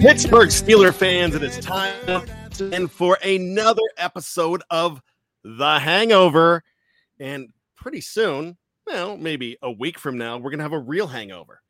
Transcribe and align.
Pittsburgh 0.00 0.48
Steeler 0.50 0.94
fans, 0.94 1.34
it 1.34 1.42
is 1.42 1.58
time 1.58 2.22
and 2.72 2.90
for 2.90 3.18
another 3.24 3.82
episode 3.96 4.62
of 4.70 5.02
The 5.42 5.80
Hangover. 5.80 6.62
And 7.18 7.52
pretty 7.74 8.00
soon, 8.00 8.56
well, 8.86 9.16
maybe 9.16 9.56
a 9.60 9.72
week 9.72 9.98
from 9.98 10.16
now, 10.16 10.36
we're 10.36 10.50
going 10.50 10.58
to 10.58 10.64
have 10.64 10.72
a 10.72 10.78
real 10.78 11.08
hangover. 11.08 11.62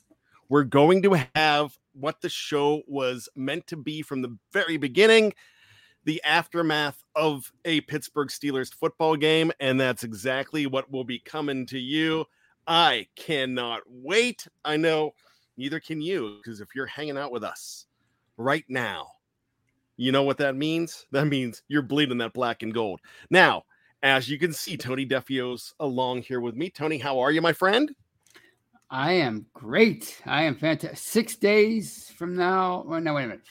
We're 0.51 0.65
going 0.65 1.01
to 1.03 1.27
have 1.35 1.79
what 1.95 2.21
the 2.21 2.29
show 2.29 2.83
was 2.87 3.31
meant 3.35 3.67
to 3.69 3.77
be 3.77 4.03
from 4.03 4.21
the 4.21 4.37
very 4.53 4.77
beginning 4.77 5.33
the 6.05 6.23
aftermath 6.23 7.03
of 7.17 7.51
a 7.65 7.81
Pittsburgh 7.83 8.29
Steelers 8.29 8.75
football 8.75 9.17
game. 9.17 9.53
And 9.59 9.81
that's 9.81 10.05
exactly 10.05 10.67
what 10.67 10.91
will 10.91 11.05
be 11.05 11.19
coming 11.19 11.65
to 11.67 11.79
you. 11.79 12.27
I 12.67 13.07
cannot 13.17 13.81
wait. 13.87 14.47
I 14.67 14.77
know 14.77 15.15
neither 15.57 15.81
can 15.81 16.03
you, 16.03 16.37
because 16.43 16.61
if 16.61 16.75
you're 16.75 16.87
hanging 16.87 17.17
out 17.17 17.33
with 17.33 17.43
us, 17.43 17.87
right 18.39 18.65
now. 18.69 19.09
You 19.99 20.13
know 20.13 20.23
what 20.23 20.39
that 20.39 20.57
means? 20.57 21.07
That 21.13 21.27
means 21.27 21.63
you're 21.69 21.83
bleeding 21.83 22.19
that 22.19 22.33
black 22.33 22.63
and 22.63 22.73
gold. 22.73 23.01
Now, 23.31 23.65
as 24.03 24.29
you 24.29 24.39
can 24.39 24.53
see, 24.53 24.77
Tony 24.77 25.05
Defeo's 25.05 25.75
along 25.81 26.23
here 26.23 26.41
with 26.41 26.55
me. 26.55 26.71
Tony, 26.71 26.99
how 26.99 27.19
are 27.19 27.33
you, 27.33 27.43
my 27.43 27.53
friend? 27.53 27.91
I 28.91 29.13
am 29.13 29.47
great. 29.53 30.23
I 30.25 30.45
am 30.45 30.55
fantastic. 30.55 30.99
Six 30.99 31.37
days 31.37 32.13
from 32.17 32.37
now, 32.37 32.85
well, 32.87 33.01
no, 33.01 33.15
wait 33.15 33.25
a 33.25 33.29
minute. 33.29 33.43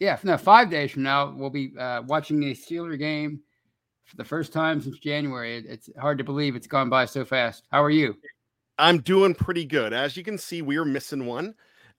Yeah, 0.00 0.18
no, 0.24 0.36
five 0.36 0.68
days 0.68 0.90
from 0.90 1.04
now, 1.04 1.32
we'll 1.34 1.48
be 1.48 1.72
uh, 1.78 2.02
watching 2.02 2.42
a 2.42 2.54
Steeler 2.54 2.98
game 2.98 3.40
for 4.04 4.16
the 4.16 4.24
first 4.24 4.52
time 4.52 4.80
since 4.80 4.98
January. 4.98 5.56
It, 5.56 5.66
it's 5.66 5.90
hard 5.98 6.18
to 6.18 6.24
believe 6.24 6.56
it's 6.56 6.66
gone 6.66 6.90
by 6.90 7.06
so 7.06 7.24
fast. 7.24 7.66
How 7.70 7.82
are 7.82 7.90
you? 7.90 8.16
I'm 8.78 9.00
doing 9.00 9.34
pretty 9.34 9.64
good. 9.64 9.92
As 9.92 10.16
you 10.16 10.24
can 10.24 10.36
see, 10.36 10.60
we 10.60 10.76
are 10.76 10.84
missing 10.84 11.26
one. 11.26 11.54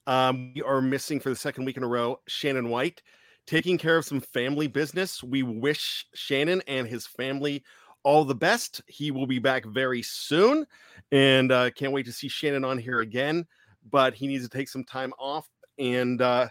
Um, 0.07 0.53
we 0.53 0.61
are 0.61 0.81
missing 0.81 1.19
for 1.19 1.29
the 1.29 1.35
second 1.35 1.65
week 1.65 1.77
in 1.77 1.83
a 1.83 1.87
row 1.87 2.19
Shannon 2.27 2.69
White 2.69 3.01
taking 3.47 3.77
care 3.77 3.97
of 3.97 4.05
some 4.05 4.21
family 4.21 4.67
business. 4.67 5.23
We 5.23 5.43
wish 5.43 6.05
Shannon 6.13 6.61
and 6.67 6.87
his 6.87 7.05
family 7.05 7.63
all 8.03 8.25
the 8.25 8.35
best. 8.35 8.81
He 8.87 9.11
will 9.11 9.27
be 9.27 9.39
back 9.39 9.65
very 9.65 10.01
soon, 10.01 10.65
and 11.11 11.51
uh, 11.51 11.71
can't 11.71 11.91
wait 11.91 12.05
to 12.05 12.11
see 12.11 12.27
Shannon 12.27 12.63
on 12.63 12.77
here 12.77 13.01
again. 13.01 13.45
But 13.91 14.13
he 14.15 14.27
needs 14.27 14.43
to 14.43 14.49
take 14.49 14.69
some 14.69 14.83
time 14.83 15.13
off. 15.19 15.47
And 15.77 16.21
uh, 16.21 16.47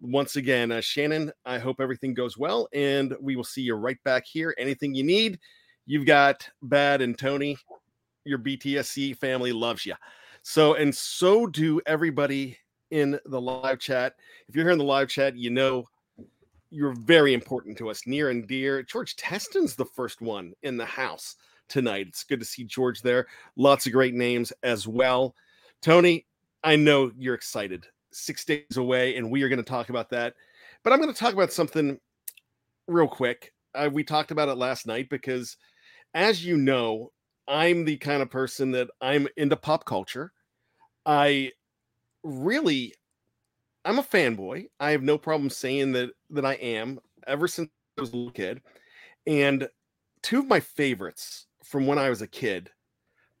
once 0.00 0.36
again, 0.36 0.72
uh, 0.72 0.80
Shannon, 0.80 1.30
I 1.44 1.58
hope 1.58 1.80
everything 1.80 2.14
goes 2.14 2.38
well, 2.38 2.68
and 2.72 3.14
we 3.20 3.36
will 3.36 3.44
see 3.44 3.62
you 3.62 3.74
right 3.74 4.02
back 4.04 4.24
here. 4.26 4.54
Anything 4.56 4.94
you 4.94 5.04
need, 5.04 5.38
you've 5.86 6.06
got 6.06 6.48
Bad 6.62 7.02
and 7.02 7.18
Tony. 7.18 7.58
Your 8.24 8.38
BTSC 8.38 9.16
family 9.18 9.52
loves 9.52 9.84
you. 9.84 9.94
So, 10.42 10.74
and 10.74 10.94
so 10.94 11.46
do 11.46 11.80
everybody 11.86 12.58
in 12.90 13.18
the 13.26 13.40
live 13.40 13.78
chat. 13.78 14.14
If 14.48 14.54
you're 14.54 14.64
here 14.64 14.72
in 14.72 14.78
the 14.78 14.84
live 14.84 15.08
chat, 15.08 15.36
you 15.36 15.50
know 15.50 15.86
you're 16.70 16.94
very 16.94 17.34
important 17.34 17.76
to 17.78 17.90
us, 17.90 18.06
near 18.06 18.30
and 18.30 18.46
dear. 18.46 18.82
George 18.82 19.16
Teston's 19.16 19.74
the 19.74 19.84
first 19.84 20.20
one 20.20 20.52
in 20.62 20.76
the 20.76 20.84
house 20.84 21.36
tonight. 21.68 22.06
It's 22.08 22.24
good 22.24 22.40
to 22.40 22.46
see 22.46 22.64
George 22.64 23.02
there. 23.02 23.26
Lots 23.56 23.86
of 23.86 23.92
great 23.92 24.14
names 24.14 24.52
as 24.62 24.86
well. 24.86 25.34
Tony, 25.82 26.26
I 26.62 26.76
know 26.76 27.10
you're 27.16 27.34
excited. 27.34 27.86
Six 28.12 28.44
days 28.44 28.76
away, 28.76 29.16
and 29.16 29.30
we 29.30 29.42
are 29.42 29.48
going 29.48 29.62
to 29.62 29.62
talk 29.62 29.88
about 29.88 30.10
that. 30.10 30.34
But 30.82 30.92
I'm 30.92 31.00
going 31.00 31.12
to 31.12 31.18
talk 31.18 31.32
about 31.32 31.52
something 31.52 31.98
real 32.86 33.08
quick. 33.08 33.52
Uh, 33.74 33.88
we 33.92 34.04
talked 34.04 34.30
about 34.30 34.48
it 34.48 34.56
last 34.56 34.86
night 34.86 35.08
because, 35.08 35.56
as 36.14 36.44
you 36.44 36.56
know, 36.56 37.12
I'm 37.46 37.84
the 37.84 37.96
kind 37.96 38.22
of 38.22 38.30
person 38.30 38.72
that 38.72 38.90
I'm 39.00 39.28
into 39.36 39.56
pop 39.56 39.84
culture. 39.84 40.32
I 41.06 41.52
really 42.22 42.94
I'm 43.84 43.98
a 43.98 44.02
fanboy. 44.02 44.66
I 44.78 44.90
have 44.90 45.02
no 45.02 45.16
problem 45.16 45.50
saying 45.50 45.92
that 45.92 46.10
that 46.30 46.44
I 46.44 46.54
am 46.54 47.00
ever 47.26 47.48
since 47.48 47.70
I 47.96 48.00
was 48.02 48.12
a 48.12 48.16
little 48.16 48.32
kid. 48.32 48.60
And 49.26 49.68
two 50.22 50.40
of 50.40 50.46
my 50.46 50.60
favorites 50.60 51.46
from 51.64 51.86
when 51.86 51.98
I 51.98 52.10
was 52.10 52.22
a 52.22 52.26
kid 52.26 52.70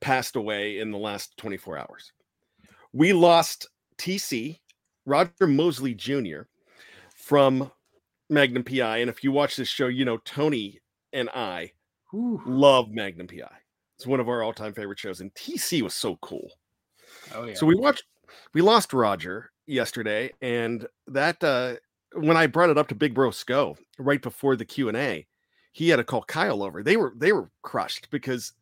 passed 0.00 0.36
away 0.36 0.78
in 0.78 0.90
the 0.90 0.98
last 0.98 1.36
24 1.36 1.78
hours. 1.78 2.12
We 2.92 3.12
lost 3.12 3.68
TC, 3.98 4.58
Roger 5.04 5.46
Mosley 5.46 5.94
Jr. 5.94 6.42
from 7.14 7.70
Magnum 8.30 8.64
PI. 8.64 8.98
And 8.98 9.10
if 9.10 9.22
you 9.22 9.32
watch 9.32 9.56
this 9.56 9.68
show, 9.68 9.88
you 9.88 10.04
know 10.04 10.18
Tony 10.18 10.80
and 11.12 11.28
I 11.30 11.72
Ooh. 12.14 12.40
love 12.46 12.90
Magnum 12.90 13.26
PI. 13.26 13.50
It's 13.96 14.06
one 14.06 14.20
of 14.20 14.28
our 14.28 14.42
all-time 14.42 14.72
favorite 14.72 14.98
shows. 14.98 15.20
And 15.20 15.32
TC 15.34 15.82
was 15.82 15.94
so 15.94 16.16
cool. 16.22 16.50
Oh 17.34 17.44
yeah. 17.44 17.54
So 17.54 17.66
we 17.66 17.74
watched 17.74 18.04
we 18.54 18.62
lost 18.62 18.92
Roger 18.92 19.50
yesterday, 19.66 20.32
and 20.40 20.86
that 21.06 21.42
uh, 21.42 21.76
when 22.14 22.36
I 22.36 22.46
brought 22.46 22.70
it 22.70 22.78
up 22.78 22.88
to 22.88 22.94
Big 22.94 23.14
Bro 23.14 23.32
Sco 23.32 23.76
right 23.98 24.20
before 24.20 24.56
the 24.56 24.64
Q 24.64 24.88
and 24.88 24.96
A, 24.96 25.26
he 25.72 25.88
had 25.88 25.96
to 25.96 26.04
call 26.04 26.22
Kyle 26.24 26.62
over. 26.62 26.82
They 26.82 26.96
were 26.96 27.12
they 27.16 27.32
were 27.32 27.50
crushed 27.62 28.10
because 28.10 28.52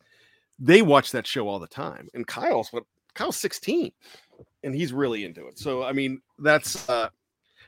they 0.59 0.83
watch 0.83 1.13
that 1.13 1.27
show 1.27 1.49
all 1.49 1.59
the 1.59 1.67
time, 1.67 2.09
and 2.15 2.27
Kyle's 2.27 2.73
what 2.73 2.85
Kyle's 3.15 3.37
sixteen, 3.37 3.93
and 4.63 4.75
he's 4.75 4.93
really 4.93 5.25
into 5.25 5.47
it. 5.47 5.59
So 5.59 5.83
I 5.83 5.93
mean, 5.93 6.21
that's 6.39 6.89
uh, 6.89 7.09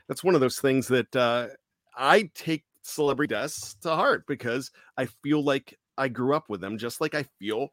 that's 0.07 0.23
one 0.23 0.35
of 0.35 0.41
those 0.41 0.59
things 0.59 0.87
that 0.89 1.15
uh, 1.15 1.47
I 1.95 2.29
take 2.35 2.63
celebrity 2.83 3.33
deaths 3.33 3.75
to 3.81 3.95
heart 3.95 4.25
because 4.27 4.71
I 4.97 5.05
feel 5.23 5.43
like 5.43 5.77
I 5.97 6.07
grew 6.07 6.35
up 6.35 6.49
with 6.49 6.61
them, 6.61 6.77
just 6.77 7.01
like 7.01 7.15
I 7.15 7.23
feel 7.39 7.69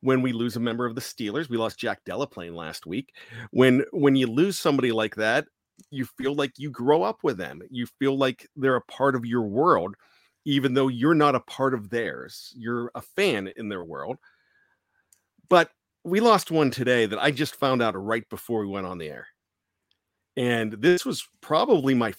when 0.00 0.22
we 0.22 0.32
lose 0.32 0.56
a 0.56 0.60
member 0.60 0.86
of 0.86 0.94
the 0.94 1.00
Steelers. 1.00 1.48
We 1.48 1.56
lost 1.56 1.78
Jack 1.78 2.04
Deloplaine 2.04 2.54
last 2.54 2.86
week. 2.86 3.14
When 3.50 3.84
when 3.92 4.16
you 4.16 4.26
lose 4.26 4.58
somebody 4.58 4.92
like 4.92 5.16
that, 5.16 5.46
you 5.90 6.04
feel 6.04 6.34
like 6.34 6.52
you 6.58 6.70
grow 6.70 7.02
up 7.02 7.18
with 7.22 7.36
them. 7.36 7.62
You 7.70 7.86
feel 7.98 8.16
like 8.16 8.46
they're 8.56 8.76
a 8.76 8.82
part 8.82 9.14
of 9.14 9.24
your 9.24 9.42
world, 9.42 9.96
even 10.44 10.74
though 10.74 10.88
you're 10.88 11.14
not 11.14 11.34
a 11.34 11.40
part 11.40 11.74
of 11.74 11.90
theirs. 11.90 12.52
You're 12.56 12.90
a 12.94 13.00
fan 13.02 13.50
in 13.56 13.68
their 13.68 13.84
world. 13.84 14.18
But 15.48 15.70
we 16.04 16.20
lost 16.20 16.50
one 16.50 16.70
today 16.70 17.06
that 17.06 17.22
I 17.22 17.30
just 17.30 17.56
found 17.56 17.82
out 17.82 18.00
right 18.00 18.28
before 18.28 18.60
we 18.60 18.66
went 18.66 18.86
on 18.86 18.98
the 18.98 19.08
air. 19.08 19.26
And 20.36 20.72
this 20.72 21.04
was 21.04 21.26
probably 21.40 21.94
my 21.94 22.14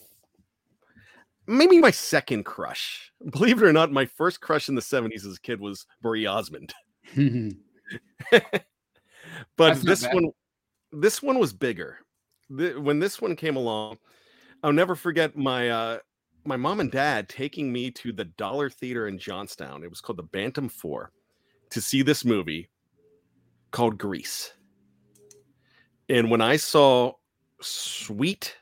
maybe 1.47 1.79
my 1.79 1.91
second 1.91 2.43
crush. 2.43 3.11
Believe 3.31 3.61
it 3.61 3.65
or 3.65 3.73
not, 3.73 3.91
my 3.91 4.05
first 4.05 4.41
crush 4.41 4.69
in 4.69 4.75
the 4.75 4.81
70s 4.81 5.25
as 5.25 5.37
a 5.37 5.41
kid 5.41 5.59
was 5.59 5.85
Marie 6.03 6.25
Osmond. 6.25 6.73
but 9.57 9.81
this 9.81 10.03
bad. 10.03 10.13
one 10.13 10.31
this 10.91 11.21
one 11.21 11.39
was 11.39 11.53
bigger. 11.53 11.99
Th- 12.55 12.75
when 12.75 12.99
this 12.99 13.21
one 13.21 13.35
came 13.35 13.55
along, 13.55 13.97
I'll 14.63 14.73
never 14.73 14.95
forget 14.95 15.37
my 15.37 15.69
uh 15.69 15.97
my 16.45 16.57
mom 16.57 16.79
and 16.79 16.91
dad 16.91 17.29
taking 17.29 17.71
me 17.71 17.91
to 17.91 18.11
the 18.11 18.25
Dollar 18.25 18.69
Theater 18.69 19.07
in 19.07 19.19
Johnstown. 19.19 19.83
It 19.83 19.89
was 19.89 20.01
called 20.01 20.17
the 20.17 20.23
Bantam 20.23 20.69
4 20.69 21.11
to 21.71 21.81
see 21.81 22.01
this 22.01 22.25
movie 22.25 22.69
called 23.71 23.97
Grease. 23.97 24.53
And 26.07 26.31
when 26.31 26.41
I 26.41 26.55
saw 26.55 27.13
sweet 27.61 28.57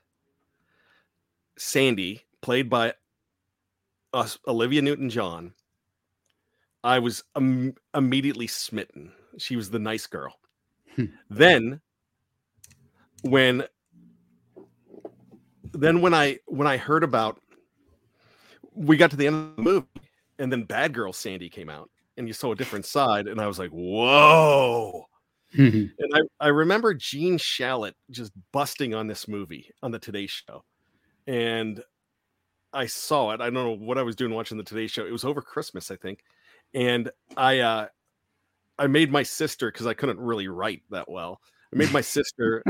Sandy 1.58 2.26
played 2.42 2.70
by 2.70 2.94
us 4.14 4.38
Olivia 4.48 4.82
Newton-John, 4.82 5.54
I 6.84 7.00
was 7.00 7.24
Im- 7.36 7.76
immediately 7.96 8.48
smitten. 8.48 9.14
She 9.38 9.56
was 9.56 9.70
the 9.70 9.80
nice 9.80 10.08
girl. 10.08 10.34
Hmm. 10.96 11.06
then 11.30 11.82
when 13.22 13.66
then 15.74 16.02
when 16.02 16.14
I 16.14 16.40
when 16.48 16.68
I 16.68 16.78
heard 16.78 17.04
about 17.04 17.40
we 18.74 18.98
got 18.98 19.12
to 19.12 19.16
the 19.16 19.28
end 19.28 19.36
of 19.36 19.56
the 19.58 19.62
movie 19.62 19.88
and 20.40 20.52
then 20.52 20.64
Bad 20.64 20.94
Girl 20.94 21.14
Sandy 21.14 21.50
came 21.50 21.70
out 21.70 21.90
and 22.16 22.28
you 22.28 22.34
saw 22.34 22.52
a 22.52 22.56
different 22.56 22.86
side 22.86 23.28
and 23.28 23.40
I 23.40 23.48
was 23.48 23.60
like, 23.60 23.72
"Whoa." 23.72 25.06
And 25.54 25.92
I, 26.14 26.20
I 26.46 26.48
remember 26.50 26.94
Gene 26.94 27.38
Shalit 27.38 27.94
just 28.12 28.34
busting 28.52 28.94
on 28.94 29.08
this 29.08 29.30
movie 29.30 29.72
on 29.82 29.92
the 29.92 29.98
Today 29.98 30.28
Show. 30.28 30.66
And 31.26 31.82
I 32.74 32.86
saw 32.86 33.32
it. 33.32 33.40
I 33.42 33.46
don't 33.46 33.54
know 33.54 33.86
what 33.86 33.98
I 33.98 34.04
was 34.04 34.16
doing 34.16 34.34
watching 34.34 34.58
the 34.58 34.64
Today 34.64 34.88
Show. 34.88 35.06
It 35.06 35.12
was 35.12 35.24
over 35.24 35.42
Christmas, 35.42 35.90
I 35.90 35.96
think. 35.96 36.20
And 36.74 37.10
I 37.38 37.60
uh 37.60 37.88
I 38.80 38.88
made 38.88 39.12
my 39.12 39.24
sister 39.24 39.72
because 39.72 39.88
I 39.88 39.94
couldn't 39.94 40.20
really 40.20 40.48
write 40.48 40.84
that 40.92 41.10
well. 41.10 41.42
I 41.74 41.78
made 41.78 41.92
my 41.92 42.02
sister 42.02 42.64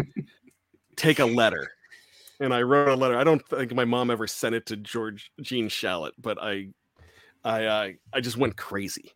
take 0.96 1.20
a 1.20 1.26
letter. 1.26 1.70
And 2.40 2.54
I 2.54 2.62
wrote 2.62 2.90
a 2.90 2.96
letter. 2.96 3.18
I 3.18 3.24
don't 3.24 3.46
think 3.48 3.74
my 3.74 3.86
mom 3.86 4.12
ever 4.12 4.28
sent 4.28 4.56
it 4.56 4.66
to 4.68 4.78
George 4.78 5.32
Gene 5.42 5.70
Shalit, 5.70 6.12
but 6.20 6.38
I 6.42 6.70
I 7.44 7.66
uh, 7.66 7.90
I 8.14 8.22
just 8.22 8.38
went 8.38 8.58
crazy. 8.58 9.12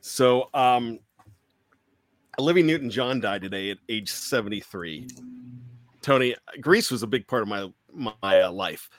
So 0.00 0.50
um 0.52 0.98
Olivia 2.38 2.64
Newton 2.64 2.90
John 2.90 3.20
died 3.20 3.42
today 3.42 3.70
at 3.70 3.78
age 3.88 4.10
73. 4.10 5.08
Tony, 6.02 6.34
Greece 6.60 6.90
was 6.90 7.02
a 7.02 7.06
big 7.06 7.26
part 7.26 7.42
of 7.42 7.48
my 7.48 7.68
my 7.92 8.42
uh, 8.42 8.52
life. 8.52 8.90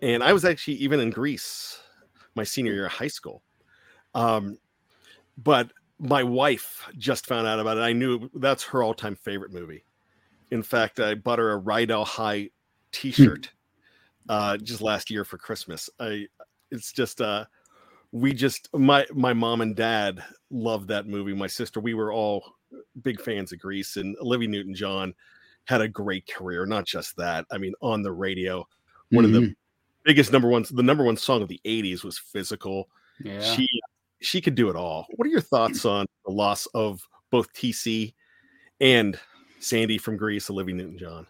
And 0.00 0.22
I 0.22 0.32
was 0.32 0.44
actually 0.44 0.74
even 0.74 1.00
in 1.00 1.10
Greece 1.10 1.80
my 2.34 2.44
senior 2.44 2.72
year 2.72 2.86
of 2.86 2.92
high 2.92 3.08
school. 3.08 3.42
Um, 4.14 4.58
but 5.36 5.70
my 5.98 6.22
wife 6.22 6.86
just 6.96 7.26
found 7.26 7.46
out 7.46 7.58
about 7.58 7.78
it. 7.78 7.82
I 7.82 7.92
knew 7.92 8.30
that's 8.34 8.64
her 8.64 8.82
all-time 8.82 9.16
favorite 9.16 9.52
movie. 9.52 9.84
In 10.50 10.62
fact, 10.62 11.00
I 11.00 11.14
bought 11.14 11.38
her 11.38 11.52
a 11.52 11.60
Rydell 11.60 12.06
High 12.06 12.50
t-shirt 12.90 13.50
uh 14.28 14.56
just 14.56 14.80
last 14.80 15.10
year 15.10 15.24
for 15.24 15.38
Christmas. 15.38 15.90
I 16.00 16.26
it's 16.70 16.92
just 16.92 17.20
uh 17.20 17.44
we 18.12 18.32
just 18.32 18.68
my 18.74 19.06
my 19.12 19.32
mom 19.32 19.60
and 19.60 19.76
dad 19.76 20.22
loved 20.50 20.88
that 20.88 21.06
movie. 21.06 21.34
My 21.34 21.46
sister, 21.46 21.80
we 21.80 21.94
were 21.94 22.12
all 22.12 22.54
big 23.02 23.20
fans 23.20 23.52
of 23.52 23.58
Grease, 23.58 23.96
and 23.96 24.16
Olivia 24.20 24.48
Newton 24.48 24.74
John 24.74 25.14
had 25.64 25.80
a 25.80 25.88
great 25.88 26.26
career. 26.26 26.64
Not 26.64 26.86
just 26.86 27.16
that, 27.16 27.46
I 27.50 27.58
mean, 27.58 27.74
on 27.82 28.02
the 28.02 28.12
radio, 28.12 28.66
one 29.10 29.24
of 29.24 29.32
the 29.32 29.54
biggest 30.04 30.32
number 30.32 30.48
ones, 30.48 30.70
the 30.70 30.82
number 30.82 31.04
one 31.04 31.16
song 31.16 31.42
of 31.42 31.48
the 31.48 31.60
'80s 31.64 32.04
was 32.04 32.18
"Physical." 32.18 32.88
yeah. 33.22 33.40
She 33.40 33.68
she 34.20 34.40
could 34.40 34.54
do 34.54 34.68
it 34.68 34.76
all. 34.76 35.06
What 35.16 35.26
are 35.26 35.30
your 35.30 35.40
thoughts 35.40 35.84
on 35.84 36.06
the 36.24 36.32
loss 36.32 36.66
of 36.74 37.00
both 37.30 37.52
TC 37.52 38.14
and 38.80 39.18
Sandy 39.60 39.98
from 39.98 40.16
Greece, 40.16 40.50
Olivia 40.50 40.74
Newton 40.74 40.98
John? 40.98 41.26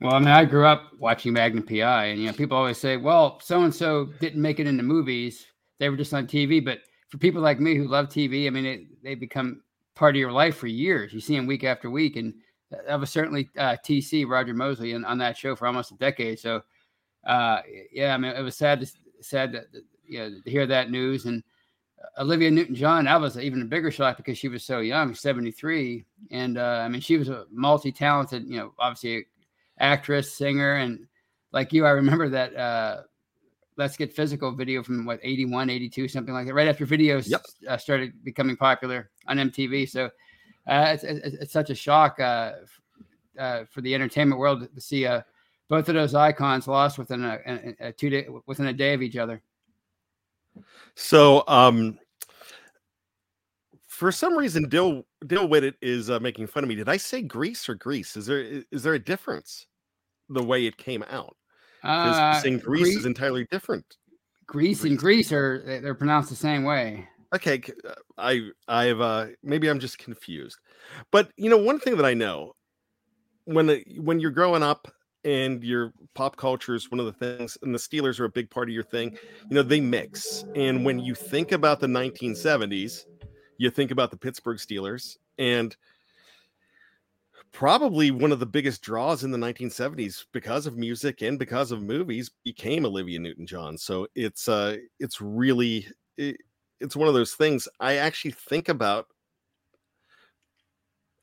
Well, 0.00 0.14
I 0.14 0.18
mean, 0.18 0.28
I 0.28 0.44
grew 0.44 0.66
up 0.66 0.90
watching 0.98 1.32
Magnum 1.32 1.64
PI, 1.64 2.06
and 2.06 2.20
you 2.20 2.26
know, 2.26 2.32
people 2.32 2.56
always 2.56 2.78
say, 2.78 2.96
"Well, 2.96 3.40
so 3.40 3.62
and 3.62 3.74
so 3.74 4.06
didn't 4.20 4.42
make 4.42 4.58
it 4.58 4.66
into 4.66 4.82
movies; 4.82 5.46
they 5.78 5.88
were 5.88 5.96
just 5.96 6.12
on 6.12 6.26
TV." 6.26 6.62
But 6.64 6.80
for 7.08 7.18
people 7.18 7.40
like 7.40 7.60
me 7.60 7.76
who 7.76 7.86
love 7.86 8.08
TV, 8.08 8.46
I 8.46 8.50
mean, 8.50 8.66
it, 8.66 9.02
they 9.02 9.14
become 9.14 9.62
part 9.94 10.16
of 10.16 10.20
your 10.20 10.32
life 10.32 10.56
for 10.56 10.66
years. 10.66 11.12
You 11.12 11.20
see 11.20 11.36
them 11.36 11.46
week 11.46 11.64
after 11.64 11.90
week, 11.90 12.16
and 12.16 12.34
that 12.70 12.86
that 12.86 13.00
was 13.00 13.10
certainly 13.10 13.48
uh, 13.56 13.76
TC 13.84 14.28
Roger 14.28 14.52
Mosley 14.52 14.94
on 14.94 15.18
that 15.18 15.36
show 15.36 15.54
for 15.54 15.66
almost 15.66 15.92
a 15.92 15.96
decade. 15.96 16.40
So, 16.40 16.62
uh, 17.26 17.60
yeah, 17.92 18.14
I 18.14 18.18
mean, 18.18 18.32
it 18.32 18.42
was 18.42 18.56
sad 18.56 18.80
to 18.80 18.92
sad 19.20 19.52
that, 19.52 19.66
you 20.04 20.18
know 20.18 20.40
to 20.44 20.50
hear 20.50 20.66
that 20.66 20.90
news 20.90 21.24
and. 21.26 21.42
Olivia 22.18 22.50
Newton-John, 22.50 23.04
that 23.06 23.20
was 23.20 23.38
even 23.38 23.62
a 23.62 23.64
bigger 23.64 23.90
shock 23.90 24.16
because 24.16 24.38
she 24.38 24.48
was 24.48 24.64
so 24.64 24.80
young, 24.80 25.14
73, 25.14 26.04
and 26.30 26.58
uh, 26.58 26.82
I 26.84 26.88
mean, 26.88 27.00
she 27.00 27.16
was 27.16 27.28
a 27.28 27.46
multi-talented, 27.50 28.44
you 28.48 28.58
know, 28.58 28.72
obviously 28.78 29.26
actress, 29.78 30.32
singer, 30.32 30.76
and 30.76 31.06
like 31.52 31.72
you, 31.72 31.86
I 31.86 31.90
remember 31.90 32.28
that 32.30 32.56
uh 32.56 33.02
Let's 33.76 33.96
Get 33.96 34.12
Physical 34.12 34.52
video 34.52 34.82
from 34.82 35.04
what 35.04 35.18
81, 35.22 35.68
82, 35.70 36.08
something 36.08 36.32
like 36.32 36.46
that, 36.46 36.54
right 36.54 36.68
after 36.68 36.86
videos 36.86 37.28
Yep. 37.28 37.42
uh, 37.68 37.76
started 37.76 38.12
becoming 38.22 38.56
popular 38.56 39.10
on 39.26 39.38
MTV. 39.38 39.88
So 39.88 40.06
uh, 40.66 40.92
it's, 40.94 41.04
it's, 41.04 41.36
it's 41.36 41.52
such 41.52 41.70
a 41.70 41.74
shock 41.74 42.20
uh, 42.20 42.52
uh, 43.38 43.64
for 43.70 43.80
the 43.80 43.94
entertainment 43.94 44.38
world 44.38 44.68
to 44.72 44.80
see 44.80 45.06
uh, 45.06 45.22
both 45.68 45.88
of 45.88 45.94
those 45.94 46.14
icons 46.14 46.68
lost 46.68 46.98
within 46.98 47.24
a, 47.24 47.38
a, 47.46 47.88
a 47.88 47.92
two 47.92 48.10
day 48.10 48.26
within 48.46 48.66
a 48.66 48.72
day 48.72 48.94
of 48.94 49.02
each 49.02 49.16
other. 49.16 49.42
So, 50.94 51.44
um, 51.48 51.98
for 53.88 54.10
some 54.12 54.36
reason, 54.36 54.68
Dill 54.68 55.04
Dill 55.26 55.48
Whittet 55.48 55.74
is 55.80 56.10
uh, 56.10 56.20
making 56.20 56.46
fun 56.46 56.62
of 56.64 56.68
me. 56.68 56.74
Did 56.74 56.88
I 56.88 56.96
say 56.96 57.22
Greece 57.22 57.68
or 57.68 57.74
Greece? 57.74 58.16
Is 58.16 58.26
there 58.26 58.62
is 58.70 58.82
there 58.82 58.94
a 58.94 58.98
difference 58.98 59.66
the 60.28 60.42
way 60.42 60.66
it 60.66 60.76
came 60.76 61.02
out? 61.04 61.36
Because 61.82 62.18
Uh, 62.18 62.40
saying 62.42 62.58
Greece 62.58 62.96
is 62.96 63.06
entirely 63.06 63.46
different. 63.50 63.96
Greece 64.46 64.84
and 64.84 64.98
Greece 64.98 65.32
are 65.32 65.62
they- 65.64 65.80
they're 65.80 65.94
pronounced 65.94 66.30
the 66.30 66.36
same 66.36 66.64
way. 66.64 67.08
Okay, 67.34 67.62
uh, 67.84 67.94
I 68.18 68.50
I've 68.68 69.00
uh, 69.00 69.28
maybe 69.42 69.68
I'm 69.68 69.80
just 69.80 69.98
confused, 69.98 70.58
but 71.10 71.32
you 71.36 71.50
know 71.50 71.56
one 71.56 71.80
thing 71.80 71.96
that 71.96 72.06
I 72.06 72.14
know 72.14 72.54
when 73.44 73.66
the, 73.66 73.84
when 73.98 74.20
you're 74.20 74.30
growing 74.30 74.62
up 74.62 74.93
and 75.24 75.62
your 75.64 75.92
pop 76.14 76.36
culture 76.36 76.74
is 76.74 76.90
one 76.90 77.00
of 77.00 77.06
the 77.06 77.12
things, 77.12 77.56
and 77.62 77.74
the 77.74 77.78
Steelers 77.78 78.20
are 78.20 78.24
a 78.26 78.30
big 78.30 78.50
part 78.50 78.68
of 78.68 78.74
your 78.74 78.84
thing. 78.84 79.16
You 79.48 79.56
know 79.56 79.62
they 79.62 79.80
mix, 79.80 80.44
and 80.54 80.84
when 80.84 80.98
you 80.98 81.14
think 81.14 81.52
about 81.52 81.80
the 81.80 81.86
1970s, 81.86 83.04
you 83.58 83.70
think 83.70 83.90
about 83.90 84.10
the 84.10 84.16
Pittsburgh 84.16 84.58
Steelers, 84.58 85.16
and 85.38 85.76
probably 87.54 88.10
one 88.10 88.32
of 88.32 88.40
the 88.40 88.46
biggest 88.46 88.82
draws 88.82 89.22
in 89.22 89.30
the 89.30 89.38
1970s 89.38 90.26
because 90.32 90.66
of 90.66 90.76
music 90.76 91.22
and 91.22 91.38
because 91.38 91.70
of 91.70 91.82
movies 91.82 92.30
became 92.44 92.84
Olivia 92.84 93.18
Newton-John. 93.20 93.78
So 93.78 94.08
it's 94.16 94.48
uh 94.48 94.76
it's 94.98 95.20
really 95.20 95.86
it, 96.16 96.36
it's 96.80 96.96
one 96.96 97.06
of 97.06 97.14
those 97.14 97.34
things 97.34 97.68
I 97.78 97.96
actually 97.96 98.32
think 98.32 98.68
about 98.68 99.06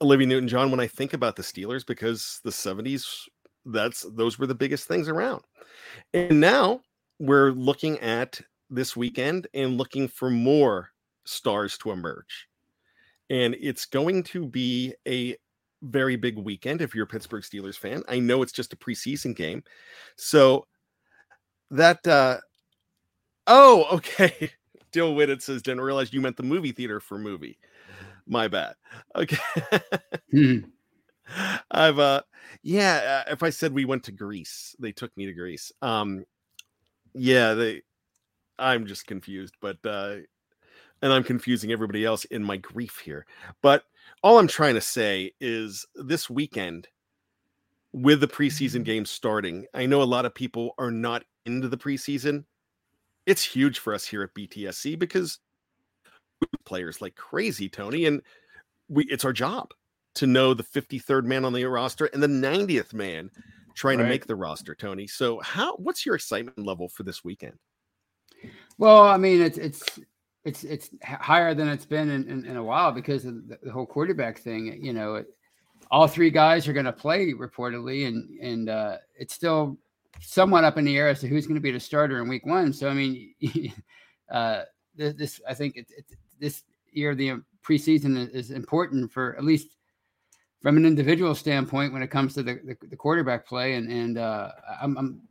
Olivia 0.01 0.25
Newton-John 0.25 0.71
when 0.71 0.79
I 0.79 0.87
think 0.87 1.13
about 1.13 1.35
the 1.35 1.43
Steelers 1.43 1.85
because 1.85 2.39
the 2.45 2.49
70s 2.49 3.27
that's 3.65 4.05
those 4.13 4.39
were 4.39 4.47
the 4.47 4.55
biggest 4.55 4.87
things 4.87 5.07
around. 5.07 5.43
And 6.13 6.39
now 6.39 6.81
we're 7.19 7.51
looking 7.51 7.99
at 7.99 8.39
this 8.69 8.95
weekend 8.95 9.47
and 9.53 9.77
looking 9.77 10.07
for 10.07 10.29
more 10.29 10.89
stars 11.25 11.77
to 11.79 11.91
emerge. 11.91 12.47
And 13.29 13.55
it's 13.59 13.85
going 13.85 14.23
to 14.23 14.45
be 14.45 14.93
a 15.07 15.35
very 15.83 16.15
big 16.15 16.37
weekend 16.37 16.81
if 16.81 16.93
you're 16.93 17.05
a 17.05 17.07
Pittsburgh 17.07 17.43
Steelers 17.43 17.77
fan. 17.77 18.03
I 18.07 18.19
know 18.19 18.41
it's 18.41 18.51
just 18.51 18.73
a 18.73 18.77
preseason 18.77 19.35
game. 19.35 19.63
So 20.15 20.67
that 21.69 22.05
uh 22.07 22.37
oh, 23.47 23.85
okay. 23.93 24.51
Dill 24.91 25.15
Whitted 25.15 25.41
says, 25.41 25.61
didn't 25.61 25.81
realize 25.81 26.11
you 26.11 26.19
meant 26.19 26.35
the 26.35 26.43
movie 26.43 26.73
theater 26.73 26.99
for 26.99 27.17
movie. 27.17 27.57
My 28.27 28.47
bad. 28.47 28.75
Okay. 29.15 29.37
I've 31.71 31.99
uh 31.99 32.21
yeah, 32.63 33.23
if 33.27 33.43
I 33.43 33.49
said 33.49 33.73
we 33.73 33.85
went 33.85 34.03
to 34.05 34.11
Greece, 34.11 34.75
they 34.79 34.91
took 34.91 35.15
me 35.17 35.25
to 35.25 35.33
Greece. 35.33 35.71
Um 35.81 36.25
yeah, 37.13 37.53
they 37.53 37.83
I'm 38.59 38.85
just 38.85 39.07
confused, 39.07 39.55
but 39.61 39.77
uh 39.85 40.17
and 41.01 41.11
I'm 41.11 41.23
confusing 41.23 41.71
everybody 41.71 42.05
else 42.05 42.25
in 42.25 42.43
my 42.43 42.57
grief 42.57 42.99
here. 42.99 43.25
But 43.61 43.83
all 44.23 44.37
I'm 44.37 44.47
trying 44.47 44.75
to 44.75 44.81
say 44.81 45.31
is 45.41 45.85
this 45.95 46.29
weekend, 46.29 46.87
with 47.93 48.21
the 48.21 48.27
preseason 48.27 48.81
Mm-hmm. 48.81 48.83
games 48.83 49.09
starting, 49.11 49.65
I 49.73 49.85
know 49.85 50.01
a 50.01 50.03
lot 50.03 50.25
of 50.25 50.33
people 50.35 50.73
are 50.77 50.91
not 50.91 51.23
into 51.45 51.67
the 51.67 51.77
preseason. 51.77 52.45
It's 53.25 53.43
huge 53.43 53.79
for 53.79 53.93
us 53.93 54.05
here 54.05 54.23
at 54.23 54.33
BTSC 54.33 54.97
because 54.97 55.39
we 56.41 56.47
players 56.65 57.01
like 57.01 57.15
crazy, 57.15 57.69
Tony, 57.69 58.05
and 58.05 58.21
we 58.89 59.05
it's 59.05 59.25
our 59.25 59.33
job 59.33 59.73
to 60.15 60.27
know 60.27 60.53
the 60.53 60.63
53rd 60.63 61.25
man 61.25 61.45
on 61.45 61.53
the 61.53 61.65
roster 61.65 62.05
and 62.07 62.21
the 62.21 62.27
90th 62.27 62.93
man 62.93 63.29
trying 63.75 63.97
to 63.97 64.03
make 64.03 64.25
the 64.25 64.35
roster, 64.35 64.75
Tony. 64.75 65.07
So 65.07 65.39
how 65.39 65.75
what's 65.77 66.05
your 66.05 66.15
excitement 66.15 66.65
level 66.65 66.89
for 66.89 67.03
this 67.03 67.23
weekend? 67.23 67.57
Well, 68.77 69.03
I 69.03 69.17
mean, 69.17 69.41
it's 69.41 69.57
it's 69.57 69.99
it's 70.43 70.63
it's 70.63 70.89
higher 71.03 71.53
than 71.53 71.67
it's 71.67 71.85
been 71.85 72.09
in, 72.09 72.27
in, 72.27 72.45
in 72.45 72.57
a 72.57 72.63
while 72.63 72.91
because 72.91 73.25
of 73.25 73.47
the, 73.47 73.59
the 73.63 73.71
whole 73.71 73.85
quarterback 73.85 74.39
thing. 74.39 74.83
You 74.83 74.93
know, 74.93 75.15
it, 75.15 75.27
all 75.89 76.07
three 76.07 76.31
guys 76.31 76.67
are 76.67 76.73
going 76.73 76.85
to 76.85 76.93
play 76.93 77.33
reportedly, 77.33 78.07
and 78.07 78.39
and 78.39 78.69
uh, 78.69 78.97
it's 79.17 79.33
still 79.33 79.77
somewhat 80.19 80.63
up 80.63 80.77
in 80.77 80.85
the 80.85 80.97
air 80.97 81.07
as 81.07 81.19
to 81.21 81.27
who's 81.27 81.47
going 81.47 81.55
to 81.55 81.61
be 81.61 81.71
the 81.71 81.79
starter 81.79 82.21
in 82.21 82.27
Week 82.27 82.45
One. 82.45 82.73
So, 82.73 82.89
I 82.89 82.93
mean, 82.93 83.33
uh, 84.31 84.63
this, 84.95 85.13
this 85.13 85.41
I 85.47 85.53
think 85.53 85.77
it, 85.77 85.87
it, 85.95 86.05
this 86.39 86.63
year 86.91 87.15
the 87.15 87.41
preseason 87.63 88.29
is 88.33 88.51
important 88.51 89.11
for 89.11 89.35
at 89.37 89.43
least 89.43 89.77
from 90.61 90.77
an 90.77 90.85
individual 90.85 91.33
standpoint 91.33 91.91
when 91.91 92.03
it 92.03 92.09
comes 92.09 92.33
to 92.35 92.43
the, 92.43 92.59
the, 92.63 92.87
the 92.89 92.95
quarterback 92.95 93.45
play, 93.47 93.75
and 93.75 93.91
and 93.91 94.17
uh, 94.17 94.49
I'm, 94.81 94.97
I'm 94.97 95.21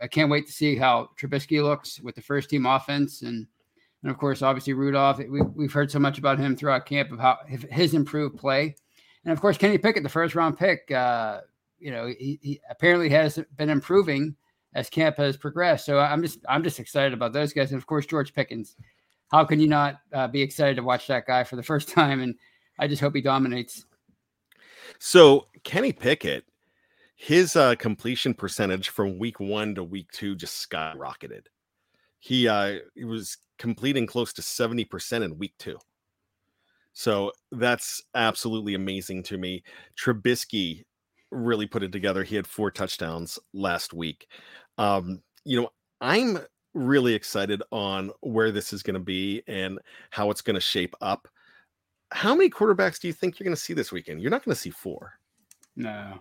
I 0.00 0.06
can't 0.06 0.30
wait 0.30 0.46
to 0.46 0.52
see 0.52 0.76
how 0.76 1.10
Trubisky 1.20 1.62
looks 1.62 2.00
with 2.00 2.14
the 2.14 2.22
first 2.22 2.50
team 2.50 2.66
offense, 2.66 3.22
and 3.22 3.46
and 4.02 4.10
of 4.10 4.18
course, 4.18 4.42
obviously 4.42 4.74
Rudolph. 4.74 5.18
We, 5.18 5.40
we've 5.42 5.72
heard 5.72 5.90
so 5.90 5.98
much 5.98 6.18
about 6.18 6.38
him 6.38 6.56
throughout 6.56 6.86
camp 6.86 7.10
of 7.12 7.18
how 7.18 7.38
his 7.48 7.94
improved 7.94 8.36
play, 8.38 8.76
and 9.24 9.32
of 9.32 9.40
course 9.40 9.56
Kenny 9.56 9.78
Pickett, 9.78 10.02
the 10.02 10.08
first 10.08 10.34
round 10.34 10.58
pick. 10.58 10.90
Uh, 10.90 11.40
you 11.78 11.90
know, 11.90 12.06
he, 12.06 12.38
he 12.42 12.60
apparently 12.68 13.08
has 13.08 13.38
been 13.56 13.70
improving 13.70 14.34
as 14.74 14.90
camp 14.90 15.16
has 15.16 15.36
progressed. 15.36 15.86
So 15.86 15.98
I'm 15.98 16.22
just 16.22 16.40
I'm 16.48 16.62
just 16.62 16.78
excited 16.78 17.12
about 17.12 17.32
those 17.32 17.52
guys, 17.52 17.72
and 17.72 17.78
of 17.78 17.86
course 17.86 18.06
George 18.06 18.34
Pickens. 18.34 18.76
How 19.30 19.44
can 19.44 19.60
you 19.60 19.68
not 19.68 19.96
uh, 20.12 20.26
be 20.26 20.40
excited 20.40 20.76
to 20.76 20.82
watch 20.82 21.06
that 21.08 21.26
guy 21.26 21.44
for 21.44 21.56
the 21.56 21.62
first 21.62 21.88
time? 21.92 22.20
And 22.20 22.34
I 22.78 22.86
just 22.86 23.00
hope 23.00 23.14
he 23.14 23.20
dominates. 23.20 23.84
So 24.98 25.46
Kenny 25.64 25.92
Pickett, 25.92 26.44
his 27.16 27.56
uh, 27.56 27.74
completion 27.76 28.34
percentage 28.34 28.90
from 28.90 29.18
week 29.18 29.40
one 29.40 29.74
to 29.74 29.84
week 29.84 30.10
two 30.12 30.34
just 30.34 30.68
skyrocketed. 30.68 31.46
He 32.20 32.48
uh, 32.48 32.78
he 32.94 33.04
was 33.04 33.38
completing 33.58 34.06
close 34.06 34.32
to 34.34 34.42
seventy 34.42 34.84
percent 34.84 35.24
in 35.24 35.38
week 35.38 35.54
two. 35.58 35.78
So 36.92 37.32
that's 37.52 38.02
absolutely 38.14 38.74
amazing 38.74 39.22
to 39.24 39.38
me. 39.38 39.62
Trubisky 39.96 40.84
really 41.30 41.66
put 41.66 41.82
it 41.82 41.92
together. 41.92 42.24
He 42.24 42.34
had 42.34 42.46
four 42.46 42.70
touchdowns 42.70 43.38
last 43.52 43.92
week. 43.92 44.26
Um, 44.78 45.22
you 45.44 45.60
know, 45.60 45.70
I'm 46.00 46.38
really 46.74 47.14
excited 47.14 47.62
on 47.70 48.10
where 48.20 48.50
this 48.50 48.72
is 48.72 48.82
going 48.82 48.94
to 48.94 49.00
be 49.00 49.42
and 49.46 49.78
how 50.10 50.30
it's 50.30 50.42
going 50.42 50.54
to 50.54 50.60
shape 50.60 50.94
up. 51.00 51.28
How 52.10 52.34
many 52.34 52.50
quarterbacks 52.50 53.00
do 53.00 53.06
you 53.06 53.12
think 53.12 53.38
you're 53.38 53.44
going 53.44 53.56
to 53.56 53.60
see 53.60 53.74
this 53.74 53.92
weekend? 53.92 54.22
You're 54.22 54.30
not 54.30 54.44
going 54.44 54.54
to 54.54 54.60
see 54.60 54.70
four. 54.70 55.14
No, 55.76 56.20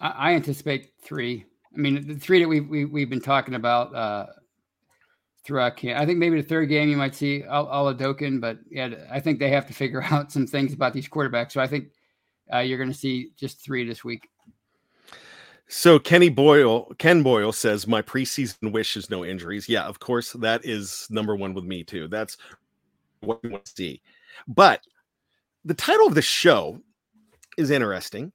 I, 0.00 0.08
I 0.08 0.32
anticipate 0.34 0.92
three. 1.02 1.44
I 1.74 1.78
mean, 1.78 2.06
the 2.06 2.14
three 2.14 2.40
that 2.40 2.48
we've 2.48 2.68
we, 2.68 2.84
we've 2.84 3.10
been 3.10 3.20
talking 3.20 3.54
about 3.54 3.94
uh, 3.94 4.26
throughout 5.44 5.76
camp. 5.76 6.00
I 6.00 6.06
think 6.06 6.18
maybe 6.18 6.40
the 6.40 6.46
third 6.46 6.68
game 6.68 6.88
you 6.88 6.96
might 6.96 7.14
see 7.14 7.42
Oladokun, 7.48 8.40
but 8.40 8.58
yeah, 8.70 8.90
I 9.10 9.20
think 9.20 9.38
they 9.38 9.50
have 9.50 9.66
to 9.66 9.72
figure 9.72 10.02
out 10.10 10.32
some 10.32 10.46
things 10.46 10.72
about 10.72 10.92
these 10.92 11.08
quarterbacks. 11.08 11.52
So 11.52 11.60
I 11.60 11.66
think 11.66 11.88
uh, 12.52 12.58
you're 12.58 12.78
going 12.78 12.92
to 12.92 12.98
see 12.98 13.30
just 13.36 13.64
three 13.64 13.86
this 13.86 14.04
week. 14.04 14.28
So 15.70 15.98
Kenny 15.98 16.30
Boyle, 16.30 16.90
Ken 16.98 17.22
Boyle 17.22 17.52
says 17.52 17.86
my 17.86 18.00
preseason 18.00 18.72
wish 18.72 18.96
is 18.96 19.10
no 19.10 19.24
injuries. 19.24 19.68
Yeah, 19.68 19.84
of 19.84 20.00
course, 20.00 20.32
that 20.32 20.64
is 20.64 21.06
number 21.10 21.36
one 21.36 21.52
with 21.52 21.64
me 21.64 21.84
too. 21.84 22.08
That's 22.08 22.38
what 23.20 23.42
we 23.42 23.50
want 23.50 23.66
to 23.66 23.72
see. 23.76 24.00
But 24.46 24.82
the 25.64 25.74
title 25.74 26.06
of 26.06 26.14
the 26.14 26.22
show 26.22 26.80
is 27.56 27.70
interesting. 27.70 28.32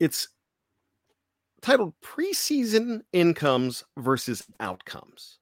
It's 0.00 0.28
titled 1.60 1.94
Preseason 2.02 3.02
Incomes 3.12 3.84
versus 3.96 4.44
Outcomes. 4.60 5.38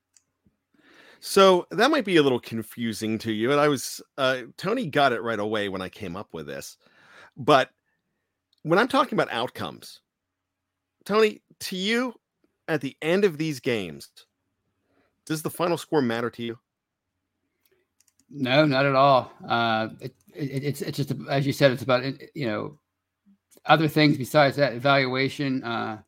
So 1.21 1.67
that 1.71 1.91
might 1.91 2.05
be 2.05 2.17
a 2.17 2.23
little 2.23 2.41
confusing 2.41 3.19
to 3.19 3.33
you. 3.33 3.53
And 3.53 3.61
I 3.61 3.69
was, 3.69 4.01
uh, 4.17 4.43
Tony 4.57 4.87
got 4.87 5.13
it 5.13 5.23
right 5.23 5.39
away 5.39 5.69
when 5.69 5.83
I 5.83 5.89
came 5.89 6.17
up 6.17 6.33
with 6.33 6.47
this. 6.47 6.79
But 7.37 7.71
when 8.63 8.79
I'm 8.79 8.89
talking 8.89 9.17
about 9.19 9.33
outcomes, 9.33 10.01
Tony, 11.05 11.43
to 11.61 11.77
you, 11.77 12.15
at 12.69 12.81
the 12.81 12.97
end 13.03 13.25
of 13.25 13.37
these 13.37 13.61
games, 13.61 14.11
does 15.27 15.43
the 15.43 15.51
final 15.51 15.77
score 15.77 16.01
matter 16.01 16.31
to 16.31 16.43
you? 16.43 16.59
No, 18.31 18.65
not 18.65 18.87
at 18.87 18.95
all. 18.95 19.33
Uh, 19.47 19.89
it, 20.01 20.15
it, 20.35 20.65
it's 20.65 20.83
it's 20.83 20.97
just 20.97 21.13
as 21.29 21.47
you 21.47 21.53
said, 21.53 21.73
it's 21.73 21.83
about 21.83 22.05
you 22.35 22.47
know 22.47 22.79
other 23.67 23.89
things 23.89 24.17
besides 24.17 24.57
that 24.57 24.73
evaluation 24.75 25.63
uh, 25.65 26.01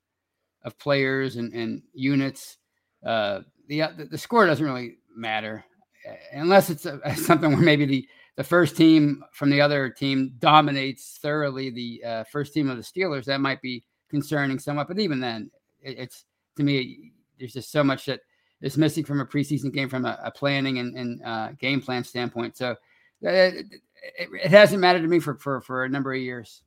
of 0.62 0.78
players 0.78 1.36
and, 1.36 1.52
and 1.52 1.82
units. 1.92 2.58
Uh, 3.04 3.40
the, 3.68 3.80
the 3.96 4.04
the 4.12 4.18
score 4.18 4.46
doesn't 4.46 4.64
really 4.64 4.98
matter 5.14 5.64
uh, 6.08 6.14
unless 6.32 6.70
it's 6.70 6.86
a, 6.86 7.00
something 7.16 7.52
where 7.52 7.60
maybe 7.60 7.84
the 7.84 8.08
the 8.36 8.44
first 8.44 8.76
team 8.76 9.22
from 9.32 9.50
the 9.50 9.60
other 9.60 9.90
team 9.90 10.32
dominates 10.38 11.18
thoroughly 11.20 11.70
the 11.70 12.02
uh, 12.04 12.24
first 12.24 12.54
team 12.54 12.70
of 12.70 12.76
the 12.76 12.82
Steelers. 12.82 13.24
That 13.24 13.40
might 13.40 13.60
be 13.60 13.84
concerning 14.08 14.58
somewhat, 14.58 14.88
but 14.88 15.00
even 15.00 15.18
then, 15.20 15.50
it, 15.80 15.98
it's 15.98 16.24
to 16.56 16.62
me 16.62 17.12
there's 17.38 17.52
just 17.54 17.72
so 17.72 17.82
much 17.82 18.06
that 18.06 18.20
is 18.62 18.78
missing 18.78 19.04
from 19.04 19.20
a 19.20 19.26
preseason 19.26 19.72
game 19.72 19.88
from 19.88 20.04
a, 20.04 20.18
a 20.24 20.30
planning 20.30 20.78
and, 20.78 20.96
and 20.96 21.22
uh, 21.24 21.52
game 21.58 21.80
plan 21.80 22.04
standpoint. 22.04 22.56
So 22.56 22.70
uh, 22.70 23.28
it, 23.28 23.66
it, 24.18 24.28
it, 24.44 24.50
hasn't 24.50 24.80
mattered 24.80 25.02
to 25.02 25.08
me 25.08 25.18
for, 25.18 25.36
for, 25.36 25.60
for 25.60 25.84
a 25.84 25.88
number 25.88 26.12
of 26.12 26.20
years. 26.20 26.62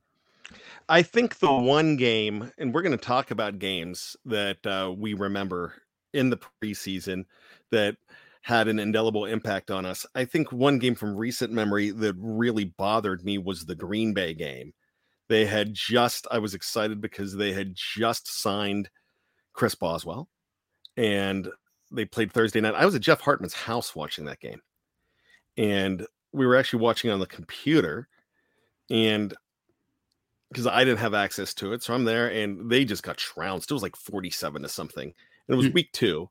I 0.88 1.02
think 1.02 1.40
the 1.40 1.52
one 1.52 1.96
game, 1.96 2.52
and 2.58 2.74
we're 2.74 2.84
going 2.84 2.98
to 2.98 3.04
talk 3.04 3.32
about 3.32 3.60
games 3.60 4.16
that 4.26 4.66
uh, 4.66 4.94
we 4.96 5.14
remember 5.14 5.74
in 6.14 6.30
the 6.30 6.40
preseason 6.62 7.26
that 7.72 7.98
had 8.42 8.68
an 8.68 8.78
indelible 8.78 9.26
impact 9.26 9.72
on 9.72 9.86
us. 9.86 10.06
I 10.14 10.26
think 10.26 10.52
one 10.52 10.78
game 10.78 10.94
from 10.94 11.16
recent 11.16 11.52
memory 11.52 11.90
that 11.90 12.16
really 12.20 12.66
bothered 12.66 13.26
me 13.26 13.40
was 13.40 13.66
the 13.66 13.74
Green 13.74 14.14
Bay 14.14 14.36
game. 14.36 14.74
They 15.28 15.46
had 15.46 15.74
just, 15.74 16.28
I 16.30 16.38
was 16.38 16.54
excited 16.54 17.02
because 17.02 17.36
they 17.36 17.54
had 17.54 17.74
just 17.74 18.28
signed 18.28 18.90
Chris 19.54 19.74
Boswell 19.74 20.30
and 20.96 21.50
they 21.92 22.06
played 22.06 22.32
Thursday 22.32 22.62
night. 22.62 22.76
I 22.76 22.86
was 22.86 22.96
at 22.96 23.02
Jeff 23.02 23.22
Hartman's 23.22 23.54
house 23.54 23.96
watching 23.96 24.26
that 24.26 24.40
game. 24.40 24.62
And 25.58 26.06
we 26.32 26.46
were 26.46 26.56
actually 26.56 26.80
watching 26.82 27.12
on 27.12 27.20
the 27.20 27.28
computer. 27.28 28.08
And 28.90 29.34
because 30.50 30.68
I 30.68 30.84
didn't 30.84 31.00
have 31.00 31.14
access 31.14 31.54
to 31.56 31.74
it. 31.74 31.84
So 31.84 31.94
I'm 31.94 32.06
there 32.06 32.28
and 32.30 32.70
they 32.70 32.86
just 32.86 33.04
got 33.04 33.18
trounced. 33.18 33.72
It 33.72 33.74
was 33.74 33.84
like 33.84 33.96
47 33.96 34.62
to 34.62 34.70
something. 34.70 35.14
And 35.48 35.54
it 35.54 35.56
was 35.56 35.68
Mm. 35.68 35.74
week 35.74 35.92
two, 35.92 36.30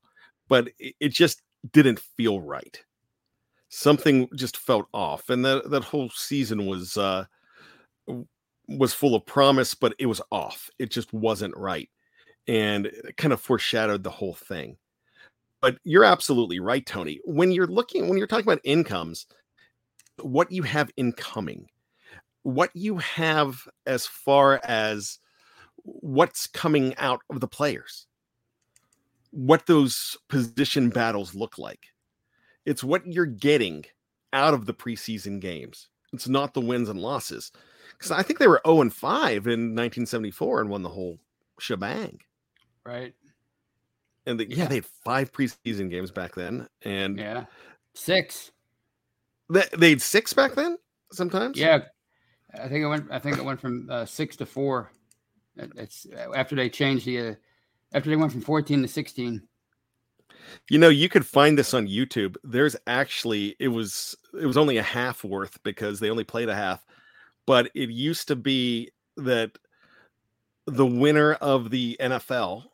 but 0.48 0.68
it, 0.78 0.94
it 1.00 1.08
just 1.10 1.42
didn't 1.72 1.98
feel 1.98 2.40
right. 2.40 2.82
Something 3.68 4.28
just 4.36 4.56
felt 4.56 4.86
off. 4.94 5.30
And 5.30 5.44
that, 5.44 5.68
that 5.70 5.84
whole 5.84 6.08
season 6.10 6.66
was 6.66 6.96
uh 6.96 7.24
was 8.68 8.94
full 8.94 9.14
of 9.14 9.26
promise, 9.26 9.74
but 9.74 9.94
it 9.98 10.06
was 10.06 10.22
off. 10.30 10.70
It 10.78 10.90
just 10.90 11.12
wasn't 11.12 11.56
right. 11.56 11.90
And 12.46 12.86
it 12.86 13.16
kind 13.16 13.32
of 13.32 13.40
foreshadowed 13.40 14.02
the 14.02 14.10
whole 14.10 14.34
thing. 14.34 14.76
But 15.64 15.78
you're 15.82 16.04
absolutely 16.04 16.60
right, 16.60 16.84
Tony. 16.84 17.20
When 17.24 17.50
you're 17.50 17.66
looking, 17.66 18.06
when 18.06 18.18
you're 18.18 18.26
talking 18.26 18.44
about 18.44 18.60
incomes, 18.64 19.24
what 20.20 20.52
you 20.52 20.62
have 20.62 20.90
incoming, 20.98 21.70
what 22.42 22.68
you 22.74 22.98
have 22.98 23.66
as 23.86 24.06
far 24.06 24.60
as 24.62 25.20
what's 25.76 26.46
coming 26.46 26.94
out 26.98 27.20
of 27.30 27.40
the 27.40 27.48
players, 27.48 28.06
what 29.30 29.64
those 29.64 30.18
position 30.28 30.90
battles 30.90 31.34
look 31.34 31.56
like. 31.56 31.86
It's 32.66 32.84
what 32.84 33.06
you're 33.06 33.24
getting 33.24 33.86
out 34.34 34.52
of 34.52 34.66
the 34.66 34.74
preseason 34.74 35.40
games. 35.40 35.88
It's 36.12 36.28
not 36.28 36.52
the 36.52 36.60
wins 36.60 36.90
and 36.90 37.00
losses. 37.00 37.50
Because 37.92 38.10
I 38.10 38.22
think 38.22 38.38
they 38.38 38.48
were 38.48 38.60
0 38.66 38.82
and 38.82 38.92
5 38.92 39.46
in 39.46 39.74
1974 39.74 40.60
and 40.60 40.68
won 40.68 40.82
the 40.82 40.90
whole 40.90 41.20
shebang. 41.58 42.20
Right. 42.84 43.14
And 44.26 44.40
the, 44.40 44.48
yeah, 44.48 44.66
they 44.66 44.76
had 44.76 44.86
five 45.04 45.32
preseason 45.32 45.90
games 45.90 46.10
back 46.10 46.34
then. 46.34 46.66
And 46.82 47.18
Yeah. 47.18 47.44
Six. 47.94 48.50
they, 49.50 49.64
they 49.76 49.90
had 49.90 50.02
six 50.02 50.32
back 50.32 50.54
then 50.54 50.78
sometimes. 51.12 51.58
Yeah. 51.58 51.80
I 52.54 52.68
think 52.68 52.84
it 52.84 52.88
went, 52.88 53.06
I 53.10 53.18
think 53.18 53.38
it 53.38 53.44
went 53.44 53.60
from 53.60 53.88
uh, 53.90 54.06
six 54.06 54.36
to 54.36 54.46
four. 54.46 54.90
It's 55.56 56.06
after 56.34 56.56
they 56.56 56.68
changed 56.68 57.06
the, 57.06 57.18
uh, 57.20 57.34
after 57.92 58.10
they 58.10 58.16
went 58.16 58.32
from 58.32 58.40
14 58.40 58.82
to 58.82 58.88
16. 58.88 59.42
You 60.70 60.78
know, 60.78 60.88
you 60.88 61.08
could 61.08 61.26
find 61.26 61.58
this 61.58 61.74
on 61.74 61.86
YouTube. 61.86 62.36
There's 62.44 62.76
actually 62.86 63.56
it 63.58 63.68
was 63.68 64.16
it 64.38 64.46
was 64.46 64.56
only 64.56 64.76
a 64.76 64.82
half 64.82 65.24
worth 65.24 65.62
because 65.62 66.00
they 66.00 66.10
only 66.10 66.24
played 66.24 66.48
a 66.48 66.54
half, 66.54 66.84
but 67.46 67.70
it 67.74 67.90
used 67.90 68.28
to 68.28 68.36
be 68.36 68.90
that 69.16 69.52
the 70.66 70.86
winner 70.86 71.34
of 71.34 71.70
the 71.70 71.96
NFL 72.00 72.64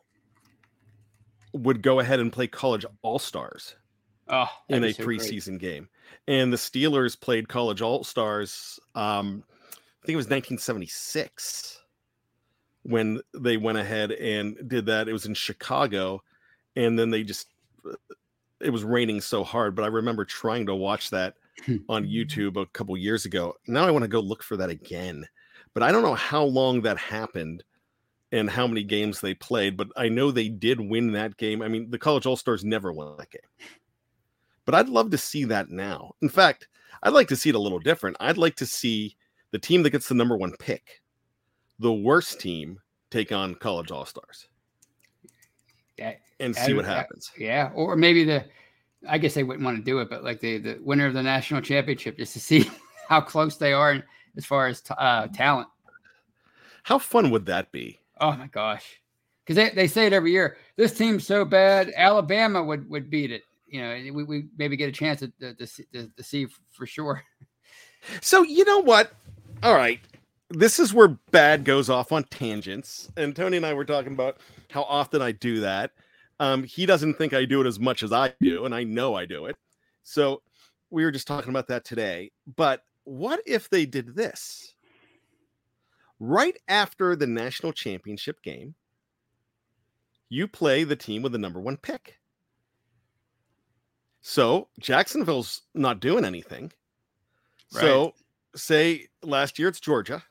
would 1.53 1.81
go 1.81 1.99
ahead 1.99 2.19
and 2.19 2.31
play 2.31 2.47
college 2.47 2.85
all 3.01 3.19
stars 3.19 3.75
Oh, 4.29 4.47
in 4.69 4.83
a 4.83 4.87
be 4.87 4.93
so 4.93 5.03
great. 5.03 5.19
preseason 5.19 5.59
game. 5.59 5.89
And 6.27 6.51
the 6.53 6.57
Steelers 6.57 7.19
played 7.19 7.49
college 7.49 7.81
all 7.81 8.03
stars. 8.03 8.79
Um, 8.95 9.43
I 9.51 10.05
think 10.05 10.13
it 10.13 10.17
was 10.17 10.25
1976 10.27 11.79
when 12.83 13.21
they 13.33 13.57
went 13.57 13.77
ahead 13.77 14.11
and 14.13 14.57
did 14.69 14.85
that. 14.87 15.07
It 15.09 15.13
was 15.13 15.25
in 15.25 15.33
Chicago. 15.33 16.23
And 16.75 16.97
then 16.97 17.09
they 17.09 17.23
just, 17.23 17.49
it 18.61 18.69
was 18.69 18.83
raining 18.83 19.19
so 19.21 19.43
hard. 19.43 19.75
But 19.75 19.83
I 19.83 19.87
remember 19.87 20.23
trying 20.25 20.65
to 20.67 20.75
watch 20.75 21.09
that 21.09 21.35
on 21.89 22.05
YouTube 22.07 22.55
a 22.61 22.65
couple 22.67 22.95
years 22.97 23.25
ago. 23.25 23.55
Now 23.67 23.85
I 23.85 23.91
want 23.91 24.03
to 24.03 24.07
go 24.07 24.19
look 24.21 24.43
for 24.43 24.55
that 24.57 24.69
again. 24.69 25.27
But 25.73 25.83
I 25.83 25.91
don't 25.91 26.03
know 26.03 26.15
how 26.15 26.43
long 26.43 26.81
that 26.81 26.97
happened 26.97 27.63
and 28.31 28.49
how 28.49 28.65
many 28.67 28.83
games 28.83 29.19
they 29.19 29.33
played, 29.33 29.75
but 29.77 29.89
I 29.97 30.07
know 30.09 30.31
they 30.31 30.47
did 30.49 30.79
win 30.79 31.11
that 31.13 31.37
game. 31.37 31.61
I 31.61 31.67
mean, 31.67 31.89
the 31.89 31.99
college 31.99 32.25
all 32.25 32.37
stars 32.37 32.63
never 32.63 32.91
won 32.93 33.15
that 33.17 33.29
game. 33.29 33.67
But 34.65 34.75
I'd 34.75 34.89
love 34.89 35.09
to 35.11 35.17
see 35.17 35.43
that 35.45 35.69
now. 35.69 36.13
In 36.21 36.29
fact, 36.29 36.67
I'd 37.03 37.13
like 37.13 37.27
to 37.29 37.35
see 37.35 37.49
it 37.49 37.55
a 37.55 37.59
little 37.59 37.79
different. 37.79 38.17
I'd 38.19 38.37
like 38.37 38.55
to 38.57 38.65
see 38.65 39.17
the 39.51 39.59
team 39.59 39.83
that 39.83 39.89
gets 39.89 40.07
the 40.07 40.15
number 40.15 40.37
one 40.37 40.53
pick, 40.59 41.01
the 41.79 41.91
worst 41.91 42.39
team, 42.39 42.79
take 43.09 43.31
on 43.31 43.55
college 43.55 43.91
all 43.91 44.05
stars 44.05 44.47
and 46.39 46.57
I 46.57 46.65
see 46.65 46.73
what 46.73 46.77
would- 46.85 46.91
I- 46.91 46.95
happens. 46.95 47.31
Yeah, 47.37 47.71
or 47.73 47.95
maybe 47.95 48.23
the, 48.23 48.45
I 49.07 49.17
guess 49.17 49.33
they 49.33 49.43
wouldn't 49.43 49.63
want 49.63 49.77
to 49.77 49.83
do 49.83 49.99
it, 49.99 50.09
but 50.09 50.23
like 50.23 50.39
the 50.39 50.57
the 50.57 50.79
winner 50.81 51.05
of 51.05 51.13
the 51.13 51.23
national 51.23 51.61
championship, 51.61 52.17
just 52.17 52.33
to 52.33 52.39
see 52.39 52.69
how 53.07 53.21
close 53.21 53.57
they 53.57 53.73
are 53.73 54.03
as 54.37 54.45
far 54.45 54.67
as 54.67 54.81
t- 54.81 54.93
uh, 54.97 55.27
talent. 55.27 55.67
How 56.83 56.97
fun 56.97 57.29
would 57.31 57.45
that 57.45 57.71
be? 57.71 57.99
Oh 58.21 58.31
my 58.37 58.47
gosh, 58.47 59.01
because 59.43 59.55
they, 59.55 59.69
they 59.75 59.87
say 59.87 60.05
it 60.05 60.13
every 60.13 60.31
year. 60.31 60.57
This 60.77 60.97
team's 60.97 61.25
so 61.25 61.43
bad, 61.43 61.91
Alabama 61.95 62.63
would 62.63 62.89
would 62.89 63.09
beat 63.09 63.31
it. 63.31 63.43
You 63.67 63.81
know, 63.81 64.13
we, 64.13 64.23
we 64.23 64.45
maybe 64.57 64.77
get 64.77 64.89
a 64.89 64.91
chance 64.93 65.19
to 65.19 65.27
to, 65.39 65.53
to, 65.55 66.07
to 66.15 66.23
see 66.23 66.47
for 66.71 66.85
sure. 66.85 67.23
So 68.21 68.41
you 68.41 68.65
know 68.65 68.79
what? 68.79 69.11
All 69.61 69.75
right. 69.75 69.99
This 70.49 70.79
is 70.79 70.91
where 70.91 71.19
bad 71.29 71.63
goes 71.63 71.87
off 71.87 72.11
on 72.11 72.23
tangents. 72.25 73.07
And 73.15 73.35
Tony 73.35 73.57
and 73.57 73.65
I 73.65 73.75
were 73.75 73.85
talking 73.85 74.13
about 74.13 74.37
how 74.71 74.83
often 74.83 75.21
I 75.21 75.31
do 75.33 75.59
that. 75.59 75.91
Um, 76.39 76.63
he 76.63 76.87
doesn't 76.87 77.13
think 77.19 77.33
I 77.33 77.45
do 77.45 77.61
it 77.61 77.67
as 77.67 77.79
much 77.79 78.01
as 78.01 78.11
I 78.11 78.33
do, 78.41 78.65
and 78.65 78.73
I 78.73 78.83
know 78.83 79.13
I 79.13 79.25
do 79.27 79.45
it. 79.45 79.55
So 80.01 80.41
we 80.89 81.05
were 81.05 81.11
just 81.11 81.27
talking 81.27 81.51
about 81.51 81.67
that 81.67 81.85
today. 81.85 82.31
But 82.55 82.81
what 83.03 83.39
if 83.45 83.69
they 83.69 83.85
did 83.85 84.15
this? 84.15 84.70
Right 86.23 86.55
after 86.67 87.15
the 87.15 87.25
national 87.25 87.73
championship 87.73 88.43
game, 88.43 88.75
you 90.29 90.47
play 90.47 90.83
the 90.83 90.95
team 90.95 91.23
with 91.23 91.31
the 91.31 91.39
number 91.39 91.59
one 91.59 91.77
pick. 91.77 92.19
So 94.21 94.67
Jacksonville's 94.79 95.63
not 95.73 95.99
doing 95.99 96.23
anything. 96.23 96.73
So, 97.69 98.13
say 98.55 99.07
last 99.23 99.57
year 99.57 99.67
it's 99.67 99.79
Georgia. 99.79 100.21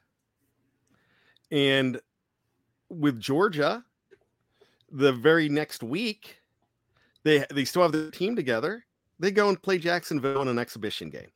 And 1.51 2.01
with 2.89 3.19
Georgia, 3.19 3.85
the 4.93 5.13
very 5.13 5.49
next 5.49 5.83
week, 5.83 6.37
they 7.25 7.45
they 7.51 7.65
still 7.65 7.83
have 7.83 7.91
the 7.91 8.13
team 8.13 8.37
together. 8.37 8.85
They 9.19 9.33
go 9.33 9.49
and 9.49 9.61
play 9.61 9.79
Jacksonville 9.79 10.43
in 10.43 10.47
an 10.47 10.59
exhibition 10.61 11.11
game. 11.11 11.33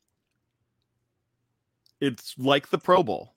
It's 2.01 2.39
like 2.39 2.69
the 2.71 2.79
Pro 2.79 3.03
Bowl. 3.03 3.35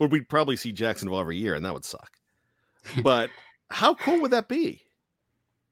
But 0.00 0.10
we'd 0.10 0.30
probably 0.30 0.56
see 0.56 0.72
Jacksonville 0.72 1.20
every 1.20 1.36
year, 1.36 1.54
and 1.54 1.64
that 1.64 1.74
would 1.74 1.84
suck. 1.84 2.10
But 3.02 3.28
how 3.70 3.94
cool 3.94 4.22
would 4.22 4.30
that 4.30 4.48
be? 4.48 4.80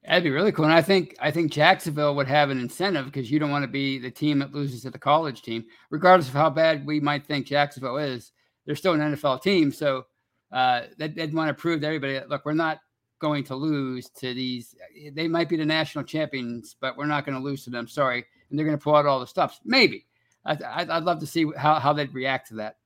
That'd 0.05 0.23
be 0.23 0.29
really 0.29 0.51
cool. 0.51 0.65
And 0.65 0.73
I 0.73 0.83
think 0.83 1.15
I 1.19 1.31
think 1.31 1.51
Jacksonville 1.51 2.15
would 2.15 2.27
have 2.27 2.51
an 2.51 2.59
incentive 2.59 3.05
because 3.05 3.31
you 3.31 3.39
don't 3.39 3.49
want 3.49 3.63
to 3.63 3.67
be 3.67 3.97
the 3.97 4.11
team 4.11 4.37
that 4.39 4.53
loses 4.53 4.83
to 4.83 4.91
the 4.91 4.99
college 4.99 5.41
team, 5.41 5.65
regardless 5.89 6.29
of 6.29 6.35
how 6.35 6.51
bad 6.51 6.85
we 6.85 6.99
might 6.99 7.25
think 7.25 7.47
Jacksonville 7.47 7.97
is. 7.97 8.31
They're 8.65 8.75
still 8.75 8.93
an 8.93 8.99
NFL 8.99 9.41
team, 9.41 9.71
so 9.71 10.05
uh, 10.51 10.83
they'd, 10.99 11.15
they'd 11.15 11.33
want 11.33 11.49
to 11.49 11.59
prove 11.59 11.81
to 11.81 11.87
everybody 11.87 12.13
that 12.13 12.29
look, 12.29 12.45
we're 12.45 12.53
not 12.53 12.79
going 13.17 13.43
to 13.45 13.55
lose 13.55 14.09
to 14.19 14.35
these. 14.35 14.75
They 15.11 15.27
might 15.27 15.49
be 15.49 15.57
the 15.57 15.65
national 15.65 16.03
champions, 16.03 16.75
but 16.79 16.95
we're 16.95 17.07
not 17.07 17.25
going 17.25 17.37
to 17.37 17.43
lose 17.43 17.63
to 17.63 17.71
them. 17.71 17.87
Sorry, 17.87 18.23
and 18.49 18.57
they're 18.57 18.65
going 18.65 18.77
to 18.77 18.83
pull 18.83 18.95
out 18.95 19.07
all 19.07 19.19
the 19.19 19.27
stops. 19.27 19.59
Maybe. 19.65 20.05
I, 20.45 20.51
I'd, 20.51 20.89
I'd 20.91 21.03
love 21.03 21.19
to 21.19 21.27
see 21.27 21.47
how 21.57 21.79
how 21.79 21.93
they'd 21.93 22.13
react 22.13 22.49
to 22.49 22.55
that. 22.55 22.77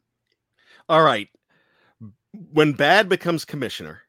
All 0.89 1.04
right. 1.04 1.30
When 2.52 2.74
Bad 2.74 3.10
becomes 3.10 3.46
commissioner, 3.46 4.02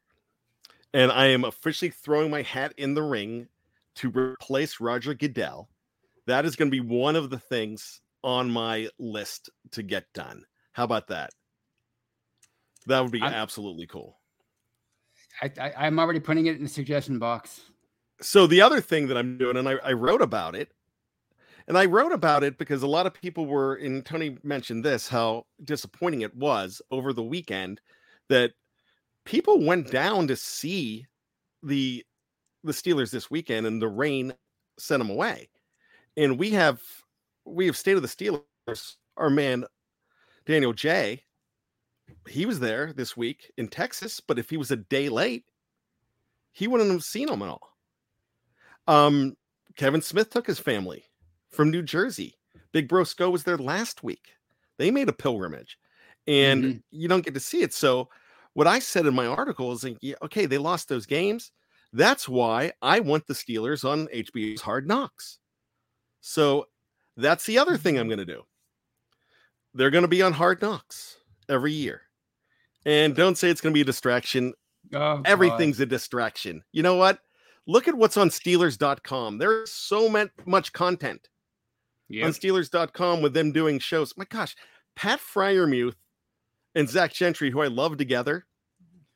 and 0.93 1.13
I 1.13 1.27
am 1.27 1.45
officially 1.45 1.91
throwing 1.91 2.31
my 2.31 2.43
hat 2.43 2.73
in 2.77 2.95
the 2.95 3.03
ring 3.03 3.49
to 3.97 4.11
replace 4.11 4.81
Roger 4.81 5.15
Goodell, 5.15 5.69
that 6.27 6.45
is 6.45 6.57
going 6.57 6.71
to 6.71 6.83
be 6.83 6.87
one 6.87 7.17
of 7.17 7.31
the 7.31 7.39
things 7.39 8.01
on 8.23 8.51
my 8.51 8.89
list 8.99 9.51
to 9.73 9.83
get 9.83 10.05
done. 10.15 10.45
How 10.73 10.85
about 10.85 11.09
that? 11.09 11.31
That 12.87 13.01
would 13.01 13.13
be 13.13 13.21
I'm- 13.21 13.33
absolutely 13.33 13.87
cool. 13.87 14.19
I, 15.43 15.51
I, 15.61 15.87
I'm 15.87 15.99
already 15.99 16.21
putting 16.21 16.47
it 16.47 16.57
in 16.57 16.63
the 16.63 16.69
suggestion 16.69 17.19
box. 17.19 17.61
So 18.21 18.47
the 18.47 18.63
other 18.63 18.81
thing 18.81 19.09
that 19.09 19.19
I'm 19.19 19.37
doing, 19.37 19.57
and 19.57 19.69
I, 19.69 19.75
I 19.85 19.93
wrote 19.93 20.23
about 20.23 20.55
it, 20.55 20.71
and 21.67 21.79
I 21.79 21.87
wrote 21.87 22.13
about 22.13 22.45
it 22.45 22.59
because 22.59 22.83
a 22.83 22.87
lot 22.87 23.07
of 23.07 23.15
people 23.15 23.47
were, 23.47 23.77
and 23.77 24.05
Tony 24.05 24.37
mentioned 24.43 24.85
this, 24.85 25.09
how 25.09 25.47
disappointing 25.65 26.21
it 26.21 26.37
was 26.37 26.83
over 26.91 27.13
the 27.13 27.23
weekend 27.23 27.81
that 28.29 28.53
people 29.25 29.65
went 29.65 29.91
down 29.91 30.29
to 30.29 30.37
see 30.37 31.07
the 31.63 32.05
the 32.63 32.73
Steelers 32.73 33.11
this 33.11 33.31
weekend, 33.31 33.67
and 33.67 33.81
the 33.81 33.89
rain 33.89 34.33
sent 34.79 35.01
them 35.01 35.11
away. 35.11 35.49
And 36.17 36.39
we 36.39 36.51
have 36.51 36.81
we 37.45 37.67
have 37.67 37.77
state 37.77 37.97
of 37.97 38.03
the 38.03 38.09
Steelers. 38.09 38.97
Our 39.17 39.31
man 39.31 39.65
Daniel 40.47 40.73
J. 40.73 41.23
He 42.29 42.47
was 42.47 42.61
there 42.61 42.93
this 42.93 43.17
week 43.17 43.51
in 43.57 43.69
Texas, 43.69 44.21
but 44.21 44.39
if 44.39 44.51
he 44.51 44.57
was 44.57 44.71
a 44.71 44.77
day 44.77 45.09
late, 45.09 45.45
he 46.53 46.69
wouldn't 46.69 46.91
have 46.91 47.05
seen 47.05 47.29
them 47.29 47.43
at 47.43 47.49
all. 47.49 47.71
Um, 48.87 49.37
Kevin 49.77 50.03
Smith 50.03 50.31
took 50.31 50.47
his 50.47 50.59
family 50.59 51.05
from 51.55 51.71
New 51.71 51.83
Jersey. 51.83 52.35
Big 52.73 52.89
Bro 52.89 53.05
Sco 53.05 53.31
was 53.31 53.45
there 53.45 53.59
last 53.59 54.03
week. 54.03 54.33
They 54.79 54.91
made 54.91 55.09
a 55.09 55.13
pilgrimage, 55.13 55.79
and 56.27 56.65
Mhm. 56.65 56.83
you 56.91 57.09
don't 57.09 57.25
get 57.25 57.35
to 57.35 57.41
see 57.41 57.63
it. 57.63 57.73
So, 57.73 58.09
what 58.55 58.67
I 58.67 58.79
said 58.79 59.07
in 59.07 59.15
my 59.15 59.27
article 59.27 59.73
is 59.73 59.85
like, 59.85 59.99
yeah, 60.01 60.15
okay, 60.23 60.47
they 60.47 60.59
lost 60.59 60.89
those 60.89 61.07
games. 61.07 61.53
That's 61.93 62.29
why 62.29 62.73
I 62.83 63.01
want 63.01 63.27
the 63.27 63.35
Steelers 63.35 63.85
on 63.89 64.09
HBO's 64.13 64.61
Hard 64.61 64.87
Knocks. 64.87 65.39
So, 66.21 66.67
that's 67.17 67.47
the 67.47 67.59
other 67.59 67.77
thing 67.77 67.99
I'm 67.99 68.09
going 68.09 68.19
to 68.19 68.25
do. 68.25 68.43
They're 69.75 69.91
going 69.91 70.03
to 70.03 70.09
be 70.09 70.23
on 70.23 70.33
Hard 70.33 70.61
Knocks 70.63 71.19
every 71.49 71.73
year. 71.73 72.03
And 72.85 73.15
don't 73.17 73.37
say 73.39 73.49
it's 73.51 73.61
going 73.61 73.73
to 73.73 73.77
be 73.77 73.81
a 73.83 73.85
distraction 73.85 74.53
Oh, 74.93 75.17
God. 75.19 75.27
everything's 75.27 75.81
a 75.81 75.87
distraction. 75.87 76.63
You 76.73 76.83
know 76.83 76.97
what? 76.97 77.21
Look 77.67 77.89
at 77.89 77.95
what's 77.95 78.17
on 78.19 78.29
Steelers.com. 78.29 79.39
There's 79.39 79.73
so 79.73 80.09
much, 80.09 80.31
much 80.47 80.73
content 82.09 82.25
on 82.25 82.29
Yep. 82.29 82.35
Steelers.com 82.35 83.23
with 83.23 83.35
them 83.35 83.53
doing 83.53 83.79
shows. 83.79 84.15
My 84.17 84.25
gosh, 84.29 84.55
Pat 84.97 85.21
Freiermuth 85.21 85.95
and 86.75 86.89
Zach 86.89 87.13
Gentry, 87.13 87.51
who 87.51 87.61
I 87.63 87.67
love 87.69 87.97
together, 87.97 88.47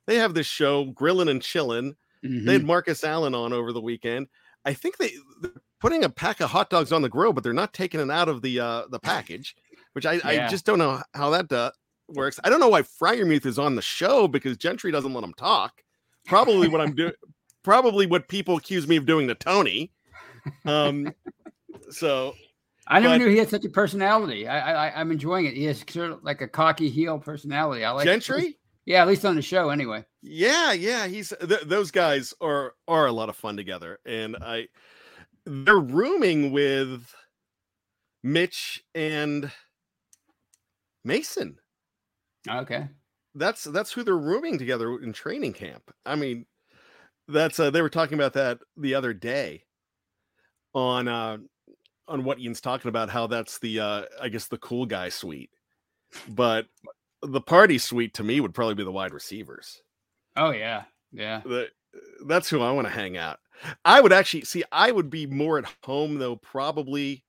they 0.07 0.17
have 0.17 0.35
this 0.35 0.47
show, 0.47 0.87
Grillin' 0.93 1.29
and 1.31 1.43
Chillin'. 1.43 1.95
They 2.23 2.29
Mhm. 2.29 2.53
had 2.53 2.65
Marcus 2.65 3.05
Allen 3.05 3.35
on 3.35 3.53
over 3.53 3.73
the 3.73 3.81
weekend. 3.81 4.27
I 4.65 4.75
think 4.75 4.97
they 4.97 5.13
they're 5.41 5.53
putting 5.81 6.03
a 6.05 6.09
pack 6.09 6.41
of 6.41 6.51
hot 6.51 6.69
dogs 6.71 6.93
on 6.93 7.03
the 7.03 7.09
grill, 7.09 7.33
but 7.33 7.45
they're 7.45 7.53
not 7.53 7.73
taking 7.73 8.01
it 8.01 8.11
out 8.11 8.29
of 8.29 8.43
the 8.43 8.59
uh 8.59 8.87
the 8.91 8.99
package, 8.99 9.55
which 9.93 10.05
I, 10.07 10.21
I 10.25 10.49
just 10.49 10.65
don't 10.67 10.79
know 10.79 11.01
how 11.15 11.31
that 11.31 11.53
uh, 11.53 11.71
works. 12.09 12.41
I 12.43 12.51
don't 12.51 12.59
know 12.59 12.69
why 12.69 12.83
Fryermuth 12.83 13.47
is 13.47 13.59
on 13.59 13.77
the 13.77 13.83
show 13.83 14.27
because 14.27 14.57
Gentry 14.57 14.91
doesn't 14.91 15.13
let 15.15 15.23
him 15.23 15.35
talk. 15.35 15.83
Probably 16.27 16.67
what 16.69 16.81
I'm 16.81 16.95
doing, 16.95 17.13
probably 17.63 18.07
what 18.07 18.29
people 18.29 18.57
accuse 18.57 18.89
me 18.89 18.97
of 18.97 19.07
doing 19.07 19.29
to 19.29 19.35
Tony. 19.37 19.93
Um, 20.65 21.13
so 21.91 22.35
I 22.89 23.01
never 23.01 23.15
but- 23.15 23.19
knew 23.19 23.29
he 23.31 23.37
had 23.39 23.49
such 23.51 23.65
a 23.65 23.69
personality. 23.69 24.49
I, 24.49 24.89
I 24.89 25.01
I'm 25.01 25.11
enjoying 25.13 25.45
it. 25.47 25.55
He 25.55 25.65
has 25.65 25.85
sort 25.89 26.11
of 26.13 26.25
like 26.25 26.41
a 26.41 26.49
cocky 26.49 26.89
heel 26.89 27.19
personality. 27.19 27.85
I 27.85 27.91
like 27.91 28.05
Gentry, 28.07 28.59
Yeah, 28.87 29.03
at 29.03 29.09
least 29.09 29.25
on 29.27 29.37
the 29.37 29.43
show 29.43 29.69
anyway. 29.71 30.05
yeah, 30.23 30.73
yeah, 30.73 31.07
he's 31.07 31.33
th- 31.47 31.63
those 31.63 31.91
guys 31.91 32.33
are 32.41 32.73
are 32.89 33.07
a 33.07 33.13
lot 33.13 33.29
of 33.29 33.37
fun 33.37 33.57
together, 33.57 33.99
and 34.07 34.37
I 34.41 34.69
they're 35.45 35.79
rooming 35.79 36.51
with 36.53 37.13
Mitch 38.23 38.83
and 38.95 39.51
Mason. 41.05 41.59
Okay. 42.49 42.89
That's 43.35 43.65
that's 43.65 43.93
who 43.93 44.03
they're 44.03 44.17
rooming 44.17 44.59
together 44.59 44.99
in 44.99 45.13
training 45.13 45.53
camp. 45.53 45.83
I 46.07 46.17
mean, 46.17 46.47
that's 47.29 47.61
uh, 47.61 47.71
they 47.71 47.83
were 47.83 47.91
talking 47.91 48.15
about 48.15 48.33
that 48.33 48.59
the 48.77 48.95
other 48.95 49.13
day 49.13 49.65
on 50.75 51.09
uh 51.09 51.39
on 52.09 52.25
what 52.25 52.41
Ian's 52.41 52.61
talking 52.61 52.89
about 52.89 53.11
how 53.11 53.27
that's 53.27 53.59
the 53.59 53.81
uh 53.81 54.03
I 54.21 54.29
guess 54.29 54.47
the 54.47 54.59
cool 54.59 54.87
guy 54.87 55.09
suite. 55.11 55.51
But 56.29 56.67
the 57.23 57.41
party 57.41 57.79
suite 57.79 58.15
to 58.15 58.25
me 58.25 58.41
would 58.41 58.55
probably 58.55 58.75
be 58.75 58.85
the 58.85 58.93
wide 58.93 59.13
receivers. 59.13 59.83
Oh 60.37 60.51
yeah. 60.51 60.85
Yeah. 61.13 61.43
The, 61.45 61.69
that's 62.27 62.49
who 62.49 62.63
I 62.63 62.71
want 62.73 62.87
to 62.87 62.93
hang 62.93 63.17
out. 63.17 63.39
I 63.85 64.01
would 64.01 64.13
actually 64.13 64.45
see 64.45 64.65
I 64.73 64.91
would 64.91 65.11
be 65.11 65.27
more 65.27 65.59
at 65.59 65.67
home 65.83 66.19
though 66.19 66.37
probably 66.37 67.25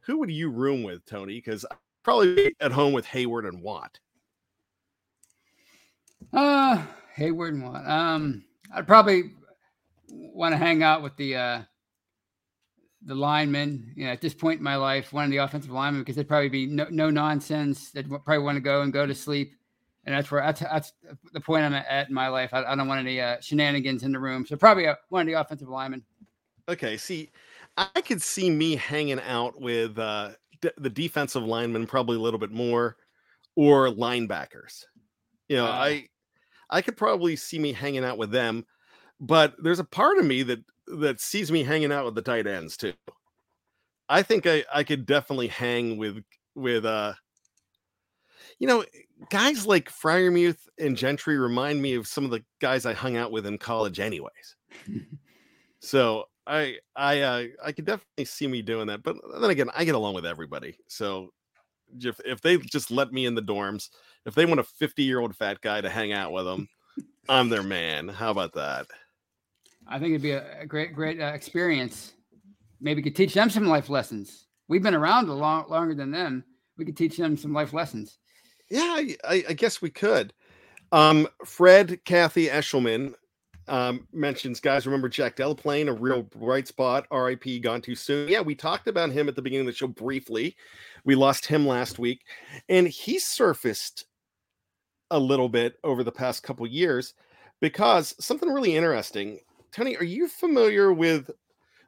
who 0.00 0.18
would 0.18 0.30
you 0.30 0.50
room 0.50 0.82
with 0.82 1.04
Tony 1.06 1.40
cuz 1.40 1.64
probably 2.02 2.54
at 2.60 2.72
home 2.72 2.92
with 2.92 3.06
Hayward 3.06 3.44
and 3.46 3.62
Watt. 3.62 3.98
Uh 6.32 6.84
Hayward 7.14 7.54
and 7.54 7.64
Watt. 7.64 7.88
Um 7.88 8.44
I'd 8.72 8.86
probably 8.86 9.32
want 10.08 10.52
to 10.52 10.58
hang 10.58 10.82
out 10.82 11.02
with 11.02 11.16
the 11.16 11.36
uh 11.36 11.62
the 13.06 13.14
linemen, 13.14 13.92
you 13.96 14.04
know, 14.04 14.10
at 14.10 14.20
this 14.20 14.34
point 14.34 14.58
in 14.58 14.64
my 14.64 14.76
life, 14.76 15.12
one 15.12 15.24
of 15.24 15.30
the 15.30 15.38
offensive 15.38 15.70
linemen, 15.70 16.02
because 16.02 16.16
they'd 16.16 16.28
probably 16.28 16.48
be 16.48 16.66
no, 16.66 16.86
no 16.90 17.08
nonsense. 17.08 17.90
They'd 17.92 18.10
probably 18.10 18.38
want 18.38 18.56
to 18.56 18.60
go 18.60 18.82
and 18.82 18.92
go 18.92 19.06
to 19.06 19.14
sleep. 19.14 19.54
And 20.04 20.14
that's 20.14 20.30
where 20.30 20.42
that's, 20.42 20.60
that's 20.60 20.92
the 21.32 21.40
point 21.40 21.64
I'm 21.64 21.74
at 21.74 22.08
in 22.08 22.14
my 22.14 22.28
life. 22.28 22.50
I, 22.52 22.64
I 22.64 22.76
don't 22.76 22.88
want 22.88 23.00
any 23.00 23.20
uh, 23.20 23.40
shenanigans 23.40 24.02
in 24.02 24.12
the 24.12 24.18
room. 24.18 24.44
So 24.44 24.56
probably 24.56 24.84
a, 24.84 24.98
one 25.08 25.22
of 25.22 25.26
the 25.26 25.40
offensive 25.40 25.68
linemen. 25.68 26.02
Okay. 26.68 26.96
See, 26.96 27.30
I 27.76 28.00
could 28.00 28.22
see 28.22 28.50
me 28.50 28.76
hanging 28.76 29.20
out 29.20 29.60
with 29.60 29.98
uh, 29.98 30.30
d- 30.60 30.70
the 30.78 30.90
defensive 30.90 31.44
linemen 31.44 31.86
probably 31.86 32.16
a 32.16 32.20
little 32.20 32.40
bit 32.40 32.50
more 32.50 32.96
or 33.54 33.88
linebackers. 33.88 34.84
You 35.48 35.56
know, 35.56 35.66
uh, 35.66 35.70
I 35.70 36.08
I 36.70 36.82
could 36.82 36.96
probably 36.96 37.36
see 37.36 37.58
me 37.58 37.72
hanging 37.72 38.04
out 38.04 38.18
with 38.18 38.32
them, 38.32 38.64
but 39.20 39.54
there's 39.62 39.78
a 39.78 39.84
part 39.84 40.18
of 40.18 40.24
me 40.24 40.42
that 40.44 40.58
that 40.86 41.20
sees 41.20 41.50
me 41.50 41.62
hanging 41.64 41.92
out 41.92 42.04
with 42.04 42.14
the 42.14 42.22
tight 42.22 42.46
ends 42.46 42.76
too. 42.76 42.92
I 44.08 44.22
think 44.22 44.46
I 44.46 44.64
I 44.72 44.84
could 44.84 45.06
definitely 45.06 45.48
hang 45.48 45.96
with 45.96 46.22
with 46.54 46.84
uh 46.84 47.14
you 48.58 48.66
know 48.66 48.84
guys 49.30 49.66
like 49.66 49.90
Freiermuth 49.90 50.58
and 50.78 50.96
Gentry 50.96 51.38
remind 51.38 51.80
me 51.82 51.94
of 51.94 52.06
some 52.06 52.24
of 52.24 52.30
the 52.30 52.44
guys 52.60 52.86
I 52.86 52.92
hung 52.92 53.16
out 53.16 53.32
with 53.32 53.46
in 53.46 53.58
college 53.58 54.00
anyways. 54.00 54.56
so 55.80 56.26
I 56.46 56.76
I 56.94 57.20
uh, 57.20 57.44
I 57.64 57.72
could 57.72 57.86
definitely 57.86 58.26
see 58.26 58.46
me 58.46 58.62
doing 58.62 58.86
that, 58.86 59.02
but 59.02 59.16
then 59.40 59.50
again, 59.50 59.70
I 59.74 59.84
get 59.84 59.94
along 59.94 60.14
with 60.14 60.26
everybody. 60.26 60.78
So 60.86 61.32
if 62.00 62.20
if 62.24 62.40
they 62.40 62.58
just 62.58 62.90
let 62.90 63.12
me 63.12 63.26
in 63.26 63.34
the 63.34 63.42
dorms, 63.42 63.90
if 64.24 64.34
they 64.34 64.46
want 64.46 64.60
a 64.60 64.64
50 64.64 65.02
year 65.02 65.20
old 65.20 65.34
fat 65.36 65.60
guy 65.60 65.80
to 65.80 65.90
hang 65.90 66.12
out 66.12 66.32
with 66.32 66.44
them, 66.44 66.68
I'm 67.28 67.48
their 67.48 67.62
man. 67.62 68.08
How 68.08 68.30
about 68.30 68.54
that? 68.54 68.86
I 69.88 69.98
think 69.98 70.10
it'd 70.10 70.22
be 70.22 70.32
a, 70.32 70.66
great, 70.66 70.94
great 70.94 71.20
uh, 71.20 71.26
experience. 71.26 72.12
Maybe 72.80 73.02
could 73.02 73.16
teach 73.16 73.34
them 73.34 73.50
some 73.50 73.66
life 73.66 73.88
lessons. 73.88 74.46
We've 74.68 74.82
been 74.82 74.94
around 74.94 75.28
a 75.28 75.34
long, 75.34 75.68
longer 75.68 75.94
than 75.94 76.10
them. 76.10 76.44
We 76.76 76.84
could 76.84 76.96
teach 76.96 77.16
them 77.16 77.36
some 77.36 77.52
life 77.52 77.72
lessons. 77.72 78.18
Yeah, 78.70 79.00
I, 79.24 79.44
I 79.48 79.52
guess 79.52 79.80
we 79.80 79.90
could. 79.90 80.32
Um, 80.92 81.28
Fred 81.44 82.04
Kathy 82.04 82.48
Eshelman 82.48 83.14
um, 83.68 84.06
mentions, 84.12 84.60
guys, 84.60 84.86
remember 84.86 85.08
Jack 85.08 85.36
Deloplaine, 85.36 85.88
a 85.88 85.92
real 85.92 86.22
bright 86.22 86.68
spot, 86.68 87.06
RIP, 87.10 87.62
gone 87.62 87.80
too 87.80 87.94
soon. 87.94 88.28
Yeah, 88.28 88.40
we 88.40 88.54
talked 88.54 88.88
about 88.88 89.10
him 89.10 89.28
at 89.28 89.36
the 89.36 89.42
beginning 89.42 89.68
of 89.68 89.72
the 89.72 89.78
show 89.78 89.88
briefly. 89.88 90.56
We 91.04 91.14
lost 91.14 91.46
him 91.46 91.66
last 91.66 91.98
week, 91.98 92.22
and 92.68 92.86
he 92.86 93.18
surfaced 93.18 94.06
a 95.10 95.18
little 95.18 95.48
bit 95.48 95.78
over 95.84 96.04
the 96.04 96.12
past 96.12 96.42
couple 96.42 96.66
years 96.66 97.14
because 97.60 98.14
something 98.20 98.48
really 98.48 98.76
interesting. 98.76 99.40
Tony, 99.76 99.94
are 99.98 100.04
you 100.04 100.26
familiar 100.26 100.90
with 100.90 101.30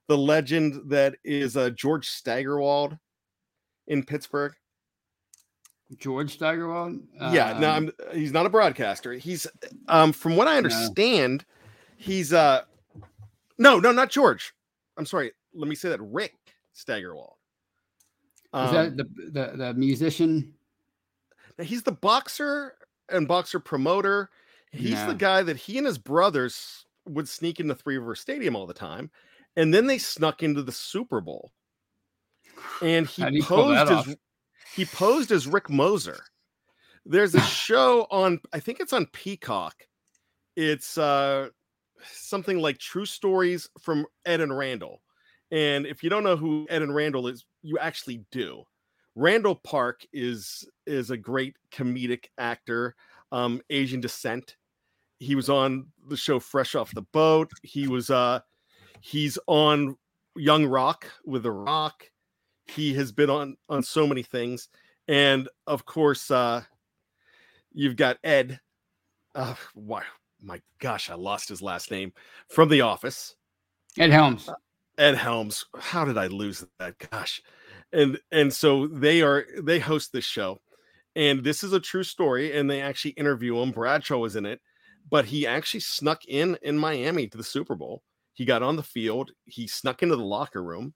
the 0.09 0.19
legend 0.19 0.91
that 0.91 1.17
is 1.25 1.57
uh, 1.57 1.71
George 1.71 2.07
Steigerwald 2.07 2.99
in 3.87 4.05
Pittsburgh? 4.05 4.53
George 5.97 6.35
Steigerwald? 6.35 7.01
Yeah, 7.19 7.53
um, 7.53 7.61
no, 7.63 7.71
I'm, 7.71 7.91
he's 8.13 8.31
not 8.31 8.45
a 8.45 8.51
broadcaster. 8.51 9.15
He's, 9.15 9.47
um, 9.89 10.13
from 10.13 10.37
what 10.37 10.47
I 10.47 10.59
understand, 10.59 11.47
no. 11.49 12.05
he's 12.05 12.35
uh, 12.35 12.65
no, 13.57 13.79
no, 13.79 13.91
not 13.91 14.11
George. 14.11 14.53
I'm 14.99 15.07
sorry. 15.07 15.33
Let 15.55 15.71
me 15.71 15.75
say 15.75 15.89
that 15.89 16.03
Rick 16.03 16.35
Steigerwald. 16.75 17.37
Um, 18.53 18.67
is 18.67 18.73
that 18.73 18.87
um, 18.87 18.97
the, 18.99 19.31
the 19.31 19.57
the 19.57 19.75
musician? 19.75 20.53
He's 21.59 21.85
the 21.85 21.93
boxer 21.93 22.75
and 23.09 23.27
boxer 23.27 23.59
promoter. 23.59 24.29
He's 24.73 24.93
no. 24.93 25.07
the 25.07 25.15
guy 25.15 25.43
that 25.43 25.57
he 25.57 25.79
and 25.79 25.87
his 25.87 25.97
brothers 25.97 26.85
would 27.09 27.29
sneak 27.29 27.61
into 27.61 27.75
Three 27.75 27.99
River 27.99 28.15
Stadium 28.15 28.57
all 28.57 28.67
the 28.67 28.75
time, 28.75 29.11
and 29.57 29.73
then 29.73 29.87
they 29.87 29.99
snuck 29.99 30.43
into 30.43 30.63
the 30.63 30.73
Super 30.73 31.21
Bowl. 31.21 31.53
And 32.83 33.07
he 33.07 33.43
posed 33.43 33.91
as 33.91 34.17
he 34.75 34.85
posed 34.85 35.33
as 35.33 35.47
Rick 35.47 35.71
Moser. 35.71 36.21
There's 37.05 37.35
a 37.35 37.41
show 37.43 38.07
on 38.11 38.41
I 38.53 38.61
think 38.61 38.81
it's 38.81 38.93
on 38.93 39.07
Peacock. 39.07 39.87
It's 40.57 40.99
uh 40.99 41.49
something 42.13 42.59
like 42.59 42.79
True 42.79 43.07
Stories 43.07 43.69
from 43.81 44.07
Ed 44.25 44.41
and 44.41 44.57
Randall. 44.57 45.03
And 45.51 45.87
if 45.87 46.03
you 46.03 46.11
don't 46.11 46.25
know 46.25 46.37
who 46.37 46.67
Ed 46.69 46.83
and 46.83 46.95
Randall 46.95 47.27
is, 47.29 47.45
you 47.63 47.79
actually 47.79 48.25
do. 48.31 48.65
Randall 49.15 49.57
Park 49.57 50.07
is 50.13 50.69
is 50.87 51.11
a 51.11 51.17
great 51.17 51.57
comedic 51.73 52.27
actor, 52.39 52.95
um, 53.33 53.61
Asian 53.71 54.01
descent 54.01 54.57
he 55.19 55.35
was 55.35 55.49
on 55.49 55.87
the 56.09 56.17
show 56.17 56.39
Fresh 56.39 56.75
Off 56.75 56.95
the 56.95 57.03
Boat. 57.03 57.51
He 57.63 57.89
was 57.89 58.11
uh 58.11 58.41
he's 59.01 59.39
on 59.47 59.97
Young 60.37 60.67
Rock 60.67 61.07
with 61.25 61.43
The 61.43 61.51
Rock. 61.51 62.05
He 62.67 62.95
has 62.95 63.13
been 63.13 63.31
on 63.31 63.57
on 63.69 63.83
so 63.83 64.07
many 64.07 64.23
things. 64.23 64.69
And 65.09 65.49
of 65.67 65.85
course, 65.85 66.31
uh 66.31 66.63
you've 67.73 67.97
got 67.97 68.19
Ed. 68.23 68.61
Uh 69.35 69.55
why 69.75 70.03
my 70.41 70.61
gosh, 70.79 71.11
I 71.11 71.15
lost 71.15 71.49
his 71.49 71.63
last 71.63 71.91
name 71.91 72.13
from 72.49 72.69
The 72.69 72.83
Office. 72.83 73.35
Ed 73.99 74.11
Helms. 74.11 74.49
Uh, 74.49 74.55
Ed 74.97 75.17
Helms. 75.17 75.65
How 75.77 76.05
did 76.05 76.17
I 76.17 76.29
lose 76.29 76.65
that? 76.79 76.95
Gosh. 77.11 77.43
And 77.93 78.19
and 78.31 78.53
so 78.53 78.87
they 78.87 79.23
are 79.23 79.47
they 79.61 79.81
host 79.81 80.13
this 80.13 80.25
show. 80.25 80.61
And 81.17 81.43
this 81.43 81.65
is 81.65 81.73
a 81.73 81.81
true 81.81 82.05
story. 82.05 82.57
And 82.57 82.71
they 82.71 82.81
actually 82.81 83.13
interview 83.13 83.59
him. 83.59 83.73
Bradshaw 83.73 84.19
was 84.19 84.37
in 84.37 84.47
it 84.47 84.61
but 85.09 85.27
he 85.27 85.47
actually 85.47 85.81
snuck 85.81 86.25
in 86.27 86.59
in 86.63 86.79
Miami 86.79 87.27
to 87.29 87.39
the 87.39 87.45
Super 87.45 87.75
Bowl. 87.75 88.03
He 88.35 88.45
got 88.45 88.63
on 88.63 88.77
the 88.77 88.83
field, 88.83 89.33
he 89.47 89.67
snuck 89.67 90.03
into 90.03 90.17
the 90.17 90.25
locker 90.25 90.63
room, 90.63 90.95